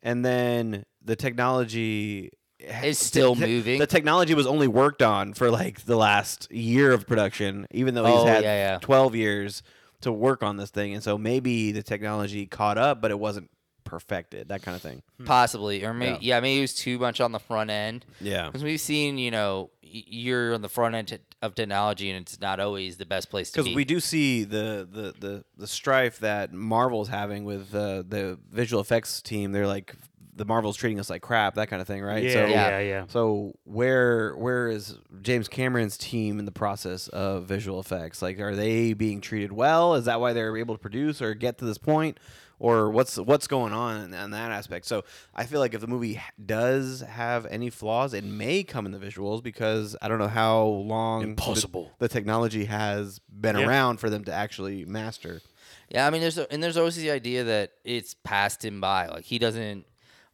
and 0.01 0.23
then 0.23 0.85
the 1.03 1.17
technology 1.17 2.31
ha- 2.31 2.37
Is 2.83 2.99
still 2.99 3.35
te- 3.35 3.41
moving? 3.45 3.79
The 3.79 3.87
technology 3.87 4.33
was 4.33 4.47
only 4.47 4.67
worked 4.67 5.01
on 5.01 5.33
for 5.33 5.49
like 5.51 5.81
the 5.85 5.95
last 5.97 6.51
year 6.51 6.91
of 6.91 7.05
production, 7.07 7.67
even 7.71 7.93
though 7.93 8.05
he's 8.05 8.15
Oh, 8.15 8.25
had 8.25 8.43
yeah, 8.43 8.55
yeah. 8.73 8.79
twelve 8.79 9.15
years 9.15 9.63
to 10.01 10.11
work 10.11 10.43
on 10.43 10.57
this 10.57 10.69
thing, 10.69 10.93
and 10.93 11.01
so 11.03 11.17
maybe 11.17 11.71
the 11.71 11.83
technology 11.83 12.45
caught 12.45 12.77
up, 12.77 13.01
but 13.01 13.09
it 13.11 13.19
wasn't 13.19 13.49
perfected. 13.83 14.47
That 14.49 14.61
kind 14.61 14.75
of 14.75 14.81
thing. 14.81 15.01
possibly 15.25 15.83
or 15.85 15.93
maybe 15.93 16.19
yeah. 16.21 16.39
maybe 16.39 16.57
it 16.59 16.61
was 16.61 16.73
too 16.73 16.97
much 16.99 17.19
on 17.21 17.31
the 17.31 17.39
front 17.39 17.69
end 17.69 18.05
Yeah. 18.21 18.45
because 18.47 18.63
we've 18.63 18.79
seen 18.81 19.17
you 19.17 19.29
know 19.31 19.69
you're 19.81 20.53
on 20.53 20.61
the 20.61 20.69
front 20.69 20.95
end 20.95 21.19
of 21.41 21.53
technology 21.55 22.09
and 22.09 22.21
it's 22.21 22.39
not 22.41 22.59
always 22.59 22.97
the 22.97 23.05
best 23.05 23.29
place 23.29 23.51
to 23.51 23.59
Because 23.59 23.69
be. 23.69 23.75
we 23.75 23.85
do 23.85 23.99
see 23.99 24.43
the, 24.43 24.87
the, 24.91 25.13
the, 25.19 25.45
the 25.57 25.67
strife 25.67 26.19
that 26.19 26.51
Marvel's 26.51 27.09
having 27.09 27.43
with 27.45 27.75
uh, 27.75 28.03
the 28.07 28.39
visual 28.51 28.81
effects 28.81 29.21
team. 29.21 29.51
They're 29.51 29.67
like 29.67 29.93
the 30.35 30.45
Marvel's 30.45 30.77
treating 30.77 30.99
us 30.99 31.09
like 31.09 31.21
crap, 31.21 31.55
that 31.55 31.67
kind 31.69 31.81
of 31.81 31.87
thing, 31.87 32.01
right? 32.03 32.23
Yeah, 32.23 32.33
so, 32.33 32.45
yeah, 32.47 32.69
Yeah. 32.69 32.79
yeah. 32.79 33.05
So 33.07 33.53
where 33.65 34.35
where 34.35 34.67
is 34.69 34.97
James 35.21 35.47
Cameron's 35.47 35.97
team 35.97 36.39
in 36.39 36.45
the 36.45 36.51
process 36.51 37.07
of 37.09 37.45
visual 37.45 37.79
effects? 37.79 38.21
Like, 38.21 38.39
are 38.39 38.55
they 38.55 38.93
being 38.93 39.21
treated 39.21 39.51
well? 39.51 39.93
Is 39.95 40.05
that 40.05 40.19
why 40.19 40.33
they're 40.33 40.55
able 40.57 40.75
to 40.75 40.79
produce 40.81 41.21
or 41.21 41.33
get 41.33 41.57
to 41.59 41.65
this 41.65 41.77
point? 41.77 42.19
Or 42.59 42.89
what's 42.91 43.17
what's 43.17 43.45
going 43.47 43.73
on 43.73 43.97
in, 44.05 44.13
in 44.13 44.31
that 44.31 44.51
aspect? 44.51 44.85
So 44.85 45.03
I 45.35 45.45
feel 45.45 45.59
like 45.59 45.73
if 45.73 45.81
the 45.81 45.87
movie 45.87 46.21
does 46.45 47.01
have 47.01 47.45
any 47.47 47.69
flaws, 47.69 48.13
it 48.13 48.23
may 48.23 48.63
come 48.63 48.85
in 48.85 48.93
the 48.93 48.99
visuals 48.99 49.43
because 49.43 49.97
I 50.01 50.07
don't 50.07 50.19
know 50.19 50.27
how 50.29 50.63
long 50.63 51.21
the- 51.23 51.27
Impossible. 51.29 51.91
the, 51.99 52.07
technology 52.07 52.65
has 52.65 53.19
been 53.29 53.57
Yeah. 53.57 53.67
around 53.67 53.97
for 53.97 54.09
them 54.09 54.23
to 54.25 54.33
actually 54.33 54.85
master. 54.85 55.41
Yeah, 55.89 56.07
I 56.07 56.09
mean, 56.09 56.21
there's 56.21 56.37
and 56.37 56.63
there's 56.63 56.77
always 56.77 56.95
the 56.95 57.11
idea 57.11 57.43
that 57.43 57.71
it's 57.83 58.13
passed 58.23 58.63
him 58.63 58.79
by. 58.79 59.07
Like 59.07 59.25
he 59.25 59.39
doesn't. 59.39 59.85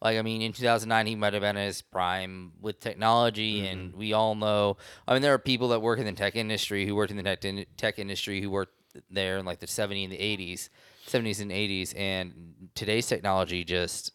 Like 0.02 0.16
I 0.18 0.22
mean, 0.22 0.40
in 0.42 0.52
2009, 0.52 1.06
he 1.06 1.14
might 1.14 1.34
have 1.34 1.42
been 1.42 1.56
at 1.56 1.66
his 1.66 1.82
prime 1.82 2.52
with 2.60 2.80
technology, 2.80 3.60
mm-hmm. 3.62 3.66
and 3.66 3.94
we 3.94 4.12
all 4.14 4.34
know. 4.34 4.76
I 5.06 5.12
mean, 5.12 5.22
there 5.22 5.34
are 5.34 5.38
people 5.38 5.68
that 5.68 5.80
work 5.80 5.98
in 5.98 6.06
the 6.06 6.12
tech 6.12 6.36
industry 6.36 6.86
who 6.86 6.94
worked 6.94 7.10
in 7.10 7.16
the 7.18 7.22
tech, 7.22 7.44
in- 7.44 7.66
tech 7.76 7.98
industry 7.98 8.40
who 8.40 8.50
worked 8.50 8.72
there 9.10 9.38
in 9.38 9.44
like 9.44 9.60
the 9.60 9.66
70s 9.66 10.04
and 10.04 10.12
the 10.12 10.16
80s, 10.16 10.68
70s 11.06 11.40
and 11.40 11.50
80s, 11.50 11.94
and 11.96 12.70
today's 12.74 13.06
technology 13.06 13.62
just 13.62 14.12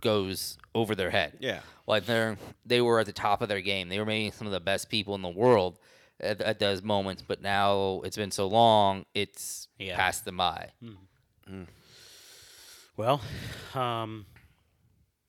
goes 0.00 0.58
over 0.74 0.94
their 0.94 1.10
head. 1.10 1.34
Yeah. 1.40 1.60
Like 1.86 2.06
they're 2.06 2.36
they 2.66 2.80
were 2.80 3.00
at 3.00 3.06
the 3.06 3.12
top 3.12 3.42
of 3.42 3.48
their 3.48 3.60
game. 3.60 3.88
They 3.88 3.98
were 3.98 4.06
maybe 4.06 4.30
some 4.30 4.46
of 4.46 4.52
the 4.52 4.60
best 4.60 4.88
people 4.88 5.14
in 5.14 5.22
the 5.22 5.28
world 5.28 5.78
at, 6.20 6.40
at 6.40 6.58
those 6.58 6.82
moments. 6.82 7.22
But 7.26 7.42
now 7.42 8.02
it's 8.04 8.16
been 8.16 8.30
so 8.30 8.46
long, 8.48 9.04
it's 9.14 9.68
Yeah. 9.78 9.96
passed 9.96 10.24
them 10.24 10.36
by. 10.36 10.70
Hmm. 10.82 10.92
Hmm. 11.46 11.62
Well, 12.96 13.20
um, 13.74 14.26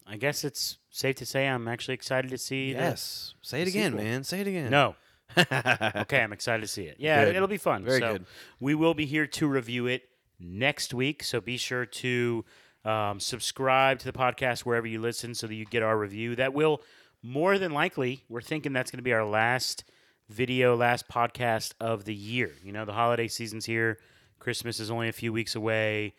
I 0.05 0.17
guess 0.17 0.43
it's 0.43 0.77
safe 0.89 1.15
to 1.17 1.25
say 1.25 1.47
I'm 1.47 1.67
actually 1.67 1.93
excited 1.95 2.31
to 2.31 2.37
see. 2.37 2.71
Yes. 2.71 3.33
Say 3.41 3.61
it 3.61 3.67
again, 3.67 3.91
sequel. 3.91 4.05
man. 4.05 4.23
Say 4.23 4.41
it 4.41 4.47
again. 4.47 4.69
No. 4.69 4.95
okay, 5.37 6.21
I'm 6.21 6.33
excited 6.33 6.61
to 6.61 6.67
see 6.67 6.83
it. 6.83 6.97
Yeah, 6.99 7.25
Good. 7.25 7.35
it'll 7.35 7.47
be 7.47 7.57
fun. 7.57 7.83
Very 7.83 7.99
so 7.99 8.13
good. 8.13 8.25
We 8.59 8.75
will 8.75 8.93
be 8.93 9.05
here 9.05 9.25
to 9.25 9.47
review 9.47 9.87
it 9.87 10.03
next 10.39 10.93
week. 10.93 11.23
So 11.23 11.41
be 11.41 11.57
sure 11.57 11.85
to 11.85 12.45
um, 12.85 13.19
subscribe 13.19 13.99
to 13.99 14.11
the 14.11 14.17
podcast 14.17 14.61
wherever 14.61 14.85
you 14.85 15.01
listen 15.01 15.33
so 15.33 15.47
that 15.47 15.55
you 15.55 15.65
get 15.65 15.81
our 15.81 15.97
review. 15.97 16.35
That 16.35 16.53
will 16.53 16.81
more 17.21 17.57
than 17.57 17.71
likely, 17.71 18.23
we're 18.27 18.41
thinking 18.41 18.73
that's 18.73 18.91
going 18.91 18.97
to 18.99 19.03
be 19.03 19.13
our 19.13 19.25
last 19.25 19.85
video, 20.29 20.75
last 20.75 21.07
podcast 21.07 21.73
of 21.79 22.05
the 22.05 22.13
year. 22.13 22.53
You 22.63 22.73
know, 22.73 22.85
the 22.85 22.93
holiday 22.93 23.27
season's 23.27 23.65
here, 23.65 23.97
Christmas 24.39 24.79
is 24.79 24.91
only 24.91 25.07
a 25.07 25.13
few 25.13 25.31
weeks 25.31 25.55
away. 25.55 26.13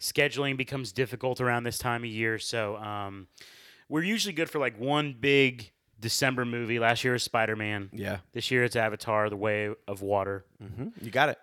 Scheduling 0.00 0.56
becomes 0.56 0.92
difficult 0.92 1.40
around 1.40 1.64
this 1.64 1.78
time 1.78 2.02
of 2.04 2.10
year. 2.10 2.38
So 2.38 2.76
um, 2.76 3.26
we're 3.88 4.02
usually 4.02 4.32
good 4.32 4.48
for 4.48 4.58
like 4.58 4.78
one 4.78 5.14
big 5.18 5.70
December 6.00 6.44
movie. 6.44 6.78
Last 6.78 7.04
year 7.04 7.12
was 7.12 7.22
Spider 7.22 7.56
Man. 7.56 7.90
Yeah. 7.92 8.18
This 8.32 8.50
year 8.50 8.64
it's 8.64 8.76
Avatar: 8.76 9.28
The 9.28 9.36
Way 9.36 9.70
of 9.86 10.00
Water. 10.02 10.44
hmm 10.58 10.88
You 11.02 11.10
got 11.10 11.28
it. 11.28 11.38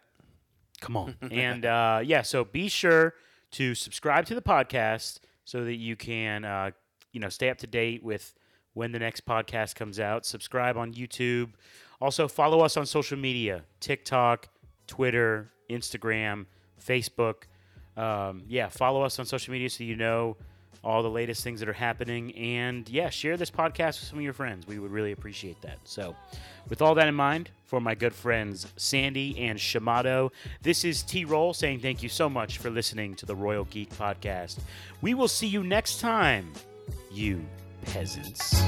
Come 0.81 0.97
on. 0.97 1.15
and 1.31 1.65
uh, 1.65 2.01
yeah, 2.03 2.21
so 2.23 2.43
be 2.43 2.67
sure 2.67 3.13
to 3.51 3.75
subscribe 3.75 4.25
to 4.25 4.35
the 4.35 4.41
podcast 4.41 5.19
so 5.45 5.63
that 5.63 5.75
you 5.75 5.95
can, 5.95 6.43
uh, 6.43 6.71
you 7.13 7.19
know, 7.19 7.29
stay 7.29 7.49
up 7.49 7.57
to 7.59 7.67
date 7.67 8.03
with 8.03 8.33
when 8.73 8.91
the 8.91 8.99
next 8.99 9.25
podcast 9.25 9.75
comes 9.75 9.99
out. 9.99 10.25
Subscribe 10.25 10.77
on 10.77 10.93
YouTube. 10.93 11.51
Also, 12.01 12.27
follow 12.27 12.61
us 12.61 12.75
on 12.77 12.85
social 12.85 13.17
media: 13.17 13.63
TikTok, 13.79 14.49
Twitter, 14.87 15.51
Instagram, 15.69 16.45
Facebook. 16.83 17.43
Um, 17.97 18.43
yeah, 18.47 18.69
follow 18.69 19.01
us 19.01 19.19
on 19.19 19.25
social 19.25 19.51
media 19.51 19.69
so 19.69 19.83
you 19.83 19.95
know 19.95 20.37
all 20.83 21.03
the 21.03 21.09
latest 21.09 21.43
things 21.43 21.59
that 21.59 21.67
are 21.67 21.73
happening. 21.73 22.33
And 22.35 22.87
yeah, 22.87 23.09
share 23.09 23.35
this 23.37 23.51
podcast 23.51 23.99
with 23.99 24.09
some 24.09 24.19
of 24.19 24.23
your 24.23 24.33
friends. 24.33 24.67
We 24.67 24.79
would 24.79 24.91
really 24.91 25.11
appreciate 25.11 25.61
that. 25.61 25.79
So, 25.83 26.15
with 26.69 26.81
all 26.81 26.95
that 26.95 27.07
in 27.07 27.15
mind, 27.15 27.49
for 27.65 27.81
my 27.81 27.95
good 27.95 28.13
friends 28.13 28.67
Sandy 28.77 29.37
and 29.39 29.59
Shamato, 29.59 30.31
this 30.61 30.85
is 30.85 31.03
T 31.03 31.25
Roll 31.25 31.53
saying 31.53 31.79
thank 31.81 32.01
you 32.01 32.09
so 32.09 32.29
much 32.29 32.57
for 32.57 32.69
listening 32.69 33.15
to 33.15 33.25
the 33.25 33.35
Royal 33.35 33.65
Geek 33.65 33.89
Podcast. 33.89 34.59
We 35.01 35.13
will 35.13 35.27
see 35.27 35.47
you 35.47 35.63
next 35.63 35.99
time, 35.99 36.53
you 37.11 37.45
peasants. 37.85 38.63